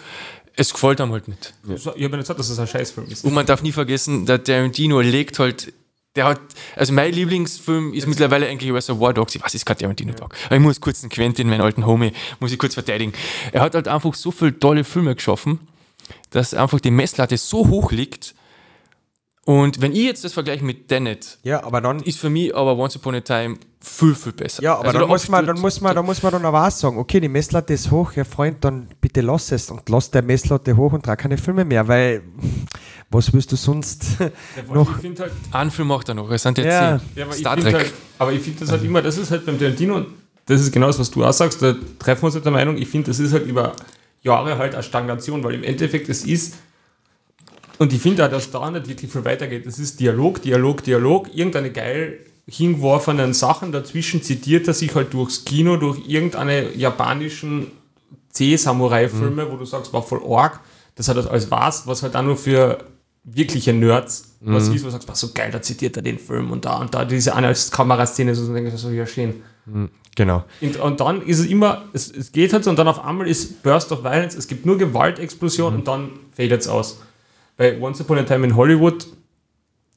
es 0.57 0.73
gefällt 0.73 1.01
einem 1.01 1.13
halt 1.13 1.29
nicht. 1.29 1.55
Ja. 1.69 1.75
Ich 1.75 1.87
habe 1.87 1.99
ja 1.99 2.09
nicht 2.09 2.19
gesagt, 2.21 2.41
dass 2.41 2.49
es 2.49 2.59
ein 2.59 2.67
Scheißfilm 2.67 3.07
ist. 3.09 3.25
Und 3.25 3.35
man 3.35 3.45
darf 3.45 3.63
nie 3.63 3.73
vergessen, 3.73 4.25
der 4.25 4.43
Tarantino 4.43 5.01
legt 5.01 5.39
halt 5.39 5.73
der 6.17 6.25
hat, 6.25 6.41
also 6.75 6.93
mein 6.93 7.13
Lieblingsfilm 7.13 7.91
ist 7.91 7.99
Jetzt 7.99 8.09
mittlerweile 8.09 8.49
eigentlich 8.49 8.73
Reservoir 8.73 9.15
Dogs. 9.15 9.35
Ich 9.35 9.43
weiß, 9.43 9.51
es 9.51 9.55
ist 9.57 9.65
kein 9.65 9.79
Tarantino 9.79 10.13
Dog. 10.13 10.35
Aber 10.47 10.57
ich 10.57 10.61
muss 10.61 10.81
kurz 10.81 11.03
einen 11.03 11.11
Quentin, 11.11 11.49
meinen 11.49 11.61
alten 11.61 11.87
Homie, 11.87 12.13
muss 12.41 12.51
ich 12.51 12.59
kurz 12.59 12.75
verteidigen. 12.75 13.13
Er 13.53 13.61
hat 13.61 13.75
halt 13.75 13.87
einfach 13.87 14.15
so 14.15 14.33
viele 14.33 14.59
tolle 14.59 14.83
Filme 14.83 15.15
geschaffen, 15.15 15.61
dass 16.31 16.53
einfach 16.53 16.81
die 16.81 16.91
Messlatte 16.91 17.37
so 17.37 17.69
hoch 17.69 17.93
liegt, 17.93 18.35
und 19.47 19.81
wenn 19.81 19.93
ich 19.93 20.05
jetzt 20.05 20.23
das 20.23 20.35
vergleiche 20.35 20.65
mit 20.65 20.89
Tenet, 20.89 21.39
ja, 21.43 21.65
aber 21.65 21.81
dann 21.81 22.01
ist 22.01 22.19
für 22.19 22.29
mich 22.29 22.55
aber 22.55 22.77
Once 22.77 22.97
Upon 22.97 23.15
a 23.15 23.21
Time 23.21 23.57
viel, 23.81 24.15
viel 24.15 24.33
besser. 24.33 24.63
Ja, 24.63 24.75
aber 24.75 24.89
also 24.89 24.99
dann, 24.99 25.09
muss 25.09 25.29
man, 25.29 25.47
dann, 25.47 25.59
muss 25.59 25.81
man, 25.81 25.95
dann 25.95 26.05
muss 26.05 26.23
man 26.23 26.33
dann 26.33 26.45
auch 26.45 26.53
was 26.53 26.81
sagen, 26.81 26.99
okay, 26.99 27.21
die 27.21 27.29
Messlatte 27.29 27.73
ist 27.73 27.91
hoch, 27.91 28.13
ja 28.13 28.25
Freund, 28.25 28.63
dann 28.63 28.89
bitte 29.01 29.23
lass 29.23 29.51
es 29.51 29.71
und 29.71 29.89
lass 29.89 30.11
der 30.11 30.23
Messlatte 30.23 30.77
hoch 30.77 30.93
und 30.93 31.05
trag 31.05 31.19
keine 31.19 31.39
Filme 31.39 31.65
mehr, 31.65 31.89
weil 31.89 32.23
was 33.11 33.33
willst 33.33 33.51
du 33.51 33.57
sonst 33.57 34.17
ja, 34.21 34.31
noch? 34.73 35.03
Ich 35.03 35.19
halt, 35.19 35.33
Einen 35.53 35.71
Film 35.71 35.89
macht 35.89 36.09
er 36.11 36.15
noch, 36.15 36.31
es 36.31 36.43
sind 36.43 36.59
jetzt 36.59 36.67
ja. 36.67 37.01
ja 37.15 37.25
aber 37.25 37.33
Star 37.33 37.57
Trek. 37.57 37.75
Halt, 37.75 37.93
aber 38.19 38.33
ich 38.33 38.43
finde 38.43 38.61
das 38.61 38.71
halt 38.71 38.85
immer, 38.85 39.01
das 39.01 39.17
ist 39.17 39.31
halt 39.31 39.47
beim 39.47 39.59
Tarantino, 39.59 40.05
das 40.45 40.61
ist 40.61 40.71
genau 40.71 40.89
das, 40.89 40.99
was 40.99 41.11
du 41.11 41.25
auch 41.25 41.33
sagst, 41.33 41.63
da 41.63 41.75
treffen 41.99 42.23
wir 42.23 42.27
uns 42.27 42.35
mit 42.35 42.45
der 42.45 42.53
Meinung, 42.53 42.77
ich 42.77 42.89
finde, 42.89 43.09
das 43.09 43.19
ist 43.19 43.33
halt 43.33 43.47
über 43.47 43.73
Jahre 44.23 44.59
halt 44.59 44.75
eine 44.75 44.83
Stagnation, 44.83 45.43
weil 45.43 45.55
im 45.55 45.65
Endeffekt 45.65 46.11
es 46.11 46.25
ist, 46.25 46.57
und 47.81 47.95
ich 47.95 48.03
finde 48.03 48.27
auch, 48.27 48.31
dass 48.31 48.51
da 48.51 48.71
nicht 48.71 48.89
wirklich 48.89 49.11
viel 49.11 49.25
weitergeht. 49.25 49.65
Das 49.65 49.79
ist 49.79 50.01
Dialog, 50.01 50.43
Dialog, 50.43 50.85
Dialog, 50.85 51.35
irgendeine 51.35 51.73
geil 51.73 52.19
hingeworfenen 52.47 53.33
Sachen. 53.33 53.73
Dazwischen 53.73 54.23
zitiert 54.23 54.69
er 54.69 54.75
sich 54.75 54.95
halt 54.95 55.15
durchs 55.15 55.47
Kino, 55.47 55.79
durch 55.79 56.07
irgendeine 56.07 56.77
japanischen 56.77 57.69
C-Samurai-Filme, 58.33 59.47
mhm. 59.47 59.51
wo 59.51 59.57
du 59.57 59.65
sagst, 59.65 59.95
war 59.95 60.03
voll 60.03 60.21
arg. 60.29 60.61
Das 60.97 61.09
hat 61.09 61.17
das 61.17 61.27
alles 61.27 61.51
was, 61.51 61.87
was 61.87 62.03
halt 62.03 62.17
auch 62.17 62.23
nur 62.23 62.37
für 62.37 62.85
wirkliche 63.25 63.73
Nerds 63.73 64.37
mhm. 64.41 64.53
was 64.53 64.69
ist, 64.69 64.83
wo 64.83 64.89
du 64.89 64.91
sagst, 64.91 65.09
war 65.09 65.15
so 65.15 65.31
geil, 65.33 65.51
da 65.51 65.63
zitiert 65.63 65.97
er 65.97 66.03
den 66.03 66.19
Film 66.19 66.51
und 66.51 66.67
da 66.67 66.77
und 66.79 66.93
da 66.93 67.07
diese 67.07 67.35
eine 67.35 67.55
Kameraszene, 67.71 68.35
so 68.35 68.53
denke 68.53 68.71
ich, 68.75 68.79
so 68.79 68.91
ja 68.91 69.07
schön. 69.07 69.43
Mhm. 69.65 69.89
Genau. 70.17 70.45
Und, 70.61 70.77
und, 70.77 71.01
dann 71.01 71.23
ist 71.23 71.39
es 71.39 71.47
immer, 71.47 71.85
es, 71.95 72.11
es 72.11 72.31
geht 72.33 72.53
halt 72.53 72.65
so 72.65 72.69
und 72.69 72.79
dann 72.79 72.89
auf 72.89 73.03
einmal 73.03 73.27
ist 73.27 73.63
Burst 73.63 73.91
of 73.91 74.03
Violence, 74.05 74.35
es 74.35 74.49
gibt 74.49 74.67
nur 74.67 74.77
Gewaltexplosion 74.77 75.73
mhm. 75.73 75.79
und 75.79 75.89
dann 75.89 76.11
fadet 76.37 76.61
es 76.61 76.69
aus 76.69 77.01
bei 77.61 77.79
Once 77.79 78.01
Upon 78.01 78.17
a 78.17 78.23
Time 78.23 78.47
in 78.47 78.57
Hollywood, 78.57 79.07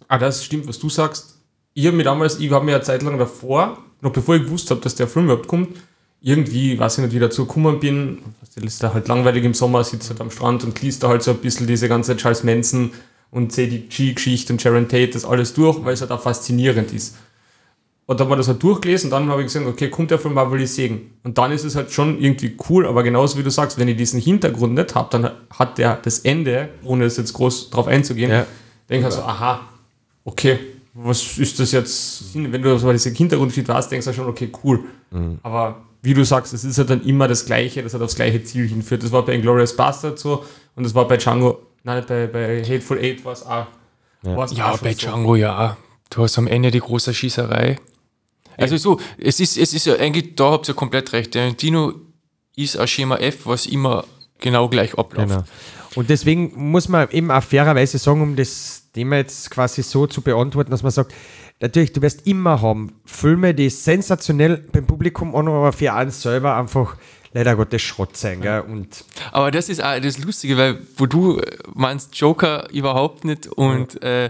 ah, 0.10 0.18
das 0.18 0.44
stimmt, 0.44 0.68
was 0.68 0.80
du 0.80 0.90
sagst. 0.90 1.38
Ich 1.74 1.88
habe 1.88 1.96
mir 1.96 2.04
damals, 2.04 2.38
ich 2.38 2.52
habe 2.52 2.66
mir 2.66 2.76
eine 2.76 2.84
Zeit 2.84 3.02
lang 3.04 3.18
davor, 3.18 3.78
noch 4.02 4.12
bevor 4.12 4.36
ich 4.36 4.44
gewusst 4.44 4.70
habe, 4.70 4.82
dass 4.82 4.96
der 4.96 5.08
Film 5.08 5.28
überhaupt 5.28 5.48
kommt, 5.48 5.78
irgendwie, 6.20 6.78
weiß 6.78 6.98
ich 6.98 7.06
nicht, 7.06 7.14
wie 7.14 7.20
dazu 7.20 7.46
gekommen 7.46 7.80
bin, 7.80 8.18
das 8.42 8.62
ist 8.62 8.84
da 8.84 8.94
halt 8.94 9.08
langweilig 9.08 9.46
im 9.46 9.54
Sommer, 9.54 9.82
sitzt 9.86 10.10
halt 10.10 10.20
am 10.20 10.30
Strand 10.30 10.66
und 10.66 10.82
liest 10.82 11.04
da 11.04 11.08
halt 11.08 11.24
so 11.24 11.32
ein 11.32 11.38
bisschen 11.38 11.66
diese 11.66 11.88
ganze 11.88 12.18
Charles 12.18 12.44
Manson 12.44 12.92
und 13.32 13.54
CDG-Geschichte 13.54 14.52
und 14.52 14.62
Sharon 14.62 14.90
Tate, 14.90 15.12
das 15.12 15.24
alles 15.24 15.54
durch, 15.54 15.86
weil 15.86 15.94
es 15.94 16.02
halt 16.02 16.12
auch 16.12 16.22
faszinierend 16.22 16.92
ist. 16.92 17.16
Und 18.06 18.20
dann 18.20 18.30
war 18.30 18.36
das 18.36 18.50
halt 18.50 18.62
durchgelesen 18.62 19.08
und 19.08 19.12
dann 19.12 19.30
habe 19.30 19.42
ich 19.42 19.48
gesagt, 19.48 19.66
okay, 19.66 19.90
kommt 19.90 20.12
der 20.12 20.20
Film, 20.20 20.36
will 20.36 20.62
ich 20.62 20.72
sehen. 20.72 21.12
Und 21.24 21.38
dann 21.38 21.52
ist 21.54 21.64
es 21.64 21.76
halt 21.76 21.92
schon 21.92 22.20
irgendwie 22.20 22.58
cool, 22.70 22.86
aber 22.86 23.02
genauso 23.02 23.38
wie 23.38 23.44
du 23.44 23.50
sagst, 23.50 23.80
wenn 23.80 23.88
ich 23.88 23.96
diesen 23.96 24.20
Hintergrund 24.20 24.74
nicht 24.74 24.94
habe, 24.94 25.08
dann 25.10 25.32
hat 25.58 25.78
der 25.78 25.96
das 25.96 26.20
Ende, 26.20 26.70
ohne 26.84 27.06
es 27.06 27.16
jetzt 27.16 27.32
groß 27.32 27.70
drauf 27.70 27.88
einzugehen, 27.88 28.30
ja. 28.30 28.46
denke 28.90 29.08
ich 29.08 29.16
also, 29.16 29.22
aha, 29.22 29.62
okay, 30.26 30.60
was 30.94 31.38
ist 31.38 31.60
das 31.60 31.72
jetzt? 31.72 32.36
Wenn 32.36 32.62
du 32.62 32.78
so 32.78 32.92
diese 32.92 33.10
Hintergrundgeschichte 33.10 33.74
weißt, 33.74 33.90
denkst 33.90 34.06
du 34.06 34.14
schon, 34.14 34.28
okay, 34.28 34.52
cool. 34.64 34.82
Mhm. 35.12 35.40
Aber 35.42 35.78
wie 36.02 36.14
du 36.14 36.26
sagst, 36.26 36.54
es 36.54 36.66
ist 36.66 36.78
halt 36.78 36.90
dann 36.90 37.04
immer 37.06 37.30
das 37.30 37.46
Gleiche, 37.46 37.82
das 37.82 37.94
hat 37.94 38.02
aufs 38.02 38.16
gleiche 38.16 38.44
Ziel 38.44 38.68
hinführt. 38.68 39.02
Das 39.04 39.14
war 39.14 39.24
bei 39.24 39.34
Inglourious 39.34 39.78
Bastard 39.78 40.20
so 40.20 40.44
und 40.76 40.84
das 40.84 40.94
war 40.94 41.08
bei 41.08 41.16
Django, 41.16 41.60
nein, 41.84 42.04
bei, 42.06 42.28
bei 42.28 42.64
Hateful 42.64 42.98
Eight 42.98 43.24
war 43.24 43.32
es 43.32 43.46
auch. 43.46 43.68
Ja, 44.24 44.46
ja 44.48 44.76
bei 44.76 44.94
Django 44.94 45.30
so. 45.30 45.36
ja. 45.36 45.78
Du 46.10 46.22
hast 46.22 46.38
am 46.38 46.48
Ende 46.48 46.70
die 46.70 46.80
große 46.80 47.14
Schießerei 47.14 47.78
also 48.58 48.78
so, 48.78 49.00
es 49.18 49.40
ist, 49.40 49.58
es 49.58 49.74
ist 49.74 49.86
ja 49.86 49.96
eigentlich, 49.96 50.36
da 50.36 50.52
habt 50.52 50.68
ihr 50.68 50.74
komplett 50.74 51.14
recht. 51.14 51.34
Der 51.36 51.52
Dino 51.52 51.94
ist 52.56 52.78
ein 52.78 52.88
Schema 52.88 53.18
F, 53.18 53.46
was 53.46 53.66
immer 53.66 54.06
genau 54.40 54.70
gleich 54.70 54.98
abläuft. 54.98 55.30
Genau. 55.30 55.44
Und 55.96 56.10
deswegen 56.10 56.54
muss 56.56 56.90
man 56.90 57.10
eben 57.12 57.32
auch 57.32 57.44
fairerweise 57.44 57.98
sagen, 57.98 58.22
um 58.22 58.36
das 58.36 58.90
Thema 58.94 59.18
jetzt 59.18 59.50
quasi 59.52 59.84
so 59.84 60.08
zu 60.08 60.22
beantworten, 60.22 60.72
dass 60.72 60.84
man 60.84 60.92
sagt, 60.92 61.14
natürlich, 61.60 61.94
du 61.94 62.02
wirst 62.02 62.28
immer 62.28 62.62
haben 62.62 62.94
Filme, 63.06 63.54
die 63.54 63.70
sensationell 63.70 64.58
beim 64.72 64.86
Publikum 64.86 65.36
an, 65.36 65.48
aber 65.48 65.72
für 65.72 65.94
einen 65.94 66.12
selber 66.12 66.56
einfach 66.56 66.96
leider 67.34 67.56
Gottes 67.56 67.82
Schrott 67.82 68.16
sein. 68.16 68.42
Gell? 68.42 68.62
Und 68.62 69.04
aber 69.32 69.52
das 69.52 69.70
ist 69.70 69.84
auch 69.84 70.00
das 70.00 70.20
Lustige, 70.20 70.58
weil 70.58 70.80
wo 70.98 71.06
du 71.06 71.42
meinst 71.74 72.16
Joker 72.16 72.70
überhaupt 72.72 73.26
nicht 73.26 73.48
und 73.48 74.00
ja. 74.02 74.26
äh, 74.26 74.30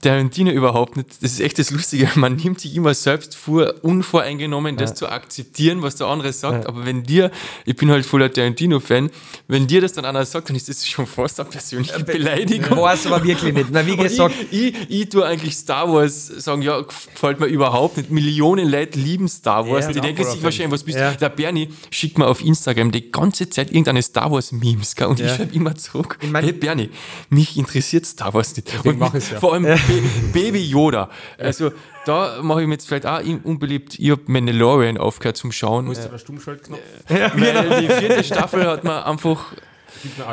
Tarantino 0.00 0.50
überhaupt 0.50 0.96
nicht. 0.96 1.22
Das 1.22 1.32
ist 1.32 1.40
echt 1.40 1.58
das 1.58 1.70
Lustige. 1.70 2.08
Man 2.14 2.36
nimmt 2.36 2.60
sich 2.60 2.74
immer 2.74 2.94
selbst 2.94 3.36
vor, 3.36 3.74
unvoreingenommen 3.82 4.76
das 4.76 4.90
ja. 4.90 4.94
zu 4.96 5.08
akzeptieren, 5.08 5.82
was 5.82 5.96
der 5.96 6.06
andere 6.06 6.32
sagt. 6.32 6.64
Ja. 6.64 6.68
Aber 6.68 6.86
wenn 6.86 7.02
dir, 7.02 7.30
ich 7.66 7.76
bin 7.76 7.90
halt 7.90 8.06
voller 8.06 8.32
Tarantino-Fan, 8.32 9.10
wenn 9.48 9.66
dir 9.66 9.82
das 9.82 9.92
dann 9.92 10.04
einer 10.06 10.24
sagt, 10.24 10.48
dann 10.48 10.56
ist 10.56 10.68
das 10.68 10.86
schon 10.86 11.06
fast 11.06 11.40
eine 11.40 11.50
persönliche 11.50 12.02
Beleidigung. 12.04 12.78
War 12.78 12.94
es 12.94 13.06
aber 13.06 13.22
wirklich 13.22 13.52
nicht. 13.52 13.66
Na, 13.70 13.86
wie 13.86 13.96
gesagt. 14.02 14.34
Ich, 14.50 14.74
ich, 14.74 14.90
ich, 14.90 15.08
tue 15.10 15.26
eigentlich 15.26 15.54
Star 15.56 15.92
Wars 15.92 16.26
sagen, 16.26 16.62
ja, 16.62 16.80
gefällt 16.80 17.38
mir 17.38 17.46
überhaupt 17.46 17.98
nicht. 17.98 18.10
Millionen 18.10 18.70
Leute 18.70 18.98
lieben 18.98 19.28
Star 19.28 19.68
Wars. 19.68 19.86
Ja, 19.86 19.92
die 19.92 20.00
denken 20.00 20.24
sich 20.24 20.42
wahrscheinlich, 20.42 20.72
was 20.72 20.84
bist 20.84 20.98
du? 20.98 21.16
Der 21.20 21.28
Bernie 21.28 21.68
schickt 21.90 22.16
mir 22.16 22.26
auf 22.26 22.42
Instagram 22.42 22.92
die 22.92 23.10
ganze 23.10 23.48
Zeit 23.50 23.70
irgendeine 23.70 24.02
Star 24.02 24.30
Wars-Memes. 24.30 24.94
Und 25.06 25.20
ich 25.20 25.30
schreibe 25.30 25.54
immer 25.54 25.74
zurück, 25.74 26.18
ich 26.22 26.30
mein, 26.30 26.44
hey 26.44 26.52
Bernie, 26.52 26.90
mich 27.28 27.58
interessiert 27.58 28.06
Star 28.06 28.32
Wars 28.32 28.56
nicht. 28.56 28.72
Und 28.84 28.98
mach 28.98 29.12
es 29.14 29.30
ja. 29.30 29.38
vor 29.38 29.52
allem 29.52 29.66
Baby 30.32 30.64
Yoda. 30.64 31.10
Also 31.38 31.72
da 32.04 32.40
mache 32.42 32.62
ich 32.62 32.66
mir 32.66 32.74
jetzt 32.74 32.88
vielleicht 32.88 33.06
auch 33.06 33.20
unbeliebt. 33.44 33.98
Ich 33.98 34.10
habe 34.10 34.22
Mandalorian 34.26 34.98
aufgehört 34.98 35.36
zum 35.36 35.52
Schauen. 35.52 35.86
Wo 35.86 35.92
ist 35.92 36.08
der 36.10 36.18
Stummschaltknopf? 36.18 36.80
Ja, 37.08 37.32
Weil 37.34 37.82
die 37.82 37.88
vierte 37.88 38.24
Staffel 38.24 38.66
hat 38.66 38.84
man 38.84 39.02
einfach 39.04 39.52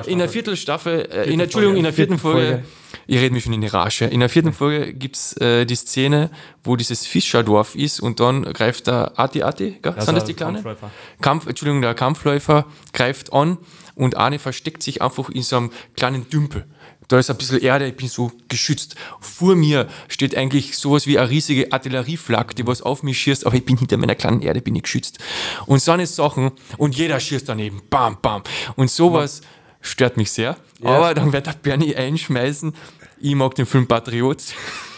In 0.07 0.19
der 0.19 0.29
Viertelstaffel, 0.29 1.07
äh, 1.11 1.31
in, 1.31 1.39
Entschuldigung, 1.39 1.77
in 1.77 1.83
der 1.83 1.93
vierten 1.93 2.17
Folge, 2.17 2.63
ich 3.07 3.17
rede 3.17 3.33
mich 3.33 3.43
schon 3.43 3.53
in 3.53 3.61
die 3.61 3.67
Rasche, 3.67 4.05
in 4.05 4.19
der 4.19 4.29
vierten 4.29 4.53
Folge 4.53 4.93
gibt 4.93 5.15
es 5.15 5.37
äh, 5.37 5.65
die 5.65 5.75
Szene, 5.75 6.29
wo 6.63 6.75
dieses 6.75 7.05
Fischerdorf 7.05 7.75
ist 7.75 7.99
und 7.99 8.19
dann 8.19 8.43
greift 8.53 8.87
der 8.87 9.19
Ati 9.19 9.43
Ati, 9.43 9.77
gell? 9.81 9.93
sind 9.99 10.15
das 10.15 10.25
die 10.25 10.33
Kleine? 10.33 10.53
Kampfläufer. 10.53 10.91
Kampf, 11.21 11.47
Entschuldigung, 11.47 11.81
der 11.81 11.93
Kampfläufer 11.93 12.65
greift 12.93 13.33
an 13.33 13.57
und 13.95 14.15
Arne 14.17 14.39
versteckt 14.39 14.81
sich 14.81 15.01
einfach 15.01 15.29
in 15.29 15.43
so 15.43 15.57
einem 15.57 15.71
kleinen 15.95 16.29
Dümpel 16.29 16.65
da 17.09 17.17
ist 17.19 17.29
ein 17.29 17.37
bisschen 17.37 17.59
Erde, 17.59 17.87
ich 17.87 17.95
bin 17.95 18.07
so 18.07 18.31
geschützt. 18.47 18.95
Vor 19.19 19.55
mir 19.55 19.87
steht 20.07 20.37
eigentlich 20.37 20.77
sowas 20.77 21.07
wie 21.07 21.17
eine 21.17 21.29
riesige 21.29 21.71
Artillerieflagge, 21.73 22.55
die 22.55 22.65
was 22.65 22.81
auf 22.81 23.03
mich 23.03 23.19
schießt, 23.19 23.45
aber 23.45 23.55
ich 23.55 23.65
bin 23.65 23.77
hinter 23.77 23.97
meiner 23.97 24.15
kleinen 24.15 24.41
Erde, 24.41 24.61
bin 24.61 24.75
ich 24.75 24.83
geschützt. 24.83 25.17
Und 25.65 25.81
so 25.81 25.91
eine 25.91 26.05
Sachen, 26.05 26.51
und 26.77 26.95
jeder 26.95 27.19
schießt 27.19 27.49
daneben, 27.49 27.81
bam, 27.89 28.17
bam. 28.21 28.43
Und 28.75 28.91
sowas 28.91 29.41
stört 29.81 30.17
mich 30.17 30.31
sehr. 30.31 30.55
Ja. 30.81 30.89
Aber 30.89 31.13
dann 31.15 31.33
wird 31.33 31.47
der 31.47 31.53
Bernie 31.53 31.95
einschmeißen, 31.95 32.73
ich 33.21 33.35
mag 33.35 33.55
den 33.55 33.65
Film 33.65 33.87
Patriot. 33.87 34.41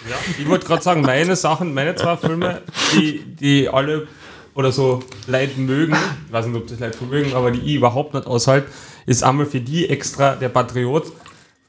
Ja, 0.09 0.15
ich 0.37 0.47
wollte 0.47 0.67
gerade 0.67 0.83
sagen, 0.83 1.01
meine 1.01 1.35
Sachen, 1.35 1.73
meine 1.73 1.95
zwei 1.95 2.17
Filme, 2.17 2.61
die, 2.93 3.23
die 3.23 3.69
alle 3.69 4.07
oder 4.53 4.71
so 4.71 5.01
Leute 5.27 5.59
mögen, 5.59 5.95
ich 6.27 6.33
weiß 6.33 6.45
nicht, 6.45 6.57
ob 6.57 6.67
das 6.67 6.79
Leute 6.79 7.03
mögen, 7.05 7.33
aber 7.33 7.51
die 7.51 7.61
ich 7.61 7.75
überhaupt 7.75 8.13
nicht 8.13 8.27
aushalte, 8.27 8.67
ist 9.05 9.23
einmal 9.23 9.45
für 9.45 9.61
die 9.61 9.89
extra 9.89 10.35
der 10.35 10.49
Patriot 10.49 11.11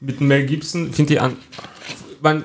mit 0.03 0.21
Mel 0.21 0.45
Gibson, 0.45 0.91
finde 0.93 1.13
ich 1.13 1.21
an, 1.21 1.37
man, 2.21 2.43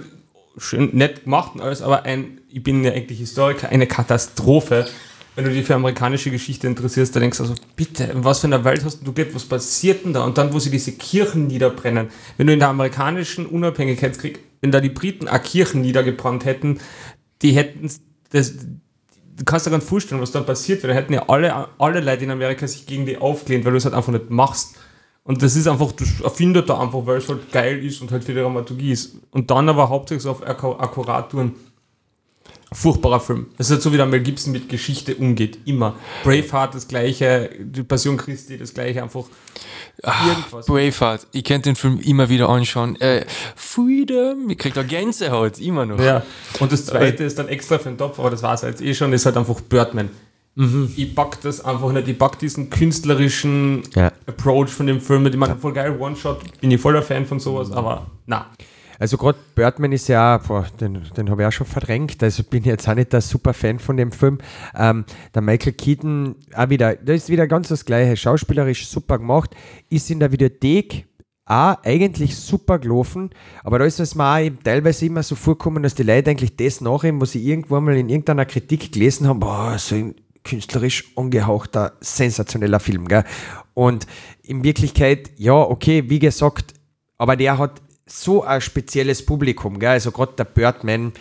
schön 0.57 0.91
nett 0.93 1.25
gemacht 1.25 1.55
und 1.55 1.61
alles, 1.61 1.83
aber 1.83 2.05
ein, 2.05 2.41
ich 2.49 2.63
bin 2.63 2.83
ja 2.85 2.93
eigentlich 2.93 3.19
Historiker, 3.19 3.69
eine 3.69 3.87
Katastrophe. 3.87 4.87
Wenn 5.35 5.45
du 5.45 5.53
dich 5.53 5.67
für 5.67 5.77
amerikanische 5.77 6.33
Geschichte 6.33 6.67
interessierst, 6.67 7.15
da 7.15 7.21
denkst 7.21 7.39
du 7.39 7.45
also, 7.45 7.55
bitte, 7.77 8.11
was 8.15 8.41
für 8.41 8.49
einer 8.49 8.65
Welt 8.65 8.85
hast 8.85 9.07
du 9.07 9.13
gelebt, 9.13 9.37
was 9.37 9.45
passiert 9.45 10.05
denn 10.05 10.13
da? 10.13 10.25
Und 10.25 10.37
dann, 10.37 10.53
wo 10.53 10.59
sie 10.59 10.71
diese 10.71 10.93
Kirchen 10.93 11.47
niederbrennen. 11.47 12.09
Wenn 12.37 12.49
du 12.49 12.53
in 12.53 12.59
der 12.59 12.69
amerikanischen 12.69 13.47
Unabhängigkeitskrieg, 13.47 14.41
wenn 14.61 14.73
da 14.73 14.81
die 14.81 14.89
Briten 14.89 15.29
auch 15.29 15.41
Kirchen 15.41 15.81
niedergebrannt 15.83 16.45
hätten, 16.45 16.81
die 17.43 17.53
hätten 17.53 17.89
das, 18.31 18.53
du 19.37 19.45
kannst 19.45 19.67
dir 19.67 19.71
gar 19.71 19.79
nicht 19.79 19.89
vorstellen, 19.89 20.21
was 20.21 20.33
da 20.33 20.41
passiert 20.41 20.83
wäre. 20.83 20.93
Da 20.93 20.99
hätten 20.99 21.13
ja 21.13 21.29
alle, 21.29 21.69
alle 21.79 22.01
Leute 22.01 22.25
in 22.25 22.31
Amerika 22.33 22.67
sich 22.67 22.87
gegen 22.87 23.07
die 23.07 23.19
aufgelehnt, 23.19 23.65
weil 23.65 23.73
du 23.73 23.79
es 23.79 23.85
halt 23.85 23.95
einfach 23.95 24.13
nicht 24.13 24.31
machst. 24.31 24.75
Und 25.29 25.43
das 25.43 25.57
ist 25.57 25.69
einfach, 25.69 25.93
das 25.93 26.23
erfindet 26.23 26.71
er 26.71 26.81
einfach, 26.81 27.05
weil 27.05 27.19
es 27.19 27.29
halt 27.29 27.53
geil 27.53 27.85
ist 27.85 28.01
und 28.01 28.11
halt 28.11 28.25
für 28.25 28.33
die 28.33 28.41
Dramaturgie 28.41 28.93
ist. 28.93 29.17
Und 29.31 29.51
dann 29.51 29.69
aber 29.69 29.91
hauptsächlich 29.91 30.27
auf 30.27 30.43
Akkuraturen. 30.43 31.55
Furchtbarer 32.73 33.21
Film. 33.21 33.47
Das 33.59 33.67
ist 33.67 33.73
halt 33.73 33.83
so, 33.83 33.93
wie 33.93 33.99
der 33.99 34.07
Mel 34.07 34.21
Gibson 34.21 34.53
mit 34.53 34.71
Geschichte 34.71 35.15
umgeht. 35.17 35.59
Immer. 35.67 35.97
Braveheart 36.25 36.75
das 36.75 36.89
gleiche, 36.89 37.51
die 37.61 37.83
Passion 37.83 38.17
Christi 38.17 38.57
das 38.57 38.73
gleiche, 38.73 39.03
einfach 39.03 39.25
irgendwas. 40.03 40.65
Braveheart, 40.65 41.27
ich 41.33 41.45
könnte 41.45 41.69
den 41.69 41.77
Film 41.77 42.01
immer 42.01 42.31
wieder 42.31 42.49
anschauen. 42.49 42.99
Äh, 42.99 43.27
Freedom, 43.55 44.49
ich 44.49 44.57
krieg 44.57 44.73
da 44.73 44.83
Gänsehaut, 44.83 45.59
immer 45.59 45.85
noch. 45.85 46.01
Ja. 46.01 46.23
Und 46.59 46.73
das 46.73 46.87
zweite 46.87 47.25
ist 47.25 47.39
dann 47.39 47.49
extra 47.49 47.79
für 47.79 47.91
den 47.91 47.99
Topf, 47.99 48.19
aber 48.19 48.31
das 48.31 48.43
war 48.43 48.55
es 48.55 48.63
jetzt 48.63 48.81
eh 48.81 48.95
schon, 48.95 49.13
ist 49.13 49.27
halt 49.27 49.37
einfach 49.37 49.61
Birdman. 49.61 50.09
Mhm. 50.59 50.93
Ich 50.97 51.15
pack 51.15 51.41
das 51.43 51.65
einfach 51.65 51.93
nicht. 51.93 52.09
Ich 52.09 52.19
pack 52.19 52.37
diesen 52.41 52.69
künstlerischen 52.69 53.83
ja. 53.95 54.11
Approach 54.27 54.71
von 54.71 54.89
dem 54.89 55.01
Film. 55.01 55.25
Ich 55.27 55.37
meine, 55.37 55.55
voll 55.55 55.73
geil, 55.73 55.97
One-Shot, 55.97 56.61
bin 56.61 56.73
ich 56.73 56.81
voller 56.81 57.03
Fan 57.03 57.25
von 57.27 57.39
sowas, 57.39 57.71
aber 57.71 58.09
na. 58.27 58.47
Also 58.99 59.17
gerade 59.17 59.39
Birdman 59.55 59.93
ist 59.93 60.09
ja, 60.09 60.39
boah, 60.39 60.67
den, 60.81 61.01
den 61.17 61.31
habe 61.31 61.43
ich 61.43 61.47
auch 61.47 61.53
schon 61.53 61.69
verdrängt, 61.69 62.21
also 62.21 62.43
bin 62.43 62.63
ich 62.63 62.67
jetzt 62.67 62.89
auch 62.89 62.97
nicht 62.97 63.13
der 63.13 63.21
super 63.21 63.55
Fan 63.55 63.79
von 63.79 63.97
dem 63.97 64.11
Film. 64.11 64.39
Ähm, 64.77 65.05
der 65.33 65.43
Michael 65.43 65.75
Keaton, 65.75 66.35
auch 66.53 66.69
wieder, 66.69 66.97
da 66.97 67.13
ist 67.13 67.29
wieder 67.29 67.47
ganz 67.47 67.69
das 67.69 67.85
Gleiche, 67.85 68.17
schauspielerisch 68.17 68.89
super 68.89 69.19
gemacht, 69.19 69.55
ist 69.89 70.11
in 70.11 70.19
der 70.19 70.33
Videothek 70.33 71.07
auch 71.47 71.77
eigentlich 71.85 72.37
super 72.37 72.81
gelaufen, 72.81 73.31
aber 73.63 73.79
da 73.79 73.85
ist 73.85 74.01
es 74.01 74.17
mir 74.17 74.25
auch 74.25 74.51
teilweise 74.65 75.07
immer 75.07 75.23
so 75.23 75.37
vorgekommen, 75.37 75.85
dass 75.85 75.95
die 75.95 76.03
Leute 76.03 76.31
eigentlich 76.31 76.57
das 76.57 76.81
nachheben, 76.81 77.21
was 77.21 77.33
sie 77.33 77.49
irgendwo 77.49 77.81
mal 77.81 77.97
in 77.97 78.09
irgendeiner 78.09 78.45
Kritik 78.45 78.93
gelesen 78.93 79.29
haben, 79.29 79.39
boah, 79.39 79.79
so 79.79 80.13
künstlerisch 80.45 81.05
angehauchter, 81.17 81.93
sensationeller 82.01 82.81
Film. 82.81 83.09
Gell? 83.09 83.25
Und 83.75 84.07
in 84.43 84.65
Wirklichkeit, 84.65 85.31
ja, 85.37 85.55
okay, 85.55 86.05
wie 86.09 86.19
gesagt, 86.19 86.75
aber 87.17 87.37
der 87.37 87.59
hat 87.59 87.83
so 88.07 88.43
ein 88.43 88.61
spezielles 88.61 89.25
Publikum. 89.25 89.79
Gell? 89.79 89.91
Also 89.91 90.11
gerade 90.11 90.33
der 90.37 90.45
Birdman, 90.45 91.13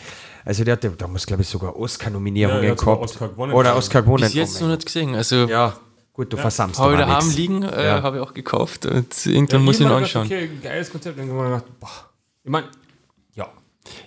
also 0.45 0.63
der, 0.63 0.77
der, 0.77 0.91
der 0.91 1.07
muss, 1.07 1.25
glaube 1.25 1.41
ich, 1.41 1.49
sogar 1.49 1.75
Oscar-Nominierungen 1.75 2.63
ja, 2.63 2.73
gehabt. 2.73 3.01
Oscar 3.01 3.29
gewonnen. 3.29 3.53
Oder 3.53 3.75
Oscar 3.75 4.01
gewonnen. 4.01 4.23
Bis 4.23 4.33
jetzt 4.33 4.61
noch 4.61 4.69
nicht 4.69 4.85
gesehen. 4.85 5.13
Also 5.13 5.45
ja, 5.47 5.75
gut, 6.13 6.31
du 6.31 6.37
ja. 6.37 6.41
versammst 6.41 6.79
Habe 6.79 6.93
ich 6.93 6.99
daheim 6.99 7.29
liegen, 7.31 7.63
äh, 7.63 7.85
ja. 7.85 8.01
habe 8.01 8.17
ich 8.17 8.23
auch 8.23 8.33
gekauft. 8.33 8.85
Und 8.85 9.25
irgendwann 9.25 9.59
ja, 9.59 9.65
muss 9.65 9.79
ich 9.79 9.85
ihn 9.85 9.91
anschauen. 9.91 10.25
Okay, 10.25 10.49
geiles 10.63 10.89
Konzept. 10.89 11.19
Ich 11.19 11.25
gedacht, 11.25 11.65
boah. 11.79 11.89
Ich 12.43 12.49
meine, 12.49 12.67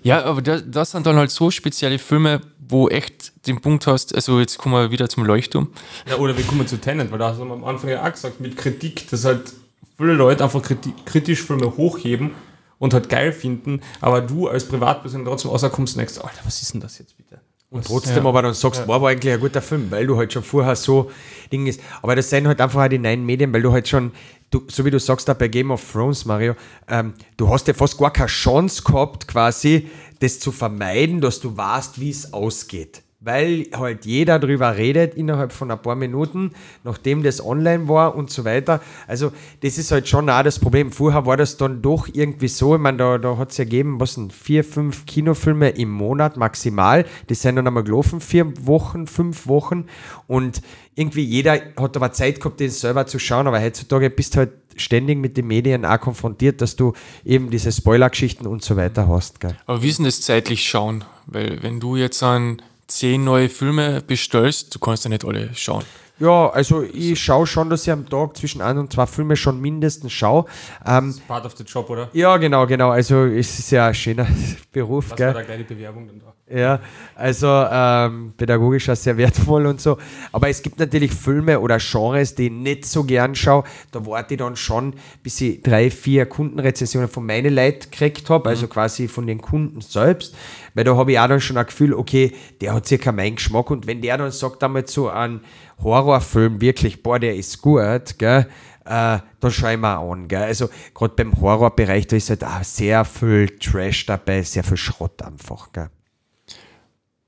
ja. 0.03 0.25
Aber 0.25 0.43
das, 0.43 0.65
das 0.67 0.91
sind 0.93 1.07
dann 1.07 1.17
halt 1.17 1.31
so 1.31 1.51
spezielle 1.51 1.99
Filme, 1.99 2.41
wo 2.59 2.89
echt 2.89 3.33
den 3.47 3.61
Punkt 3.61 3.87
hast, 3.87 4.15
also 4.15 4.39
jetzt 4.41 4.59
kommen 4.59 4.75
wir 4.75 4.91
wieder 4.91 5.09
zum 5.09 5.25
Leuchtturm. 5.25 5.69
Ja, 6.09 6.17
oder 6.17 6.37
wir 6.37 6.45
kommen 6.45 6.67
zu 6.67 6.81
Tenant, 6.81 7.11
weil 7.11 7.19
da 7.19 7.31
hast 7.31 7.41
du 7.41 7.43
am 7.43 7.65
Anfang 7.65 7.91
ja 7.91 8.07
auch 8.07 8.13
gesagt, 8.13 8.41
mit 8.41 8.57
Kritik, 8.57 9.09
dass 9.11 9.25
halt 9.25 9.53
viele 9.97 10.15
Leute 10.15 10.45
einfach 10.45 10.63
kritisch 11.05 11.43
Filme 11.43 11.77
hochheben 11.77 12.33
und 12.79 12.95
halt 12.95 13.09
geil 13.09 13.33
finden, 13.33 13.81
aber 14.01 14.21
du 14.23 14.49
als 14.49 14.67
Privatperson 14.67 15.25
trotzdem 15.25 15.51
rauskommst 15.51 15.95
und 15.95 15.99
denkst, 15.99 16.19
Alter, 16.19 16.41
was 16.45 16.63
ist 16.63 16.73
denn 16.73 16.81
das 16.81 16.99
jetzt 16.99 17.17
bitte? 17.17 17.41
Und 17.71 17.87
trotzdem 17.87 18.25
ja. 18.25 18.29
aber 18.29 18.43
dann 18.43 18.55
sagst, 18.55 18.81
ja. 18.81 18.89
war 18.89 18.97
aber 18.97 19.11
eigentlich 19.11 19.33
ein 19.33 19.39
guter 19.39 19.63
Film, 19.63 19.91
weil 19.91 20.07
du 20.07 20.17
halt 20.17 20.33
schon 20.33 20.43
vorher 20.43 20.75
so 20.75 21.11
Ding 21.53 21.69
ist. 21.69 21.81
Aber 22.03 22.17
das 22.17 22.29
sind 22.29 22.49
halt 22.49 22.61
einfach 22.61 22.85
auch 22.85 22.89
die 22.89 22.99
neuen 22.99 23.25
Medien, 23.25 23.53
weil 23.53 23.63
du 23.63 23.71
halt 23.71 23.87
schon, 23.87 24.11
du, 24.51 24.63
so 24.69 24.85
wie 24.85 24.91
du 24.91 24.99
sagst 24.99 25.29
da 25.29 25.35
bei 25.35 25.49
Game 25.49 25.71
of 25.71 25.93
Thrones, 25.93 26.25
Mario, 26.25 26.55
ähm, 26.89 27.15
du 27.37 27.49
hast 27.49 27.69
ja 27.69 27.75
fast 27.75 27.99
gar 27.99 28.13
keine 28.13 28.29
Chance 28.29 28.83
gehabt, 28.83 29.29
quasi 29.29 29.89
das 30.21 30.39
zu 30.39 30.53
vermeiden, 30.53 31.21
dass 31.21 31.41
du 31.41 31.57
weißt, 31.57 32.01
wie 32.01 32.11
es 32.11 32.33
ausgeht 32.33 33.03
weil 33.21 33.67
halt 33.75 34.07
jeder 34.07 34.39
drüber 34.39 34.77
redet 34.77 35.15
innerhalb 35.15 35.53
von 35.53 35.71
ein 35.71 35.81
paar 35.81 35.95
Minuten, 35.95 36.53
nachdem 36.85 37.23
das 37.23 37.45
online 37.45 37.87
war 37.87 38.15
und 38.15 38.31
so 38.31 38.47
weiter. 38.47 38.81
Also 39.07 39.31
das 39.63 39.77
ist 39.77 39.93
halt 39.93 40.09
schon 40.09 40.31
auch 40.31 40.43
das 40.43 40.59
Problem. 40.59 40.91
Vorher 40.91 41.27
war 41.27 41.37
das 41.37 41.59
dann 41.59 41.83
doch 41.83 42.09
irgendwie 42.11 42.49
so, 42.49 42.75
ich 42.75 42.81
meine, 42.81 42.97
da, 42.97 43.19
da 43.19 43.37
hat 43.37 43.51
es 43.51 43.59
ja 43.59 43.65
gegeben, 43.65 44.01
was 44.01 44.15
sind 44.15 44.33
vier, 44.33 44.65
fünf 44.65 45.05
Kinofilme 45.05 45.69
im 45.71 45.91
Monat 45.91 46.39
maximal. 46.39 47.05
Die 47.29 47.35
sind 47.35 47.57
dann 47.57 47.67
einmal 47.67 47.85
gelaufen, 47.85 48.23
vier 48.23 48.67
Wochen, 48.67 49.07
fünf 49.07 49.47
Wochen 49.47 49.85
und 50.27 50.63
irgendwie 50.95 51.23
jeder 51.23 51.61
hat 51.77 51.97
aber 51.97 52.13
Zeit 52.13 52.41
gehabt, 52.41 52.59
den 52.61 52.71
selber 52.71 53.07
zu 53.07 53.19
schauen, 53.19 53.47
aber 53.47 53.61
heutzutage 53.61 54.11
bist 54.11 54.35
du 54.35 54.39
halt 54.39 54.53
ständig 54.77 55.19
mit 55.19 55.37
den 55.37 55.47
Medien 55.47 55.85
auch 55.85 56.01
konfrontiert, 56.01 56.61
dass 56.61 56.77
du 56.77 56.95
eben 57.25 57.51
diese 57.51 57.71
Spoiler-Geschichten 57.71 58.47
und 58.47 58.63
so 58.63 58.77
weiter 58.77 59.09
hast. 59.09 59.41
Gell? 59.41 59.57
Aber 59.67 59.83
wie 59.83 59.89
ist 59.89 59.99
denn 59.99 60.07
das 60.07 60.21
zeitlich 60.21 60.67
schauen? 60.67 61.05
Weil 61.27 61.63
wenn 61.63 61.81
du 61.81 61.97
jetzt 61.97 62.23
an 62.23 62.63
zehn 62.91 63.25
neue 63.25 63.49
Filme 63.49 64.03
bestellst, 64.03 64.75
du 64.75 64.79
kannst 64.79 65.05
ja 65.05 65.09
nicht 65.09 65.25
alle 65.25 65.51
schauen. 65.55 65.85
Ja, 66.21 66.51
also 66.51 66.83
ich 66.83 67.19
schaue 67.19 67.47
schon, 67.47 67.71
dass 67.71 67.87
ich 67.87 67.93
am 67.93 68.07
Tag 68.07 68.37
zwischen 68.37 68.61
ein 68.61 68.77
und 68.77 68.93
zwei 68.93 69.07
Filme 69.07 69.37
schon 69.37 69.59
mindestens 69.59 70.13
schaue. 70.13 70.45
Ähm, 70.87 71.07
das 71.07 71.17
ist 71.17 71.27
part 71.27 71.47
of 71.47 71.57
the 71.57 71.65
job, 71.65 71.89
oder? 71.89 72.11
Ja, 72.13 72.37
genau, 72.37 72.67
genau. 72.67 72.91
Also 72.91 73.25
es 73.25 73.59
ist 73.59 73.71
ja 73.71 73.87
ein 73.87 73.95
schöner 73.95 74.27
Beruf. 74.73 75.11
Was 75.11 75.17
gell? 75.17 75.29
war 75.29 75.35
da 75.35 75.43
gleich 75.43 75.67
die 75.67 75.75
Bewerbung 75.75 76.07
dann 76.07 76.21
da? 76.21 76.35
Ja, 76.53 76.81
also 77.15 77.47
ähm, 77.47 78.35
pädagogisch 78.37 78.89
auch 78.91 78.97
sehr 78.97 79.17
wertvoll 79.17 79.67
und 79.67 79.81
so. 79.81 79.99
Aber 80.33 80.49
es 80.49 80.61
gibt 80.63 80.81
natürlich 80.81 81.13
Filme 81.13 81.61
oder 81.61 81.79
Genres, 81.79 82.35
die 82.35 82.47
ich 82.47 82.53
nicht 82.53 82.87
so 82.87 83.05
gern 83.05 83.37
schaue. 83.37 83.63
Da 83.93 84.05
warte 84.05 84.35
ich 84.35 84.39
dann 84.39 84.57
schon, 84.57 84.95
bis 85.23 85.41
ich 85.41 85.63
drei, 85.63 85.93
vier 85.93 86.27
Kundenrezensionen 86.27 87.09
von 87.09 87.25
meinen 87.25 87.55
Leuten 87.55 87.91
gekriegt 87.91 88.29
habe, 88.31 88.49
also 88.49 88.67
mhm. 88.67 88.71
quasi 88.71 89.07
von 89.07 89.29
den 89.29 89.41
Kunden 89.41 89.81
selbst. 89.81 90.35
Weil 90.75 90.85
da 90.85 90.97
habe 90.97 91.13
ich 91.13 91.21
auch 91.21 91.29
dann 91.29 91.41
schon 91.41 91.57
ein 91.57 91.67
Gefühl, 91.67 91.95
okay, 91.95 92.33
der 92.61 92.75
hat 92.75 92.87
circa 92.87 93.13
meinen 93.13 93.37
Geschmack. 93.37 93.71
Und 93.71 93.87
wenn 93.87 94.03
der 94.03 94.19
dann 94.19 94.33
sagt, 94.33 94.63
einmal 94.65 94.87
so 94.89 95.09
ein 95.09 95.41
Horrorfilm 95.83 96.61
wirklich, 96.61 97.03
boah, 97.03 97.19
der 97.19 97.37
ist 97.37 97.61
gut, 97.61 98.19
gell, 98.19 98.47
äh, 98.85 99.19
dann 99.41 99.51
schaue 99.51 99.73
ich 99.75 99.79
mir 99.79 99.99
an. 99.99 100.29
Gell? 100.29 100.43
Also 100.43 100.69
gerade 100.95 101.15
beim 101.15 101.41
Horrorbereich, 101.41 102.07
da 102.07 102.17
ist 102.17 102.31
halt 102.31 102.45
auch 102.45 102.65
sehr 102.65 103.05
viel 103.05 103.49
Trash 103.59 104.07
dabei, 104.07 104.43
sehr 104.43 104.65
viel 104.65 104.77
Schrott 104.77 105.23
einfach. 105.23 105.71
Gell? 105.73 105.91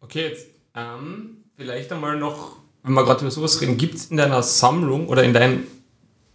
Okay, 0.00 0.28
jetzt 0.28 0.46
ähm, 0.74 1.44
vielleicht 1.56 1.92
einmal 1.92 2.16
noch, 2.16 2.56
wenn 2.82 2.94
wir 2.94 3.04
gerade 3.04 3.20
über 3.20 3.30
sowas 3.30 3.60
reden, 3.60 3.76
gibt 3.76 3.94
es 3.94 4.06
in 4.06 4.16
deiner 4.16 4.42
Sammlung 4.42 5.08
oder 5.08 5.22
in 5.22 5.32
deinem 5.32 5.64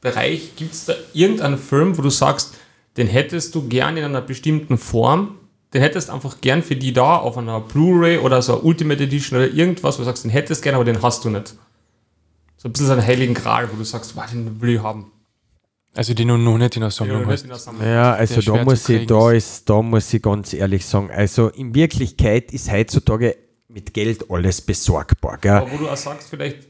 Bereich, 0.01 0.55
gibt 0.55 0.73
es 0.73 0.85
da 0.85 0.93
irgendeinen 1.13 1.57
Film, 1.57 1.97
wo 1.97 2.01
du 2.01 2.09
sagst, 2.09 2.55
den 2.95 3.07
hättest 3.07 3.53
du 3.53 3.67
gern 3.67 3.97
in 3.97 4.03
einer 4.03 4.21
bestimmten 4.21 4.77
Form, 4.77 5.37
den 5.73 5.81
hättest 5.81 6.09
einfach 6.09 6.39
gern 6.39 6.63
für 6.63 6.75
die 6.75 6.93
da 6.93 7.17
auf 7.17 7.37
einer 7.37 7.59
Blu-ray 7.59 8.19
oder 8.19 8.41
so 8.41 8.53
einer 8.53 8.63
Ultimate 8.63 9.03
Edition 9.03 9.37
oder 9.37 9.51
irgendwas, 9.51 9.97
wo 9.97 10.01
du 10.01 10.05
sagst, 10.05 10.23
den 10.23 10.31
hättest 10.31 10.63
gern, 10.63 10.75
aber 10.75 10.85
den 10.85 11.01
hast 11.01 11.25
du 11.25 11.29
nicht. 11.29 11.55
So 12.67 12.69
ein 12.69 12.73
bisschen 12.73 12.87
so 12.87 12.93
einen 12.93 13.07
heiligen 13.07 13.33
Gral, 13.33 13.71
wo 13.71 13.77
du 13.77 13.85
sagst, 13.85 14.13
wow, 14.17 14.25
den 14.29 14.59
will 14.59 14.75
ich 14.75 14.83
haben. 14.83 15.09
Also 15.95 16.13
die 16.13 16.25
noch 16.25 16.37
nicht 16.37 16.75
in 16.75 16.81
der 16.81 16.91
Sammlung 16.91 17.25
hast. 17.25 17.47
Ja, 17.81 18.13
also 18.13 18.41
da 18.41 18.61
muss 18.61 18.89
ich, 18.89 19.07
da 19.07 19.31
ist, 19.31 19.69
da 19.69 19.81
muss 19.81 20.13
ich 20.13 20.21
ganz 20.21 20.53
ehrlich 20.53 20.85
sagen, 20.85 21.09
also 21.09 21.47
in 21.47 21.73
Wirklichkeit 21.73 22.51
ist 22.51 22.69
heutzutage 22.69 23.37
mit 23.69 23.93
Geld 23.93 24.29
alles 24.29 24.59
besorgbar. 24.59 25.37
Gell? 25.37 25.51
Aber 25.51 25.71
wo 25.71 25.77
du 25.77 25.89
auch 25.89 25.95
sagst, 25.95 26.29
vielleicht, 26.29 26.67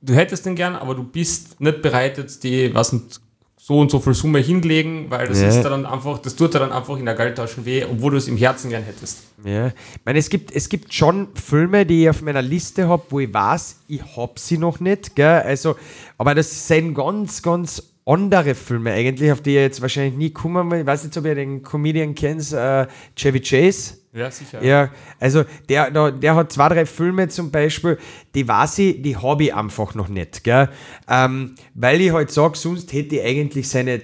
du 0.00 0.14
hättest 0.14 0.46
den 0.46 0.54
gern, 0.54 0.76
aber 0.76 0.94
du 0.94 1.02
bist 1.02 1.60
nicht 1.60 1.82
bereit, 1.82 2.16
jetzt 2.16 2.44
die, 2.44 2.72
was 2.72 2.90
sind 2.90 3.20
so 3.66 3.78
und 3.80 3.90
so 3.90 3.98
viel 3.98 4.12
Summe 4.12 4.40
hinlegen, 4.40 5.06
weil 5.08 5.26
das 5.26 5.40
ja. 5.40 5.48
ist 5.48 5.62
dann 5.62 5.86
einfach, 5.86 6.18
das 6.18 6.36
tut 6.36 6.52
dir 6.52 6.58
dann 6.58 6.70
einfach 6.70 6.98
in 6.98 7.06
der 7.06 7.14
Geldtasche 7.14 7.64
weh, 7.64 7.82
obwohl 7.82 8.10
du 8.10 8.18
es 8.18 8.28
im 8.28 8.36
Herzen 8.36 8.68
gern 8.68 8.82
hättest. 8.82 9.22
Ja, 9.42 9.68
ich 9.68 9.74
meine, 10.04 10.18
es 10.18 10.28
gibt, 10.28 10.54
es 10.54 10.68
gibt 10.68 10.92
schon 10.92 11.28
Filme, 11.34 11.86
die 11.86 12.02
ich 12.02 12.10
auf 12.10 12.20
meiner 12.20 12.42
Liste 12.42 12.86
habe, 12.88 13.04
wo 13.08 13.20
ich 13.20 13.32
weiß, 13.32 13.80
ich 13.88 14.02
habe 14.18 14.34
sie 14.36 14.58
noch 14.58 14.80
nicht, 14.80 15.16
gell? 15.16 15.40
Also, 15.46 15.76
aber 16.18 16.34
das 16.34 16.68
sind 16.68 16.92
ganz, 16.92 17.40
ganz 17.40 17.82
andere 18.04 18.54
Filme 18.54 18.92
eigentlich, 18.92 19.32
auf 19.32 19.40
die 19.40 19.54
ihr 19.54 19.62
jetzt 19.62 19.80
wahrscheinlich 19.80 20.14
nie 20.14 20.28
kommen. 20.28 20.70
Ich 20.80 20.84
weiß 20.84 21.04
nicht, 21.04 21.16
ob 21.16 21.24
ihr 21.24 21.34
den 21.34 21.62
Comedian 21.62 22.14
kennt, 22.14 22.52
äh, 22.52 22.86
Chevy 23.16 23.40
Chase. 23.40 23.94
Ja, 24.14 24.30
sicher. 24.30 24.62
Ja, 24.62 24.90
also 25.18 25.44
der, 25.68 25.90
der, 25.90 26.12
der 26.12 26.36
hat 26.36 26.52
zwei, 26.52 26.68
drei 26.68 26.86
Filme 26.86 27.28
zum 27.28 27.50
Beispiel, 27.50 27.98
die 28.34 28.46
weiß 28.46 28.78
ich, 28.78 29.02
die 29.02 29.16
habe 29.16 29.44
ich 29.44 29.54
einfach 29.54 29.94
noch 29.96 30.08
nicht. 30.08 30.44
Gell? 30.44 30.68
Ähm, 31.08 31.56
weil 31.74 32.00
ich 32.00 32.12
halt 32.12 32.30
sage, 32.30 32.56
sonst 32.56 32.92
hätte 32.92 33.16
ich 33.16 33.24
eigentlich 33.24 33.68
seine 33.68 34.00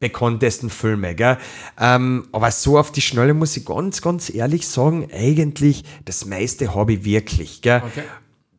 bekanntesten 0.00 0.68
Filme. 0.68 1.14
Gell? 1.14 1.38
Ähm, 1.80 2.26
aber 2.32 2.50
so 2.50 2.76
auf 2.76 2.90
die 2.90 3.02
Schnelle 3.02 3.34
muss 3.34 3.56
ich 3.56 3.64
ganz, 3.64 4.02
ganz 4.02 4.34
ehrlich 4.34 4.66
sagen, 4.66 5.08
eigentlich 5.14 5.84
das 6.04 6.26
meiste 6.26 6.74
habe 6.74 6.94
ich 6.94 7.04
wirklich. 7.04 7.62
Gell? 7.62 7.82
Okay 7.86 8.02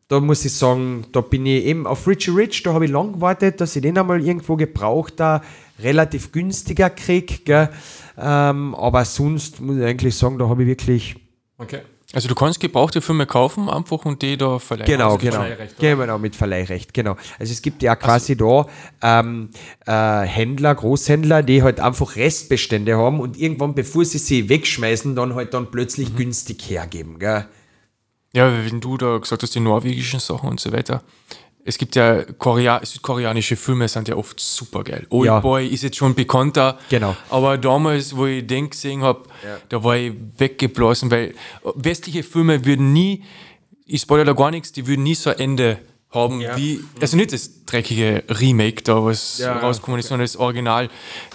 da 0.08 0.20
muss 0.20 0.44
ich 0.44 0.54
sagen, 0.54 1.04
da 1.12 1.20
bin 1.20 1.46
ich 1.46 1.64
eben 1.64 1.86
auf 1.86 2.06
Richie 2.06 2.30
Rich, 2.30 2.62
da 2.62 2.72
habe 2.72 2.84
ich 2.84 2.90
lang 2.90 3.14
gewartet, 3.14 3.60
dass 3.60 3.74
ich 3.74 3.82
den 3.82 3.98
einmal 3.98 4.24
irgendwo 4.24 4.56
gebraucht 4.56 5.14
da 5.16 5.42
relativ 5.78 6.32
günstiger 6.32 6.90
kriege. 6.90 7.70
Ähm, 8.18 8.74
aber 8.74 9.04
sonst 9.04 9.60
muss 9.60 9.76
ich 9.76 9.84
eigentlich 9.84 10.16
sagen, 10.16 10.38
da 10.38 10.48
habe 10.48 10.62
ich 10.62 10.68
wirklich. 10.68 11.16
Okay. 11.58 11.80
Also 12.12 12.28
du 12.28 12.34
kannst 12.36 12.60
gebrauchte 12.60 13.02
Filme 13.02 13.26
kaufen 13.26 13.68
einfach 13.68 14.04
und 14.04 14.22
die 14.22 14.36
da 14.36 14.60
verleihen. 14.60 14.86
Genau, 14.86 15.06
also 15.06 15.18
genau. 15.18 15.32
Verleihrecht, 15.32 15.78
genau, 15.78 16.18
mit 16.18 16.36
Verleihrecht, 16.36 16.94
genau. 16.94 17.16
Also 17.38 17.52
es 17.52 17.60
gibt 17.60 17.82
ja 17.82 17.96
quasi 17.96 18.34
also. 18.34 18.66
da 19.02 19.20
ähm, 19.20 19.50
äh, 19.86 20.26
Händler, 20.26 20.74
Großhändler, 20.74 21.42
die 21.42 21.62
halt 21.62 21.80
einfach 21.80 22.14
Restbestände 22.14 22.96
haben 22.96 23.18
und 23.18 23.36
irgendwann, 23.36 23.74
bevor 23.74 24.04
sie 24.04 24.18
sie 24.18 24.48
wegschmeißen, 24.48 25.16
dann 25.16 25.34
halt 25.34 25.52
dann 25.52 25.70
plötzlich 25.72 26.12
mhm. 26.12 26.16
günstig 26.16 26.70
hergeben. 26.70 27.18
Gell? 27.18 27.46
Ja, 28.32 28.52
wenn 28.64 28.80
du 28.80 28.96
da 28.96 29.18
gesagt 29.18 29.42
hast, 29.42 29.54
die 29.54 29.60
norwegischen 29.60 30.20
Sachen 30.20 30.48
und 30.48 30.60
so 30.60 30.72
weiter. 30.72 31.02
Es 31.66 31.78
gibt 31.78 31.96
ja 31.96 32.22
Korea 32.22 32.80
südkoreanische 32.84 33.56
Filme, 33.56 33.88
sind 33.88 34.06
ja 34.06 34.14
oft 34.14 34.38
super 34.38 34.84
geil. 34.84 35.04
Old 35.10 35.26
ja. 35.26 35.40
Boy 35.40 35.66
ist 35.66 35.82
jetzt 35.82 35.96
schon 35.96 36.14
bekannter. 36.14 36.78
Genau. 36.88 37.16
Aber 37.28 37.58
damals, 37.58 38.16
wo 38.16 38.26
ich 38.26 38.46
den 38.46 38.70
gesehen 38.70 39.02
habe, 39.02 39.24
ja. 39.44 39.58
da 39.68 39.82
war 39.82 39.96
ich 39.96 40.12
weggeblasen, 40.38 41.10
weil 41.10 41.34
westliche 41.74 42.22
Filme 42.22 42.64
würden 42.64 42.92
nie, 42.92 43.24
ich 43.84 44.02
spoilere 44.02 44.26
da 44.26 44.32
gar 44.32 44.52
nichts, 44.52 44.70
die 44.70 44.86
würden 44.86 45.02
nie 45.02 45.16
so 45.16 45.30
ein 45.30 45.38
Ende 45.40 45.78
haben, 46.10 46.40
ja. 46.40 46.56
wie, 46.56 46.80
also 47.00 47.16
nicht 47.16 47.32
das 47.32 47.64
dreckige 47.64 48.22
Remake 48.28 48.82
da, 48.82 49.04
was 49.04 49.38
ja, 49.38 49.58
rausgekommen 49.58 49.98
ist, 49.98 50.08
sondern 50.08 50.24
das 50.24 50.36
Original. 50.36 50.88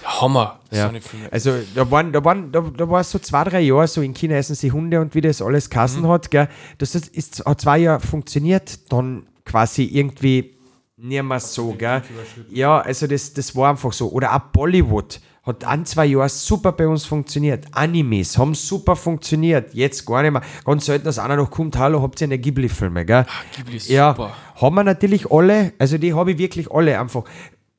Hammer, 0.04 0.62
ja. 0.72 0.90
so 0.90 1.00
Filme. 1.00 1.32
Also 1.32 1.52
da 1.76 1.92
waren, 1.92 2.14
da 2.14 2.24
waren, 2.24 2.52
da, 2.52 2.62
da 2.62 2.90
war 2.90 3.02
es 3.02 3.12
so 3.12 3.20
zwei, 3.20 3.44
drei 3.44 3.62
Jahre 3.62 3.88
so 3.88 4.02
in 4.02 4.14
China 4.14 4.36
essen 4.36 4.56
sie 4.56 4.72
Hunde 4.72 5.02
und 5.02 5.14
wie 5.14 5.22
das 5.22 5.42
alles 5.42 5.70
Kassen 5.70 6.04
mhm. 6.04 6.08
hat, 6.08 6.32
gell. 6.32 6.48
Das 6.78 6.96
ist, 6.96 7.46
hat 7.46 7.62
zwei 7.62 7.80
Jahre 7.80 8.00
funktioniert, 8.00 8.92
dann 8.92 9.28
quasi 9.52 9.84
irgendwie 9.84 10.56
nicht 10.98 11.24
mehr 11.24 11.40
so, 11.40 11.74
gell. 11.74 12.02
Ja, 12.50 12.80
also 12.80 13.08
das, 13.08 13.34
das 13.34 13.56
war 13.56 13.72
einfach 13.72 13.92
so. 13.92 14.10
Oder 14.12 14.36
auch 14.36 14.40
Bollywood 14.52 15.20
hat 15.44 15.64
ein, 15.66 15.86
zwei 15.86 16.06
Jahre 16.06 16.30
super 16.30 16.72
bei 16.72 16.88
uns 16.88 17.06
funktioniert. 17.06 17.66
Animes 17.72 18.38
haben 18.38 18.54
super 18.54 18.96
funktioniert. 18.96 19.74
Jetzt 19.74 20.06
gar 20.06 20.22
nicht 20.22 20.32
mehr. 20.32 20.44
Ganz 20.64 20.86
selten, 20.86 21.06
dass 21.06 21.18
einer 21.18 21.36
noch 21.36 21.50
kommt, 21.50 21.78
hallo, 21.78 22.02
habt 22.02 22.22
ihr 22.22 22.26
eine 22.26 22.38
Ghibli-Filme, 22.38 23.06
gell? 23.06 23.26
Ach, 23.28 23.44
Ghibli 23.56 23.78
ist 23.78 23.90
ja, 23.90 24.12
super. 24.12 24.36
Haben 24.56 24.76
wir 24.76 24.84
natürlich 24.84 25.32
alle, 25.32 25.74
also 25.80 25.98
die 25.98 26.14
habe 26.14 26.32
ich 26.32 26.38
wirklich 26.38 26.72
alle 26.72 27.00
einfach. 27.00 27.24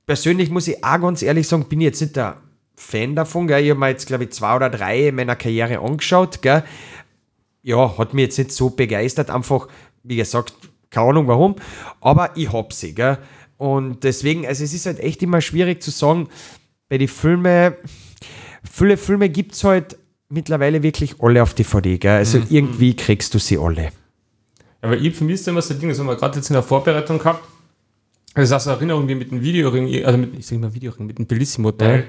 Persönlich 0.06 0.50
muss 0.50 0.66
ich 0.66 0.82
auch 0.84 1.00
ganz 1.00 1.22
ehrlich 1.22 1.46
sagen, 1.46 1.64
bin 1.68 1.80
ich 1.80 1.86
jetzt 1.86 2.00
nicht 2.00 2.16
der 2.16 2.38
Fan 2.74 3.14
davon, 3.14 3.46
gell? 3.46 3.62
Ich 3.62 3.70
habe 3.70 3.78
mir 3.78 3.88
jetzt, 3.88 4.06
glaube 4.06 4.24
ich, 4.24 4.30
zwei 4.30 4.56
oder 4.56 4.68
drei 4.68 5.08
in 5.08 5.14
meiner 5.14 5.36
Karriere 5.36 5.78
angeschaut, 5.78 6.42
gell? 6.42 6.64
Ja, 7.62 7.96
hat 7.96 8.12
mich 8.12 8.24
jetzt 8.24 8.38
nicht 8.38 8.50
so 8.50 8.70
begeistert, 8.70 9.30
einfach, 9.30 9.68
wie 10.02 10.16
gesagt, 10.16 10.54
keine 10.93 11.09
Ahnung 11.09 11.26
warum, 11.26 11.57
aber 12.01 12.36
ich 12.36 12.53
hab 12.53 12.72
sie, 12.72 12.95
gell? 12.95 13.18
Und 13.57 14.05
deswegen, 14.05 14.47
also 14.47 14.62
es 14.62 14.72
ist 14.72 14.86
halt 14.86 15.01
echt 15.01 15.22
immer 15.22 15.40
schwierig 15.40 15.82
zu 15.82 15.90
sagen, 15.90 16.28
bei 16.88 16.99
den 16.99 17.09
Filmen, 17.09 17.74
viele 18.62 18.97
Filme 18.97 19.28
gibt 19.28 19.55
es 19.55 19.64
halt 19.64 19.97
mittlerweile 20.28 20.82
wirklich 20.82 21.20
alle 21.20 21.43
auf 21.43 21.55
DVD, 21.55 21.99
gell? 21.99 22.18
Also 22.18 22.38
mhm. 22.38 22.47
irgendwie 22.51 22.95
kriegst 22.95 23.34
du 23.34 23.38
sie 23.38 23.59
alle. 23.59 23.90
Aber 24.80 24.97
ich 24.97 25.14
vermisse 25.14 25.51
immer 25.51 25.62
so 25.62 25.74
Dinge, 25.74 25.93
das 25.93 26.01
haben 26.01 26.07
wir 26.07 26.16
gerade 26.16 26.36
jetzt 26.36 26.51
in 26.51 26.55
der 26.55 26.62
Vorbereitung 26.62 27.18
gehabt. 27.18 27.45
Also 28.34 28.55
das 28.55 28.66
Erinnerung 28.66 29.09
wie 29.09 29.14
mit 29.14 29.30
dem 29.30 29.43
Videoring, 29.43 30.05
also 30.05 30.18
mit, 30.18 30.38
ich 30.38 30.47
sag 30.47 30.59
mal 30.59 30.72
Videoring, 30.74 31.07
mit 31.07 31.18
dem 31.18 31.26
Bellissimo-Teil, 31.26 32.01
ja. 32.01 32.05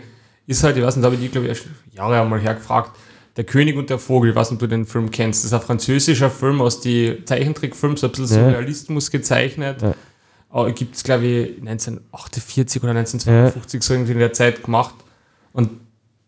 ist 0.48 0.64
halt, 0.64 0.78
ich 0.78 0.84
weiß 0.84 0.96
nicht, 0.96 1.04
da 1.04 1.12
habe 1.12 1.22
ich, 1.22 1.32
glaube 1.32 1.48
ich, 1.48 1.50
erst 1.50 1.68
Jahre 1.92 2.20
einmal 2.20 2.40
hergefragt, 2.40 2.98
Der 3.36 3.44
König 3.44 3.78
und 3.78 3.90
der 3.90 3.98
Vogel, 3.98 4.38
ob 4.38 4.60
du 4.60 4.68
den 4.68 4.86
Film 4.86 5.10
kennst. 5.10 5.44
Das 5.44 5.46
ist 5.46 5.54
ein 5.54 5.62
französischer 5.62 6.30
Film 6.30 6.62
aus 6.62 6.82
den 6.82 7.26
Zeichentrickfilmen, 7.26 7.98
so 7.98 8.08
ein 8.08 8.12
bisschen 8.12 8.38
ja. 8.38 8.50
Surrealismus 8.52 9.10
gezeichnet. 9.10 9.82
Ja 9.82 9.96
gibt 10.76 10.96
es, 10.96 11.04
glaube 11.04 11.26
ich, 11.26 11.58
1948 11.60 12.84
oder 12.84 12.92
1952 12.92 13.74
ja. 13.74 13.82
so 13.82 13.94
irgendwie 13.94 14.12
in 14.12 14.20
der 14.20 14.34
Zeit 14.34 14.64
gemacht. 14.64 14.94
Und 15.52 15.70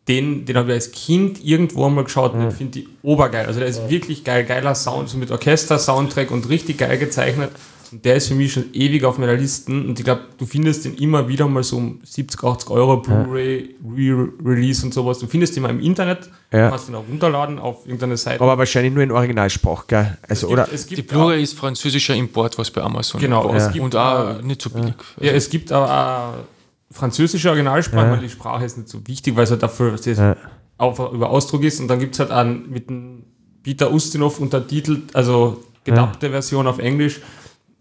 den, 0.08 0.46
den 0.46 0.58
habe 0.58 0.70
ich 0.70 0.74
als 0.76 0.92
Kind 0.92 1.44
irgendwo 1.44 1.86
einmal 1.86 2.04
geschaut 2.04 2.34
und 2.34 2.42
ja. 2.42 2.52
finde 2.52 2.80
ich 2.80 2.88
obergeil. 3.02 3.46
Also 3.46 3.60
der 3.60 3.70
ist 3.70 3.90
wirklich 3.90 4.24
geil, 4.24 4.44
geiler 4.44 4.76
Sound, 4.76 5.10
so 5.10 5.18
mit 5.18 5.32
Orchester, 5.32 5.80
Soundtrack 5.80 6.32
und 6.32 6.50
richtig 6.50 6.78
geil 6.78 6.98
gezeichnet. 6.98 7.52
Und 7.92 8.06
der 8.06 8.16
ist 8.16 8.28
für 8.28 8.36
mich 8.36 8.54
schon 8.54 8.66
ewig 8.74 9.04
auf 9.04 9.18
meiner 9.18 9.36
Liste. 9.36 9.72
Und 9.72 9.98
ich 9.98 10.06
glaube, 10.06 10.22
du 10.38 10.46
findest 10.46 10.86
den 10.86 10.96
immer 10.96 11.28
wieder 11.28 11.48
mal 11.48 11.64
so 11.64 11.78
um 11.78 12.00
70, 12.04 12.44
80 12.44 12.70
Euro 12.70 12.98
Blu-ray, 12.98 13.76
Re-Release 13.84 14.86
und 14.86 14.94
sowas. 14.94 15.20
Du 15.20 15.28
findest 15.28 15.56
den 15.56 15.64
mal 15.64 15.70
im 15.70 15.80
Internet, 15.80 16.30
ja. 16.52 16.70
kannst 16.70 16.88
den 16.88 16.96
auch 16.96 17.08
runterladen 17.08 17.60
auf 17.60 17.86
irgendeine 17.86 18.18
Seite. 18.18 18.42
Aber 18.42 18.58
wahrscheinlich 18.58 18.94
nur 18.94 19.04
in 19.04 19.12
Originalsprache, 19.12 19.86
gell? 19.88 20.18
Also, 20.28 20.48
gibt, 20.48 20.60
oder 20.60 20.68
die 20.90 21.02
Blu-ray 21.02 21.44
ist 21.44 21.58
französischer 21.58 22.16
Import, 22.16 22.58
was 22.58 22.72
bei 22.72 22.82
Amazon 22.82 23.22
genau, 23.22 23.50
ja. 23.50 23.58
es 23.58 23.72
gibt, 23.72 23.84
und 23.84 23.96
auch 23.96 24.42
nicht 24.42 24.62
so 24.62 24.70
billig. 24.70 24.94
Ja, 25.20 25.32
es 25.32 25.50
gibt 25.50 25.72
aber 25.72 26.46
französische 26.92 27.50
Originalsprache, 27.50 28.12
weil 28.12 28.20
die 28.20 28.30
Sprache 28.30 28.66
ist 28.66 28.78
nicht 28.78 28.90
so 28.90 29.06
wichtig, 29.06 29.36
weil 29.36 29.44
es 29.44 29.52
halt 29.52 29.64
dafür 29.64 29.96
ja. 30.06 30.36
auch 30.78 31.14
über 31.14 31.30
Ausdruck 31.30 31.64
ist. 31.64 31.80
Und 31.80 31.88
dann 31.88 32.00
gibt 32.00 32.16
es 32.16 32.20
halt 32.20 32.32
einen 32.32 32.70
mit 32.70 32.90
dem 32.90 33.24
Peter 33.64 33.92
Ustinov 33.92 34.40
untertitelt, 34.40 35.16
also 35.16 35.64
gedappte 35.84 36.30
Version 36.30 36.68
auf 36.68 36.80
Englisch 36.80 37.22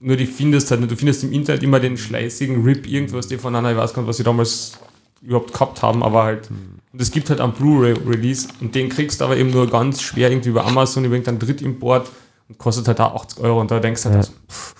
nur 0.04 0.16
die 0.16 0.26
findest 0.26 0.70
halt. 0.70 0.88
Du 0.88 0.96
findest 0.96 1.24
im 1.24 1.32
Internet 1.32 1.62
immer 1.62 1.80
den 1.80 1.96
schleißigen 1.96 2.62
Rip, 2.62 2.86
irgendwas, 2.86 3.26
die 3.26 3.38
von 3.38 3.56
einer, 3.56 3.70
ich 3.70 3.76
weiß 3.76 3.94
gar 3.94 4.02
nicht, 4.02 4.08
was 4.08 4.18
sie 4.18 4.22
damals 4.22 4.78
überhaupt 5.22 5.52
gehabt 5.52 5.82
haben, 5.82 6.02
aber 6.02 6.24
halt. 6.24 6.50
Und 6.92 7.00
es 7.00 7.10
gibt 7.10 7.30
halt 7.30 7.40
einen 7.40 7.52
Blu-ray-Release 7.52 8.48
und 8.60 8.74
den 8.74 8.90
kriegst 8.90 9.20
du 9.20 9.24
aber 9.24 9.36
eben 9.36 9.50
nur 9.50 9.68
ganz 9.68 10.02
schwer 10.02 10.30
irgendwie 10.30 10.50
über 10.50 10.66
Amazon, 10.66 11.04
über 11.04 11.14
irgendeinen 11.14 11.38
Drittimport 11.38 12.10
und 12.48 12.58
kostet 12.58 12.86
halt 12.86 12.98
da 12.98 13.06
80 13.06 13.40
Euro 13.40 13.60
und 13.60 13.70
da 13.70 13.80
denkst 13.80 14.02
du 14.02 14.10
halt, 14.10 14.26
ja. 14.26 14.32
pff, 14.48 14.74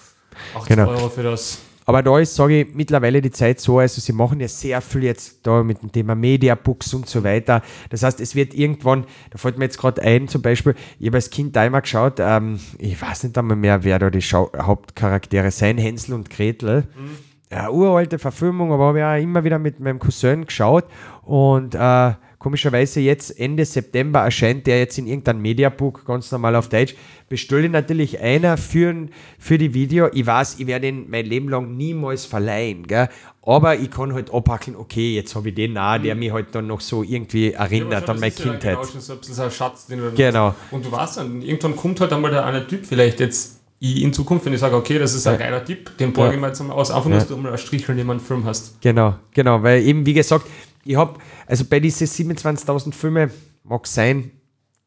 80 0.57 0.69
genau. 0.69 0.91
Euro 0.91 1.09
für 1.09 1.23
das. 1.23 1.59
Aber 1.85 2.03
da 2.03 2.19
ist, 2.19 2.35
sage 2.35 2.63
ich, 2.63 2.75
mittlerweile 2.75 3.21
die 3.21 3.31
Zeit 3.31 3.61
so, 3.61 3.79
also 3.79 4.01
sie 4.01 4.13
machen 4.13 4.41
ja 4.41 4.49
sehr 4.49 4.81
viel 4.81 5.05
jetzt 5.05 5.47
da 5.47 5.63
mit 5.63 5.83
dem 5.83 5.93
Thema 5.93 6.15
Mediabooks 6.15 6.95
und 6.95 7.09
so 7.09 7.25
weiter. 7.25 7.63
Das 7.91 8.03
heißt, 8.03 8.21
es 8.21 8.35
wird 8.35 8.55
irgendwann, 8.55 9.05
da 9.31 9.39
fällt 9.39 9.59
mir 9.59 9.67
jetzt 9.67 9.79
gerade 9.79 10.03
ein, 10.03 10.29
zum 10.29 10.43
Beispiel, 10.43 10.75
ich 10.99 11.07
habe 11.07 11.19
als 11.19 11.31
Kind 11.31 11.57
da 11.57 11.65
immer 11.65 11.83
geschaut, 11.83 12.15
ähm, 12.19 12.59
ich 12.79 13.01
weiß 13.01 13.25
nicht 13.25 13.37
einmal 13.37 13.57
mehr, 13.57 13.85
wer 13.85 13.99
da 13.99 14.11
die 14.11 14.23
Schau 14.23 14.51
Hauptcharaktere 14.57 15.51
sein, 15.51 15.79
Hänsel 15.79 16.15
und 16.15 16.31
Gretel. 16.31 16.85
Mhm. 16.97 17.19
Ja, 17.51 17.71
uralte 17.71 18.19
Verfilmung, 18.19 18.73
aber 18.73 18.87
habe 18.87 18.99
ich 18.99 19.05
auch 19.05 19.23
immer 19.23 19.45
wieder 19.45 19.59
mit 19.59 19.79
meinem 19.79 19.99
Cousin 19.99 20.47
geschaut 20.47 20.87
und 21.23 21.75
äh, 21.75 22.13
Komischerweise 22.45 23.01
jetzt 23.01 23.41
Ende 23.41 23.65
September 23.65 24.21
erscheint 24.21 24.67
der 24.67 24.79
jetzt 24.79 24.99
in 24.99 25.07
irgendeinem 25.07 25.41
Mediabook, 25.41 26.05
ganz 26.05 26.31
normal 26.31 26.57
auf 26.57 26.69
Deutsch. 26.69 26.95
Bestelle 27.31 27.71
natürlich 27.71 28.21
einer 28.21 28.59
für, 28.59 29.09
für 29.39 29.57
die 29.57 29.73
Video. 29.73 30.11
Ich 30.13 30.27
weiß, 30.27 30.57
ich 30.59 30.67
werde 30.67 30.89
ihn 30.89 31.07
mein 31.09 31.25
Leben 31.25 31.49
lang 31.49 31.75
niemals 31.75 32.27
verleihen, 32.27 32.87
gell? 32.87 33.09
aber 33.41 33.77
ich 33.77 33.91
kann 33.91 34.13
halt 34.13 34.31
abhackeln, 34.31 34.77
okay, 34.77 35.15
jetzt 35.15 35.35
habe 35.35 35.49
ich 35.49 35.55
den 35.55 35.79
auch, 35.79 35.97
der 35.97 36.15
mhm. 36.15 36.19
mich 36.19 36.33
halt 36.33 36.55
dann 36.55 36.67
noch 36.67 36.83
so 36.83 37.03
irgendwie 37.03 37.53
erinnert 37.53 38.07
ja, 38.07 38.13
an 38.13 38.21
meine 38.21 38.33
Kindheit. 38.33 38.65
Ja 38.65 38.75
genau, 38.75 38.85
schon 38.85 39.01
so 39.01 39.15
ein 39.15 39.19
bisschen 39.21 39.41
ein 39.41 39.51
Schatz, 39.51 39.87
den 39.87 40.01
du 40.01 40.13
genau. 40.13 40.55
Und 40.71 40.85
du 40.85 40.93
weißt 40.93 41.17
dann, 41.17 41.41
irgendwann 41.41 41.75
kommt 41.77 41.99
halt 42.03 42.13
einmal 42.13 42.31
der 42.31 42.45
eine 42.45 42.67
Typ 42.67 42.85
vielleicht 42.85 43.21
jetzt 43.21 43.63
in 43.81 44.13
Zukunft, 44.13 44.45
wenn 44.45 44.53
ich 44.53 44.61
sage, 44.61 44.77
okay, 44.77 44.99
das 44.99 45.15
ist 45.15 45.27
ein 45.27 45.39
geiler 45.39 45.65
Tipp, 45.65 45.97
den 45.97 46.13
borge 46.13 46.35
ich 46.35 46.41
mir 46.43 46.49
jetzt 46.49 46.63
mal 46.63 46.75
aus, 46.75 46.91
einfach 46.91 47.09
nur, 47.09 47.19
dass 47.19 47.29
du 47.29 47.39
mal 47.39 47.49
einen 47.49 47.57
Stricheln 47.57 47.99
in 47.99 48.07
meinem 48.07 48.21
Film 48.21 48.45
hast. 48.45 48.83
Genau, 48.83 49.15
genau, 49.33 49.63
weil 49.63 49.83
eben, 49.83 50.05
wie 50.05 50.13
gesagt, 50.13 50.45
ich 50.85 50.97
habe, 50.97 51.19
also 51.47 51.65
bei 51.65 51.81
diesen 51.81 52.07
27.000 52.07 52.93
Filme, 52.93 53.31
mag 53.65 53.87
sein, 53.87 54.31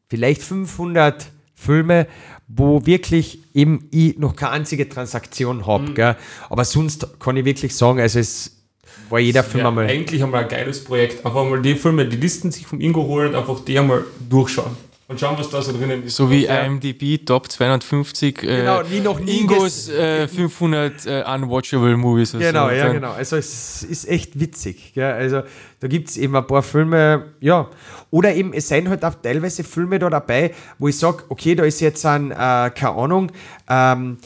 vielleicht 0.08 0.42
500 0.42 1.30
Filme, 1.54 2.06
wo 2.46 2.86
wirklich 2.86 3.40
eben 3.52 3.88
ich 3.90 4.18
noch 4.18 4.36
keine 4.36 4.52
einzige 4.52 4.88
Transaktion 4.88 5.66
habe. 5.66 5.90
Mhm. 5.90 6.16
Aber 6.48 6.64
sonst 6.64 7.18
kann 7.18 7.36
ich 7.36 7.44
wirklich 7.44 7.74
sagen, 7.74 8.00
also 8.00 8.20
es 8.20 8.62
war 9.10 9.18
jeder 9.18 9.42
Film 9.42 9.66
einmal. 9.66 9.86
Eigentlich 9.86 10.22
einmal 10.22 10.44
ein 10.44 10.48
geiles 10.48 10.84
Projekt. 10.84 11.24
Einfach 11.26 11.44
mal 11.44 11.60
die 11.60 11.74
Filme, 11.74 12.06
die 12.06 12.16
Listen 12.16 12.50
sich 12.50 12.66
vom 12.66 12.80
Ingo 12.80 13.02
holen 13.04 13.30
und 13.30 13.34
einfach 13.34 13.64
die 13.64 13.78
einmal 13.78 14.04
durchschauen. 14.28 14.76
Und 15.08 15.18
schauen, 15.18 15.38
was 15.38 15.48
da 15.48 15.62
so 15.62 15.72
drinnen 15.72 16.04
ist. 16.04 16.16
So 16.16 16.30
wie 16.30 16.44
IMDb 16.44 17.24
Top 17.24 17.50
250 17.50 18.42
äh, 18.42 18.58
Genau, 18.58 18.82
nie 18.82 19.00
noch 19.00 19.18
nie 19.18 19.40
Ingos 19.40 19.88
äh, 19.88 20.28
500 20.28 21.06
äh, 21.06 21.24
Unwatchable 21.26 21.96
Movies. 21.96 22.34
oder 22.34 22.44
Genau, 22.44 22.68
so. 22.68 22.74
ja, 22.74 22.92
genau. 22.92 23.12
Also 23.12 23.36
es 23.36 23.82
ist 23.82 24.06
echt 24.06 24.38
witzig. 24.38 24.92
Gell? 24.92 25.10
Also 25.10 25.42
da 25.80 25.88
gibt 25.88 26.10
es 26.10 26.18
eben 26.18 26.36
ein 26.36 26.46
paar 26.46 26.62
Filme, 26.62 27.32
ja. 27.40 27.70
Oder 28.10 28.34
eben, 28.34 28.52
es 28.52 28.68
sind 28.68 28.88
halt 28.88 29.02
auch 29.02 29.14
teilweise 29.14 29.64
Filme 29.64 29.98
da 29.98 30.10
dabei, 30.10 30.54
wo 30.78 30.88
ich 30.88 30.98
sage, 30.98 31.24
okay, 31.30 31.54
da 31.54 31.64
ist 31.64 31.80
jetzt 31.80 32.04
ein, 32.04 32.30
äh, 32.30 32.34
keine 32.34 32.90
Ahnung, 32.90 33.32
ähm, 33.68 34.18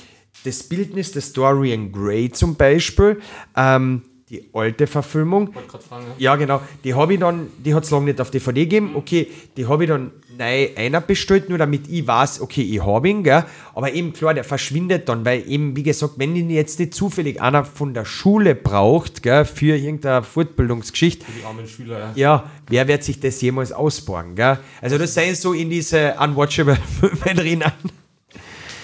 das 0.45 0.65
Bildnis 0.65 1.13
der 1.13 1.23
Dorian 1.33 1.93
Gray 1.93 2.29
zum 2.33 2.57
Beispiel, 2.57 3.21
ähm, 3.57 4.03
die 4.33 4.49
alte 4.55 4.87
Verfilmung. 4.87 5.53
fragen, 5.53 6.07
ja. 6.19 6.33
Ja, 6.33 6.37
genau. 6.37 6.61
Die 6.83 6.95
habe 6.95 7.15
ich 7.15 7.21
dann, 7.21 7.49
die 7.63 7.75
hat 7.75 7.85
es 7.85 7.91
lange 7.91 8.07
nicht 8.07 8.21
auf 8.21 8.31
DVD 8.31 8.63
gegeben. 8.65 8.93
Okay, 8.97 9.29
die 9.57 9.67
habe 9.67 9.85
ich 9.85 9.91
dann 9.91 10.11
neu 10.39 10.71
einer 10.75 11.03
bestellt, 11.03 11.51
nur 11.51 11.59
damit 11.59 11.87
ich 11.89 12.07
weiß, 12.07 12.41
okay, 12.41 12.63
ich 12.63 12.83
habe 12.83 13.11
ihn, 13.11 13.23
gell. 13.23 13.45
Aber 13.75 13.93
eben 13.93 14.15
klar, 14.15 14.33
der 14.33 14.45
verschwindet 14.45 15.07
dann, 15.11 15.25
weil 15.27 15.45
eben, 15.47 15.77
wie 15.77 15.83
gesagt, 15.83 16.15
wenn 16.17 16.35
ihn 16.35 16.49
jetzt 16.49 16.79
nicht 16.81 16.95
zufällig 16.95 17.43
einer 17.43 17.67
von 17.67 17.93
der 17.93 18.07
Schule 18.07 18.55
braucht, 18.55 19.23
gell, 19.23 19.45
für 19.45 19.77
irgendeine 19.77 20.23
Fortbildungsgeschichte, 20.23 21.27
Die 21.39 21.45
armen 21.45 21.69
Schüler, 21.69 21.99
ja. 21.99 22.13
ja, 22.15 22.45
wer 22.69 22.89
wird 22.89 23.05
sich 23.05 23.21
das 23.21 23.39
jemals 23.43 23.71
ausborgen, 23.73 24.35
gell? 24.35 24.59
Also 24.81 24.97
das 24.97 25.13
seien 25.13 25.35
so 25.35 25.53
in 25.53 25.69
diese 25.69 26.15
unwatchable 26.19 26.77
Filme 27.01 27.35
drinnen. 27.39 27.73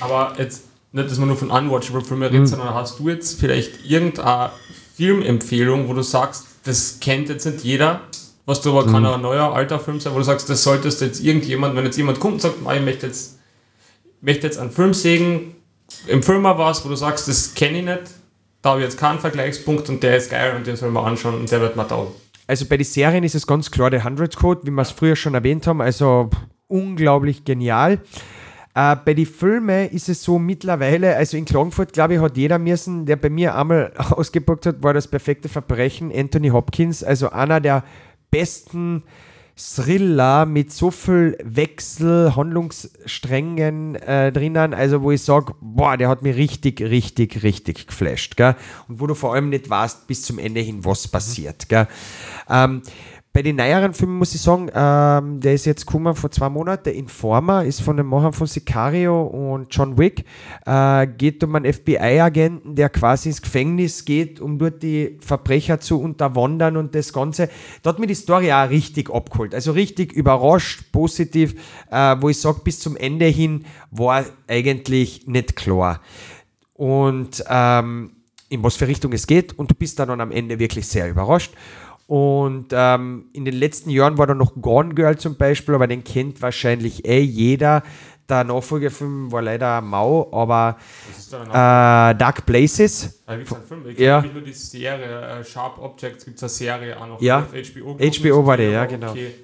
Aber 0.01 0.35
jetzt 0.39 0.65
nicht, 0.93 1.11
dass 1.11 1.19
man 1.19 1.29
nur 1.29 1.37
von 1.37 1.51
Unwatchable 1.51 2.03
Filmen 2.03 2.23
redet, 2.25 2.41
Mhm. 2.41 2.47
sondern 2.47 2.75
hast 2.75 2.99
du 2.99 3.09
jetzt 3.09 3.39
vielleicht 3.41 3.85
irgendeine 3.85 4.51
Filmempfehlung, 4.99 5.89
wo 5.89 5.95
du 5.95 6.03
sagst, 6.03 6.45
das 6.65 6.99
kennt 7.01 7.29
jetzt 7.29 7.47
nicht 7.47 7.63
jeder, 7.65 8.01
was 8.47 8.61
du 8.63 8.71
aber 8.77 8.85
Mhm. 8.89 8.93
kann 8.93 9.07
ein 9.07 9.21
neuer 9.23 9.55
alter 9.55 9.79
Film 9.79 10.01
sein, 10.01 10.13
wo 10.13 10.19
du 10.19 10.25
sagst, 10.25 10.51
das 10.51 10.63
solltest 10.65 11.01
jetzt 11.01 11.21
irgendjemand, 11.23 11.77
wenn 11.77 11.85
jetzt 11.85 11.97
jemand 11.97 12.19
kommt 12.19 12.35
und 12.35 12.41
sagt, 12.41 12.57
"Ah, 12.67 12.75
ich 12.75 12.83
möchte 12.83 13.07
jetzt, 13.07 13.39
möchte 14.21 14.47
jetzt 14.49 14.59
einen 14.59 14.73
Film 14.73 14.93
sehen, 14.93 15.55
empfehl 16.09 16.41
mal 16.41 16.59
was, 16.59 16.85
wo 16.85 16.89
du 16.89 16.97
sagst, 16.97 17.29
das 17.29 17.55
kenne 17.55 17.79
ich 17.79 17.85
nicht, 17.85 18.03
da 18.61 18.71
habe 18.71 18.81
ich 18.81 18.87
jetzt 18.87 18.99
keinen 18.99 19.21
Vergleichspunkt 19.21 19.89
und 19.89 20.03
der 20.03 20.17
ist 20.17 20.31
geil 20.31 20.57
und 20.57 20.67
den 20.67 20.75
soll 20.75 20.91
man 20.91 21.05
anschauen 21.05 21.37
und 21.37 21.49
der 21.51 21.61
wird 21.61 21.77
mir 21.77 21.87
taugen. 21.87 22.13
Also 22.49 22.65
bei 22.67 22.77
den 22.77 22.85
Serien 22.85 23.23
ist 23.23 23.37
es 23.37 23.47
ganz 23.47 23.71
klar 23.71 23.91
der 23.91 24.03
100 24.03 24.35
Code, 24.35 24.63
wie 24.65 24.71
wir 24.73 24.83
es 24.83 24.91
früher 24.91 25.15
schon 25.15 25.35
erwähnt 25.35 25.69
haben, 25.69 25.81
also 25.81 26.29
unglaublich 26.67 27.45
genial. 27.45 28.01
Äh, 28.79 28.95
bei 29.05 29.13
den 29.13 29.27
Filmen 29.27 29.91
ist 29.91 30.09
es 30.09 30.23
so 30.23 30.39
mittlerweile, 30.39 31.17
also 31.17 31.37
in 31.37 31.45
Klagenfurt, 31.45 31.93
glaube 31.93 32.15
ich, 32.15 32.21
hat 32.21 32.37
jeder 32.37 32.61
müssen, 32.61 33.07
der 33.07 33.17
bei 33.17 33.29
mir 33.29 33.57
einmal 33.57 33.93
ausgepackt 34.11 34.67
hat, 34.67 34.85
war 34.85 34.95
das 34.95 35.09
perfekte 35.09 35.49
Verbrechen, 35.49 36.13
Anthony 36.15 36.51
Hopkins, 36.51 37.03
also 37.03 37.31
einer 37.31 37.61
der 37.61 37.83
besten 38.31 39.03
Thriller 39.57 40.47
mit 40.47 40.71
so 40.71 40.93
viel 40.93 41.37
Wechsel, 41.43 42.37
Handlungssträngen 42.37 43.97
äh, 43.97 44.31
drinnen, 44.31 44.73
also 44.73 45.03
wo 45.03 45.11
ich 45.11 45.23
sage, 45.23 45.55
boah, 45.61 45.97
der 45.97 46.09
hat 46.09 46.23
mich 46.23 46.37
richtig, 46.37 46.81
richtig, 46.81 47.43
richtig 47.43 47.89
geflasht, 47.89 48.37
gell? 48.37 48.55
Und 48.87 49.01
wo 49.01 49.09
du 49.09 49.17
vor 49.17 49.35
allem 49.35 49.49
nicht 49.49 49.69
weißt 49.69 50.07
bis 50.07 50.23
zum 50.23 50.39
Ende 50.39 50.61
hin, 50.61 50.85
was 50.85 51.09
passiert, 51.09 51.69
gell? 51.69 51.89
Ähm, 52.49 52.83
bei 53.33 53.43
den 53.43 53.57
neueren 53.57 53.95
Filmen 53.95 54.19
muss 54.19 54.35
ich 54.35 54.41
sagen, 54.41 54.71
ähm, 54.75 55.41
der 55.41 55.55
ist 55.55 55.67
jetzt 55.67 55.87
gekommen 55.87 56.15
vor 56.15 56.31
zwei 56.31 56.49
Monaten. 56.49 56.85
Der 56.85 56.95
Informer 56.95 57.65
ist 57.65 57.83
von 57.83 57.97
den 57.97 58.07
Machern 58.07 58.33
von 58.33 58.47
Sicario 58.47 59.23
und 59.23 59.69
John 59.71 59.99
Wick. 59.99 60.25
Äh, 60.67 61.07
geht 61.07 61.45
um 61.45 61.55
einen 61.55 61.73
FBI-Agenten, 61.73 62.75
der 62.75 62.89
quasi 62.89 63.29
ins 63.29 63.43
Gefängnis 63.43 64.05
geht, 64.05 64.41
um 64.41 64.59
dort 64.59 64.83
die 64.83 65.19
Verbrecher 65.21 65.79
zu 65.79 66.01
unterwandern 66.01 66.77
und 66.77 66.95
das 66.95 67.13
Ganze. 67.13 67.49
Da 67.83 67.91
hat 67.91 67.99
mir 67.99 68.07
die 68.07 68.15
Story 68.15 68.53
auch 68.53 68.71
richtig 68.71 69.11
abgeholt. 69.11 69.55
Also 69.55 69.73
richtig 69.73 70.13
überrascht, 70.13 70.91
positiv, 70.91 71.55
äh, 71.91 72.17
wo 72.21 72.31
ich 72.31 72.41
sage, 72.41 72.61
bis 72.65 72.81
zum 72.81 72.97
Ende 72.97 73.27
hin 73.27 73.67
war 73.91 74.25
eigentlich 74.49 75.27
nicht 75.27 75.55
klar. 75.55 76.01
Und 76.75 77.45
ähm, 77.49 78.13
in 78.49 78.63
was 78.63 78.77
für 78.77 78.89
Richtung 78.89 79.13
es 79.13 79.27
geht 79.27 79.59
und 79.59 79.71
du 79.71 79.75
bist 79.75 79.99
dann 79.99 80.21
am 80.21 80.33
Ende 80.33 80.59
wirklich 80.59 80.87
sehr 80.87 81.09
überrascht. 81.09 81.53
Und 82.09 82.69
ähm, 82.73 83.27
in 83.35 83.45
den 83.45 83.55
letzten 83.55 83.91
Jahren 83.91 84.17
war 84.17 84.27
da 84.27 84.33
noch 84.35 84.55
Gone 84.63 84.95
Girl 84.95 85.19
zum 85.19 85.37
Beispiel, 85.37 85.75
aber 85.75 85.87
den 85.87 86.05
kennt 86.05 86.41
wahrscheinlich 86.41 87.05
eh 87.07 87.21
jeder. 87.21 87.83
Der 88.31 88.45
Nachfolgefilm 88.45 89.31
war 89.31 89.43
leider 89.43 89.83
mau, 89.83 90.27
aber 90.33 90.79
äh, 91.31 92.15
Dark 92.17 92.47
Places, 92.47 93.23
da 93.27 93.37
gibt's 93.37 93.53
einen 93.53 93.63
Film. 93.63 93.85
Ich 93.89 93.99
ja. 93.99 94.23
nur 94.23 94.41
die 94.41 94.55
Serie 94.55 95.41
äh, 95.41 95.45
Sharp 95.45 95.79
Objects, 95.79 96.25
gibt 96.25 96.39
es 96.39 96.43
eine 96.43 96.49
Serie 96.49 96.99
auch 96.99 97.07
noch 97.07 97.21
Ja. 97.21 97.41
auf 97.41 97.53
HBO. 97.53 97.99
HBO 97.99 98.47
war 98.47 98.57
die, 98.57 98.65
ja, 98.65 98.87
genau. 98.87 99.11
okay. 99.11 99.35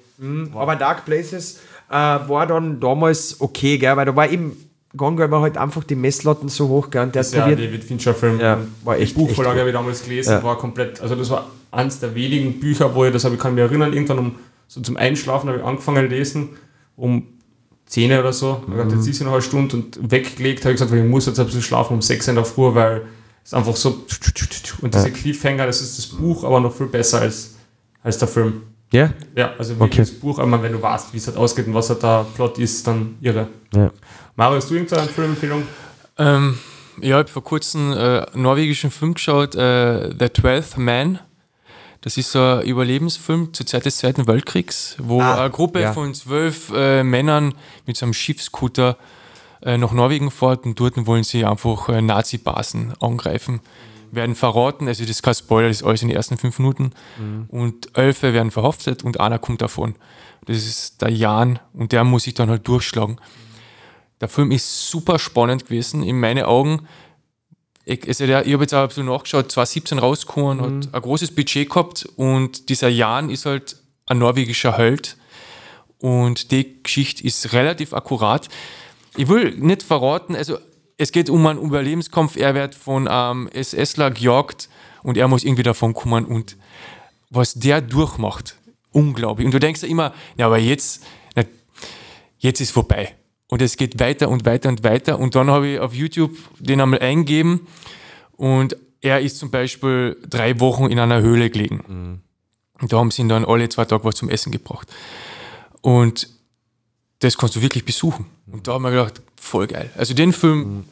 aber 0.55 0.75
Dark 0.75 1.05
Places 1.05 1.59
äh, 1.89 1.93
war 1.93 2.47
dann 2.47 2.79
damals 2.79 3.39
okay, 3.41 3.77
gell, 3.77 3.95
weil 3.95 4.05
da 4.07 4.15
war 4.15 4.27
eben, 4.27 4.57
Gone 4.95 5.15
Girl 5.15 5.31
war 5.31 5.41
halt 5.41 5.57
einfach 5.57 5.83
die 5.83 5.95
Messlatten 5.95 6.49
so 6.49 6.67
hoch, 6.69 6.89
gell, 6.89 7.03
und 7.03 7.15
der 7.15 7.21
Das 7.21 7.31
hat 7.33 7.37
ja 7.37 7.41
probiert, 7.47 7.69
David 7.69 7.83
Fincher-Film. 7.83 8.39
Ja, 8.39 8.55
Und 8.55 8.67
war 8.83 8.97
echt- 8.97 9.15
Die 9.15 9.19
Buchvorlage 9.19 9.59
habe 9.59 9.69
ich 9.69 9.75
damals 9.75 10.03
gelesen, 10.03 10.31
Ja. 10.31 10.43
war 10.43 10.57
komplett, 10.57 11.01
also 11.01 11.15
das 11.15 11.29
war 11.29 11.49
eines 11.71 11.99
der 11.99 12.15
wenigen 12.15 12.59
Bücher, 12.59 12.93
wo 12.95 13.03
ich 13.05 13.11
das 13.13 13.23
habe, 13.25 13.35
ich 13.35 13.41
kann 13.41 13.53
mich 13.55 13.63
erinnern, 13.63 13.91
irgendwann 13.93 14.19
um 14.19 14.35
so 14.67 14.81
zum 14.81 14.97
Einschlafen 14.97 15.47
habe 15.49 15.59
ich 15.59 15.65
angefangen 15.65 16.09
zu 16.09 16.15
lesen, 16.15 16.49
um 16.95 17.27
10 17.85 18.11
oder 18.17 18.33
so. 18.33 18.63
Ich 18.67 18.73
habe 18.77 18.91
jetzt 18.95 19.07
ist 19.07 19.19
ja 19.19 19.25
noch 19.25 19.33
eine 19.33 19.41
Stunde 19.41 19.75
und 19.77 20.11
weggelegt, 20.11 20.61
habe 20.65 20.71
ich 20.73 20.75
gesagt, 20.79 20.91
weil 20.91 20.99
ich 21.05 21.09
muss 21.09 21.25
jetzt 21.27 21.39
ein 21.39 21.45
bisschen 21.45 21.61
schlafen 21.61 21.93
um 21.93 22.01
6 22.01 22.27
in 22.27 22.35
der 22.35 22.45
Früh, 22.45 22.73
weil 22.73 23.03
es 23.43 23.53
einfach 23.53 23.75
so 23.75 23.89
und 24.81 24.93
diese 24.93 25.11
Cliffhanger, 25.11 25.67
das 25.67 25.81
ist 25.81 25.97
das 25.97 26.07
Buch, 26.07 26.43
aber 26.43 26.59
noch 26.59 26.73
viel 26.73 26.87
besser 26.87 27.21
als, 27.21 27.55
als 28.01 28.17
der 28.17 28.27
Film. 28.27 28.61
ja, 28.91 29.11
Ja, 29.35 29.53
also 29.57 29.77
wirklich 29.79 29.91
Okay. 29.99 30.01
das 30.01 30.11
Buch, 30.11 30.39
aber 30.39 30.63
wenn 30.63 30.71
du 30.71 30.81
weißt, 30.81 31.13
wie 31.13 31.17
es 31.17 31.27
halt 31.27 31.37
ausgeht 31.37 31.67
und 31.67 31.73
was 31.75 31.89
halt 31.89 32.01
der 32.01 32.25
Plot 32.35 32.57
ist, 32.57 32.87
dann 32.87 33.15
irre. 33.21 33.47
ja. 33.73 33.91
Mario, 34.35 34.57
hast 34.57 34.69
du 34.69 34.73
irgendeine 34.75 35.07
Filmempfehlung? 35.07 35.63
Ähm, 36.17 36.57
ja, 37.01 37.07
ich 37.07 37.13
habe 37.13 37.29
vor 37.29 37.43
kurzem 37.43 37.91
äh, 37.93 37.95
einen 38.33 38.41
norwegischen 38.43 38.91
Film 38.91 39.13
geschaut, 39.13 39.55
äh, 39.55 40.09
The 40.17 40.29
Twelfth 40.29 40.77
Man. 40.77 41.19
Das 42.01 42.17
ist 42.17 42.31
so 42.31 42.39
ein 42.41 42.61
Überlebensfilm 42.63 43.53
zur 43.53 43.65
Zeit 43.65 43.85
des 43.85 43.97
Zweiten 43.97 44.27
Weltkriegs, 44.27 44.95
wo 44.99 45.21
Ah, 45.21 45.39
eine 45.41 45.49
Gruppe 45.49 45.81
ja. 45.81 45.93
von 45.93 46.13
zwölf 46.13 46.71
äh, 46.75 47.03
Männern 47.03 47.55
mit 47.87 47.97
so 47.97 48.05
einem 48.05 48.13
Schiffskutter 48.13 48.97
äh, 49.61 49.77
nach 49.77 49.91
Norwegen 49.91 50.29
fährt 50.29 50.65
und 50.65 50.79
dort 50.79 50.93
wollen 51.07 51.23
sie 51.23 51.45
einfach 51.45 51.89
äh, 51.89 52.01
Nazi-Basen 52.01 52.93
angreifen. 52.99 53.61
Werden 54.11 54.35
verraten, 54.35 54.87
also 54.87 55.03
das 55.03 55.11
ist 55.11 55.23
kein 55.23 55.33
Spoiler, 55.33 55.67
das 55.69 55.77
ist 55.77 55.83
alles 55.87 56.01
in 56.01 56.09
den 56.09 56.15
ersten 56.15 56.37
fünf 56.37 56.59
Minuten. 56.59 56.91
Und 57.49 57.97
elf 57.97 58.21
werden 58.21 58.49
verhaftet 58.51 59.03
und 59.03 59.19
einer 59.19 59.39
kommt 59.39 59.61
davon. 59.61 59.95
Das 60.45 60.57
ist 60.57 61.01
der 61.01 61.09
Jan 61.09 61.59
und 61.73 61.91
der 61.91 62.05
muss 62.05 62.23
sich 62.23 62.33
dann 62.33 62.49
halt 62.49 62.65
durchschlagen. 62.65 63.17
Der 64.25 64.29
Film 64.31 64.49
ist 64.49 64.89
super 64.89 65.19
spannend 65.19 65.65
gewesen, 65.65 66.01
in 66.01 66.19
meinen 66.19 66.45
Augen. 66.45 66.87
Ich, 67.83 68.07
also 68.07 68.25
der, 68.25 68.47
ich 68.47 68.53
habe 68.53 68.63
jetzt 68.63 68.73
auch 68.73 68.81
ein 68.81 68.87
bisschen 68.87 69.05
nachgeschaut, 69.05 69.51
2017 69.51 69.99
rausgekommen, 69.99 70.61
hat 70.61 70.95
ein 70.95 71.01
großes 71.03 71.35
Budget 71.35 71.69
gehabt 71.69 72.09
und 72.15 72.69
dieser 72.69 72.87
Jan 72.87 73.29
ist 73.29 73.45
halt 73.45 73.75
ein 74.07 74.17
norwegischer 74.17 74.75
Held 74.79 75.15
und 75.99 76.49
die 76.49 76.81
Geschichte 76.81 77.23
ist 77.23 77.53
relativ 77.53 77.93
akkurat. 77.93 78.49
Ich 79.15 79.27
will 79.27 79.51
nicht 79.59 79.83
verraten, 79.83 80.35
also 80.35 80.57
es 80.97 81.11
geht 81.11 81.29
um 81.29 81.45
einen 81.45 81.61
Überlebenskampf, 81.61 82.35
er 82.35 82.55
wird 82.55 82.73
von 82.73 83.07
einem 83.07 83.47
SSler 83.53 84.09
gejagt 84.09 84.69
und 85.03 85.17
er 85.17 85.27
muss 85.27 85.43
irgendwie 85.43 85.61
davon 85.61 85.93
kommen 85.93 86.25
und 86.25 86.57
was 87.29 87.53
der 87.53 87.79
durchmacht, 87.81 88.55
unglaublich. 88.91 89.45
Und 89.45 89.53
du 89.53 89.59
denkst 89.59 89.83
ja 89.83 89.87
immer, 89.87 90.15
ja, 90.35 90.47
aber 90.47 90.57
jetzt, 90.57 91.03
na, 91.35 91.43
jetzt 92.39 92.59
ist 92.59 92.71
vorbei. 92.71 93.13
Und 93.47 93.61
es 93.61 93.77
geht 93.77 93.99
weiter 93.99 94.29
und 94.29 94.45
weiter 94.45 94.69
und 94.69 94.83
weiter. 94.83 95.19
Und 95.19 95.35
dann 95.35 95.49
habe 95.49 95.67
ich 95.67 95.79
auf 95.79 95.93
YouTube 95.93 96.35
den 96.59 96.81
einmal 96.81 96.99
eingegeben 96.99 97.67
und 98.31 98.75
er 99.01 99.19
ist 99.21 99.37
zum 99.37 99.51
Beispiel 99.51 100.17
drei 100.27 100.59
Wochen 100.59 100.85
in 100.87 100.97
einer 100.99 101.21
Höhle 101.21 101.49
gelegen. 101.51 102.21
Und 102.81 102.91
da 102.91 102.97
haben 102.97 103.11
sie 103.11 103.21
ihn 103.21 103.29
dann 103.29 103.45
alle 103.45 103.69
zwei 103.69 103.85
Tage 103.85 104.03
was 104.03 104.15
zum 104.15 104.29
Essen 104.29 104.51
gebracht. 104.51 104.91
Und 105.81 106.27
das 107.19 107.37
kannst 107.37 107.55
du 107.55 107.61
wirklich 107.61 107.85
besuchen. 107.85 108.25
Und 108.51 108.67
da 108.67 108.73
haben 108.73 108.81
wir 108.83 108.91
gedacht, 108.91 109.21
voll 109.39 109.67
geil. 109.67 109.89
Also 109.95 110.13
den 110.15 110.33
Film, 110.33 110.85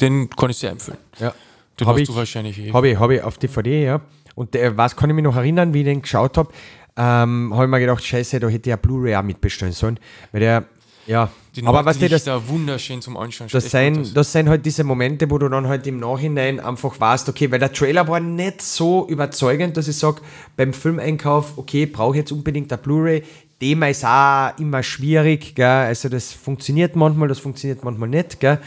den 0.00 0.28
kann 0.30 0.50
ich 0.50 0.56
sehr 0.58 0.70
empfehlen. 0.72 0.98
ja. 1.18 1.32
Den 1.78 1.86
Hab 1.86 1.94
hast 1.94 2.02
ich- 2.02 2.08
du 2.08 2.14
wahrscheinlich 2.16 2.58
eh. 2.58 2.72
Habe 2.72 2.88
ich, 2.90 2.98
hab 2.98 3.10
ich 3.10 3.22
auf 3.22 3.38
DVD, 3.38 3.84
ja. 3.84 4.00
Und 4.34 4.52
der, 4.52 4.76
was 4.76 4.96
kann 4.96 5.08
ich 5.08 5.14
mich 5.16 5.24
noch 5.24 5.36
erinnern, 5.36 5.72
wie 5.72 5.78
ich 5.78 5.84
den 5.86 6.02
geschaut 6.02 6.36
habe, 6.36 6.52
ähm, 6.96 7.52
habe 7.54 7.64
ich 7.64 7.70
mir 7.70 7.80
gedacht, 7.80 8.04
scheiße, 8.04 8.38
da 8.38 8.48
hätte 8.48 8.68
ich 8.68 8.70
ja 8.72 8.76
Blu-ray 8.76 9.16
auch 9.16 9.22
mitbestellen 9.22 9.72
sollen. 9.72 9.98
Weil 10.32 10.40
der, 10.40 10.64
ja. 11.06 11.30
Die 11.56 11.66
aber 11.66 11.84
was 11.84 11.98
dir 11.98 12.08
das, 12.08 12.24
da 12.24 12.48
wunderschön 12.48 13.02
zum 13.02 13.16
Anschauen. 13.16 13.48
das, 13.50 13.74
aus. 13.74 14.12
das 14.14 14.32
sind 14.32 14.48
halt 14.48 14.64
diese 14.64 14.84
Momente, 14.84 15.28
wo 15.30 15.38
du 15.38 15.48
dann 15.48 15.66
halt 15.66 15.86
im 15.86 15.98
Nachhinein 15.98 16.60
einfach 16.60 17.00
weißt, 17.00 17.28
okay, 17.28 17.50
weil 17.50 17.58
der 17.58 17.72
Trailer 17.72 18.06
war 18.06 18.20
nicht 18.20 18.62
so 18.62 19.08
überzeugend, 19.08 19.76
dass 19.76 19.88
ich 19.88 19.96
sage, 19.96 20.20
beim 20.56 20.72
Filmeinkauf, 20.72 21.58
okay, 21.58 21.86
brauche 21.86 22.14
ich 22.14 22.18
jetzt 22.18 22.32
unbedingt 22.32 22.72
eine 22.72 22.80
Blu-ray. 22.80 23.24
Thema 23.58 23.88
ist 23.88 24.04
auch 24.06 24.58
immer 24.58 24.82
schwierig, 24.82 25.54
gell? 25.54 25.66
also 25.66 26.08
das 26.08 26.32
funktioniert 26.32 26.96
manchmal, 26.96 27.28
das 27.28 27.40
funktioniert 27.40 27.84
manchmal 27.84 28.08
nicht, 28.08 28.40
gell? 28.40 28.58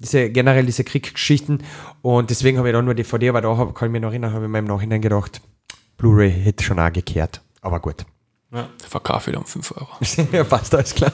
Diese, 0.00 0.28
generell 0.30 0.66
diese 0.66 0.82
Kriegsgeschichten 0.82 1.62
und 2.02 2.30
deswegen 2.30 2.58
habe 2.58 2.68
ich 2.68 2.72
dann 2.72 2.84
nur 2.84 2.94
DVD, 2.94 3.28
aber 3.28 3.42
da 3.42 3.56
hab, 3.56 3.74
kann 3.76 3.88
ich 3.88 3.92
mich 3.92 4.02
noch 4.02 4.08
erinnern, 4.08 4.32
habe 4.32 4.46
ich 4.46 4.50
mir 4.50 4.58
im 4.58 4.64
Nachhinein 4.64 5.00
gedacht, 5.00 5.40
Blu-ray 5.98 6.32
hätte 6.32 6.64
schon 6.64 6.80
auch 6.80 6.92
gekehrt, 6.92 7.42
aber 7.60 7.78
gut. 7.78 8.04
Ja. 8.52 8.68
Verkaufe 8.88 9.30
ich 9.30 9.36
dann 9.36 9.44
5 9.44 9.72
Euro. 9.76 9.88
ja, 10.32 10.42
passt, 10.42 10.74
alles 10.74 10.94
klar. 10.94 11.12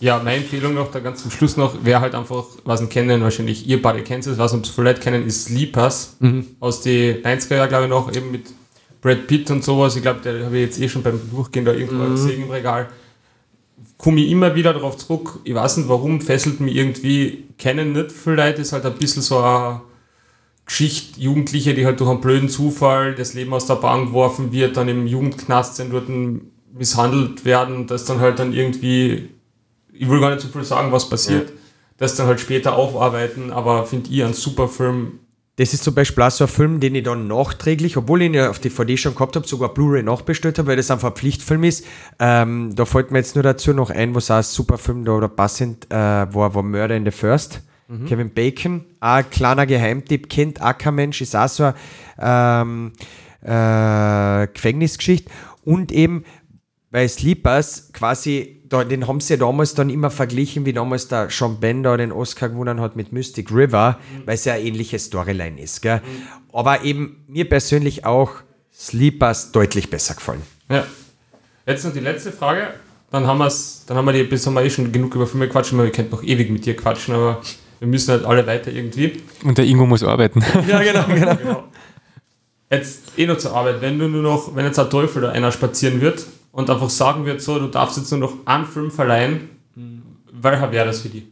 Ja, 0.00 0.20
meine 0.22 0.36
Empfehlung 0.36 0.74
noch, 0.74 0.90
da 0.90 1.00
ganz 1.00 1.22
zum 1.22 1.30
Schluss 1.30 1.56
noch, 1.56 1.74
wer 1.82 2.00
halt 2.00 2.14
einfach, 2.14 2.44
was 2.64 2.80
ihn 2.80 2.88
kennen, 2.88 3.20
wahrscheinlich 3.20 3.66
ihr 3.66 3.82
beide 3.82 4.02
kennt 4.02 4.26
es, 4.26 4.38
was 4.38 4.52
uns 4.52 4.68
vielleicht 4.68 5.02
kennen, 5.02 5.26
ist 5.26 5.46
Sleepers 5.46 6.16
mhm. 6.20 6.46
aus 6.60 6.82
den 6.82 7.22
90er 7.22 7.56
Jahren, 7.56 7.68
glaube 7.68 7.84
ich, 7.84 7.90
noch, 7.90 8.12
eben 8.14 8.30
mit 8.30 8.46
Brad 9.00 9.26
Pitt 9.26 9.50
und 9.50 9.64
sowas. 9.64 9.96
Ich 9.96 10.02
glaube, 10.02 10.20
der 10.20 10.44
habe 10.44 10.56
ich 10.56 10.66
jetzt 10.66 10.80
eh 10.80 10.88
schon 10.88 11.02
beim 11.02 11.20
Durchgehen 11.30 11.64
da 11.64 11.72
irgendwo 11.72 12.04
mhm. 12.04 12.12
gesehen 12.12 12.42
im 12.42 12.50
Regal. 12.50 12.88
Komme 13.96 14.20
ich 14.20 14.30
immer 14.30 14.54
wieder 14.54 14.72
darauf 14.72 14.96
zurück. 14.96 15.40
Ich 15.44 15.54
weiß 15.54 15.78
nicht 15.78 15.88
warum, 15.88 16.20
fesselt 16.20 16.60
mich 16.60 16.76
irgendwie, 16.76 17.44
kennen 17.58 17.92
nicht 17.92 18.12
viele 18.12 18.36
Leute, 18.36 18.62
ist 18.62 18.72
halt 18.72 18.86
ein 18.86 18.94
bisschen 18.94 19.22
so 19.22 19.38
eine 19.38 19.80
Geschichte, 20.64 21.20
Jugendliche, 21.20 21.74
die 21.74 21.86
halt 21.86 21.98
durch 21.98 22.10
einen 22.10 22.20
blöden 22.20 22.48
Zufall 22.48 23.14
das 23.14 23.34
Leben 23.34 23.52
aus 23.52 23.66
der 23.66 23.76
Bahn 23.76 24.06
geworfen 24.06 24.52
wird, 24.52 24.76
dann 24.76 24.88
im 24.88 25.06
Jugendknast 25.06 25.76
sind, 25.76 25.92
dort 25.92 26.08
misshandelt 26.72 27.44
werden, 27.44 27.86
das 27.86 28.04
dann 28.04 28.20
halt 28.20 28.38
dann 28.38 28.52
irgendwie, 28.52 29.30
ich 29.98 30.08
will 30.08 30.20
gar 30.20 30.30
nicht 30.30 30.40
zu 30.40 30.48
viel 30.48 30.64
sagen, 30.64 30.92
was 30.92 31.08
passiert, 31.08 31.50
ja. 31.50 31.56
das 31.98 32.16
dann 32.16 32.26
halt 32.26 32.40
später 32.40 32.76
aufarbeiten, 32.76 33.50
aber 33.52 33.84
finde 33.84 34.10
ich 34.10 34.22
einen 34.22 34.34
super 34.34 34.68
Film, 34.68 35.20
das 35.58 35.74
ist 35.74 35.82
zum 35.82 35.92
Beispiel 35.92 36.22
auch 36.22 36.30
so 36.30 36.44
ein 36.44 36.48
Film, 36.48 36.78
den 36.78 36.94
ich 36.94 37.02
dann 37.02 37.26
nachträglich, 37.26 37.96
obwohl 37.96 38.22
ich 38.22 38.26
ihn 38.28 38.34
ja 38.34 38.48
auf 38.48 38.60
DVD 38.60 38.96
schon 38.96 39.14
gehabt 39.16 39.34
habe, 39.34 39.46
sogar 39.46 39.74
Blu-ray 39.74 40.04
nachbestellt 40.04 40.56
habe, 40.56 40.68
weil 40.68 40.76
das 40.76 40.88
einfach 40.92 41.08
ein 41.08 41.16
Pflichtfilm 41.16 41.64
ist. 41.64 41.84
Ähm, 42.20 42.76
da 42.76 42.84
fällt 42.84 43.10
mir 43.10 43.18
jetzt 43.18 43.34
nur 43.34 43.42
dazu 43.42 43.72
noch 43.72 43.90
ein, 43.90 44.14
was 44.14 44.30
auch 44.30 44.36
ein 44.36 44.44
super 44.44 44.78
Film 44.78 45.04
da 45.04 45.12
oder 45.12 45.26
passend 45.26 45.90
äh, 45.90 45.96
war, 45.96 46.54
war 46.54 46.62
Murder 46.62 46.94
in 46.94 47.04
the 47.04 47.10
First. 47.10 47.62
Mhm. 47.88 48.06
Kevin 48.06 48.30
Bacon, 48.30 48.84
auch 49.00 49.14
ein 49.14 49.30
kleiner 49.30 49.66
Geheimtipp, 49.66 50.30
kennt 50.30 50.62
auch 50.62 50.78
kein 50.78 50.94
Mensch, 50.94 51.20
ist 51.20 51.34
auch 51.34 51.48
so 51.48 51.64
eine 51.64 51.74
ähm, 52.20 52.92
äh, 53.42 54.46
Gefängnisgeschichte. 54.54 55.28
Und 55.64 55.90
eben 55.90 56.24
bei 56.90 57.06
Sleepers 57.06 57.90
quasi 57.92 58.58
da, 58.68 58.84
den 58.84 59.06
haben 59.06 59.20
sie 59.20 59.34
ja 59.34 59.38
damals 59.38 59.74
dann 59.74 59.90
immer 59.90 60.10
verglichen, 60.10 60.66
wie 60.66 60.72
damals 60.72 61.08
der 61.08 61.30
Sean 61.30 61.58
Bender 61.60 61.96
den 61.96 62.12
Oscar 62.12 62.48
gewonnen 62.48 62.80
hat 62.80 62.96
mit 62.96 63.12
Mystic 63.12 63.50
River, 63.50 63.98
mhm. 63.98 64.26
weil 64.26 64.34
es 64.34 64.44
ja 64.44 64.54
eine 64.54 64.64
ähnliche 64.64 64.98
Storyline 64.98 65.60
ist. 65.60 65.80
Gell? 65.82 65.96
Mhm. 65.96 66.02
Aber 66.52 66.82
eben 66.82 67.24
mir 67.28 67.48
persönlich 67.48 68.04
auch 68.04 68.32
Sleepers 68.74 69.52
deutlich 69.52 69.90
besser 69.90 70.14
gefallen. 70.14 70.42
Ja. 70.70 70.84
Jetzt 71.66 71.84
noch 71.84 71.92
die 71.92 72.00
letzte 72.00 72.32
Frage. 72.32 72.68
Dann 73.10 73.26
haben, 73.26 73.38
wir's, 73.38 73.84
dann 73.86 73.96
haben 73.96 74.04
wir 74.04 74.12
die, 74.12 74.24
bis 74.24 74.46
haben 74.46 74.54
wir 74.54 74.62
eh 74.62 74.70
schon 74.70 74.92
genug 74.92 75.14
über 75.14 75.26
Filme 75.26 75.48
quatschen, 75.48 75.78
weil 75.78 75.86
wir 75.86 75.92
könnten 75.92 76.10
noch 76.10 76.22
ewig 76.22 76.50
mit 76.50 76.66
dir 76.66 76.76
quatschen, 76.76 77.14
aber 77.14 77.40
wir 77.78 77.88
müssen 77.88 78.10
halt 78.10 78.24
alle 78.24 78.46
weiter 78.46 78.70
irgendwie. 78.70 79.22
Und 79.44 79.56
der 79.56 79.64
Ingo 79.64 79.86
muss 79.86 80.02
arbeiten. 80.02 80.44
ja, 80.68 80.82
genau, 80.82 81.04
genau. 81.06 81.36
genau. 81.42 81.64
Jetzt 82.70 83.12
eh 83.16 83.26
noch 83.26 83.38
zur 83.38 83.56
Arbeit. 83.56 83.80
Wenn 83.80 83.98
du 83.98 84.08
nur 84.08 84.22
noch, 84.22 84.54
wenn 84.54 84.66
jetzt 84.66 84.78
ein 84.78 84.90
Teufel 84.90 85.24
oder 85.24 85.32
einer 85.32 85.50
spazieren 85.52 86.02
wird 86.02 86.26
und 86.52 86.70
einfach 86.70 86.90
sagen 86.90 87.24
wird, 87.24 87.40
so, 87.40 87.58
du 87.58 87.68
darfst 87.68 87.96
jetzt 87.96 88.10
nur 88.10 88.20
noch 88.20 88.34
einen 88.46 88.66
Film 88.66 88.90
verleihen, 88.90 89.50
welcher 90.32 90.70
wäre 90.72 90.86
das 90.86 91.00
für 91.00 91.08
dich? 91.08 91.24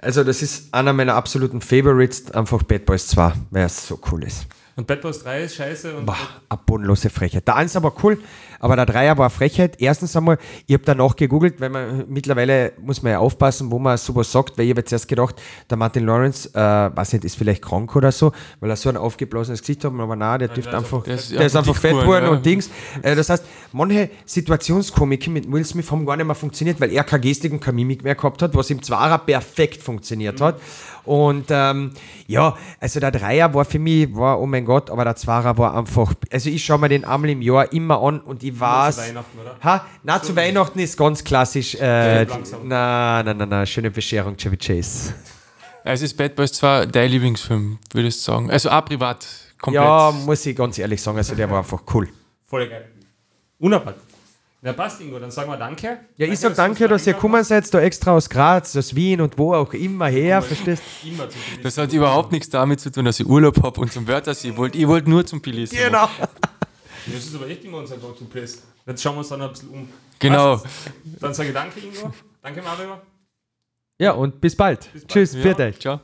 Also 0.00 0.22
das 0.22 0.42
ist 0.42 0.72
einer 0.72 0.92
meiner 0.92 1.14
absoluten 1.14 1.60
Favorites, 1.60 2.30
einfach 2.30 2.62
Bad 2.62 2.84
Boys 2.84 3.06
2, 3.08 3.32
weil 3.50 3.64
es 3.64 3.88
so 3.88 3.98
cool 4.10 4.24
ist. 4.24 4.46
Und 4.76 4.86
Bad 4.86 5.00
Boys 5.00 5.22
3 5.22 5.44
ist 5.44 5.54
scheiße. 5.54 5.96
Und 5.96 6.06
Boah, 6.06 6.16
eine 6.48 6.60
bodenlose 6.66 7.08
Frechheit. 7.08 7.46
Der 7.46 7.56
1 7.56 7.76
aber 7.76 7.94
cool, 8.02 8.18
aber 8.64 8.76
der 8.76 8.86
3er 8.86 9.18
war 9.18 9.28
Frechheit. 9.28 9.76
Erstens 9.78 10.16
einmal, 10.16 10.38
ich 10.66 10.72
habe 10.72 10.84
danach 10.86 11.16
gegoogelt, 11.16 11.60
weil 11.60 11.68
man 11.68 12.06
mittlerweile 12.08 12.72
muss 12.80 13.02
man 13.02 13.12
ja 13.12 13.18
aufpassen, 13.18 13.70
wo 13.70 13.78
man 13.78 13.98
sowas 13.98 14.32
sagt, 14.32 14.56
weil 14.56 14.64
ich 14.64 14.70
habe 14.70 14.80
jetzt 14.80 14.90
erst 14.90 15.06
gedacht, 15.06 15.34
der 15.68 15.76
Martin 15.76 16.06
Lawrence, 16.06 16.48
äh, 16.54 16.96
weiß 16.96 17.12
nicht, 17.12 17.26
ist 17.26 17.36
vielleicht 17.36 17.60
krank 17.60 17.94
oder 17.94 18.10
so, 18.10 18.32
weil 18.60 18.70
er 18.70 18.76
so 18.76 18.88
ein 18.88 18.96
aufgeblasenes 18.96 19.60
Gesicht 19.60 19.84
hat, 19.84 19.92
aber 19.92 20.16
nein, 20.16 20.38
der 20.38 20.48
dürfte 20.48 20.74
einfach, 20.74 21.02
der 21.02 21.16
ist, 21.16 21.30
der 21.30 21.44
ist 21.44 21.56
einfach 21.56 21.76
fett 21.76 21.92
geworden 21.92 22.24
ja. 22.24 22.30
und 22.30 22.46
Dings. 22.46 22.70
Äh, 23.02 23.14
das 23.14 23.28
heißt, 23.28 23.44
manche 23.72 24.08
Situationskomik 24.24 25.28
mit 25.28 25.52
Will 25.52 25.66
Smith 25.66 25.90
haben 25.90 26.06
gar 26.06 26.16
nicht 26.16 26.24
mehr 26.24 26.34
funktioniert, 26.34 26.80
weil 26.80 26.90
er 26.90 27.04
keine 27.04 27.20
Gestik 27.20 27.52
und 27.52 27.60
keine 27.60 27.74
Mimik 27.74 28.02
mehr 28.02 28.14
gehabt 28.14 28.40
hat, 28.40 28.54
was 28.54 28.70
im 28.70 28.82
Zwarer 28.82 29.18
perfekt 29.18 29.82
funktioniert 29.82 30.40
mhm. 30.40 30.44
hat. 30.44 30.60
Und 31.04 31.46
ähm, 31.50 31.90
ja, 32.26 32.56
also 32.80 32.98
der 32.98 33.10
Dreier 33.10 33.52
war 33.52 33.64
für 33.64 33.78
mich, 33.78 34.14
war, 34.14 34.40
oh 34.40 34.46
mein 34.46 34.64
Gott, 34.64 34.90
aber 34.90 35.04
der 35.04 35.16
Zweier 35.16 35.58
war 35.58 35.76
einfach, 35.76 36.14
also 36.32 36.48
ich 36.48 36.64
schaue 36.64 36.78
mir 36.78 36.88
den 36.88 37.04
einmal 37.04 37.30
im 37.30 37.42
Jahr 37.42 37.72
immer 37.72 38.00
an 38.02 38.20
und 38.20 38.42
ich 38.42 38.53
weiß. 38.60 38.96
Zu 38.96 39.02
Weihnachten, 39.02 39.38
oder? 39.38 39.56
Ha? 39.62 39.86
Na, 40.02 40.22
zu 40.22 40.36
Weihnachten 40.36 40.78
ist 40.78 40.96
ganz 40.96 41.22
klassisch. 41.22 41.74
Äh, 41.74 42.26
na, 42.62 43.22
na, 43.22 43.34
na, 43.34 43.46
na, 43.46 43.66
schöne 43.66 43.90
Bescherung, 43.90 44.36
Chevy 44.36 44.56
Chase. 44.56 45.14
Es 45.84 46.00
ist 46.00 46.16
Bad 46.16 46.34
Boys 46.34 46.52
2 46.52 46.86
dein 46.86 47.10
Lieblingsfilm, 47.10 47.78
würdest 47.92 48.26
du 48.26 48.32
sagen. 48.32 48.50
Also 48.50 48.70
auch 48.70 48.84
privat, 48.84 49.26
komplett. 49.60 49.84
Ja, 49.84 50.12
muss 50.24 50.46
ich 50.46 50.56
ganz 50.56 50.78
ehrlich 50.78 51.00
sagen, 51.02 51.18
also 51.18 51.34
der 51.34 51.50
war 51.50 51.58
einfach 51.58 51.82
cool. 51.92 52.08
Voll 52.44 52.68
geil. 52.68 52.86
Unerwartet. 53.58 54.02
Na 54.66 54.72
passt, 54.72 54.98
Ingo, 55.02 55.18
dann 55.18 55.30
sagen 55.30 55.50
wir 55.50 55.58
Danke. 55.58 55.86
Ja, 55.86 55.96
danke, 56.16 56.32
ich 56.32 56.40
sag 56.40 56.54
Danke, 56.54 56.88
dass 56.88 57.06
ihr 57.06 57.12
gekommen 57.12 57.44
seid, 57.44 57.72
da 57.74 57.80
extra 57.80 58.12
aus 58.12 58.30
Graz, 58.30 58.74
aus 58.74 58.94
Wien 58.94 59.20
und 59.20 59.36
wo 59.36 59.52
auch 59.52 59.74
immer 59.74 60.06
her, 60.06 60.40
verstehst 60.40 60.82
immer 61.04 61.28
Das 61.62 61.76
hat 61.76 61.92
überhaupt 61.92 62.32
nichts 62.32 62.48
damit 62.48 62.80
zu 62.80 62.90
tun, 62.90 63.04
dass 63.04 63.20
ich 63.20 63.26
Urlaub 63.26 63.62
habe 63.62 63.78
und 63.82 63.92
zum 63.92 64.08
Wörthersee 64.08 64.56
wollt. 64.56 64.74
Ich 64.74 64.88
wollte 64.88 65.10
nur 65.10 65.26
zum 65.26 65.42
Pilis. 65.42 65.68
Genau. 65.68 66.08
Das 67.06 67.26
ist 67.26 67.34
aber 67.34 67.48
echt 67.48 67.64
immer 67.64 67.78
unser 67.78 67.96
Go-To-Place. 67.96 68.62
Jetzt 68.86 69.02
schauen 69.02 69.14
wir 69.14 69.18
uns 69.20 69.28
dann 69.28 69.42
ein 69.42 69.50
bisschen 69.50 69.68
um. 69.70 69.88
Genau. 70.18 70.62
Dann 71.20 71.34
sage 71.34 71.48
ich 71.48 71.54
Danke, 71.54 71.80
Ingo. 71.80 72.12
Danke, 72.42 72.62
Mario. 72.62 72.98
Ja, 73.98 74.12
und 74.12 74.40
bis 74.40 74.56
bald. 74.56 74.92
Bis 74.92 75.02
bald. 75.02 75.08
Tschüss, 75.08 75.34
ja. 75.34 75.72
Ciao. 75.72 76.00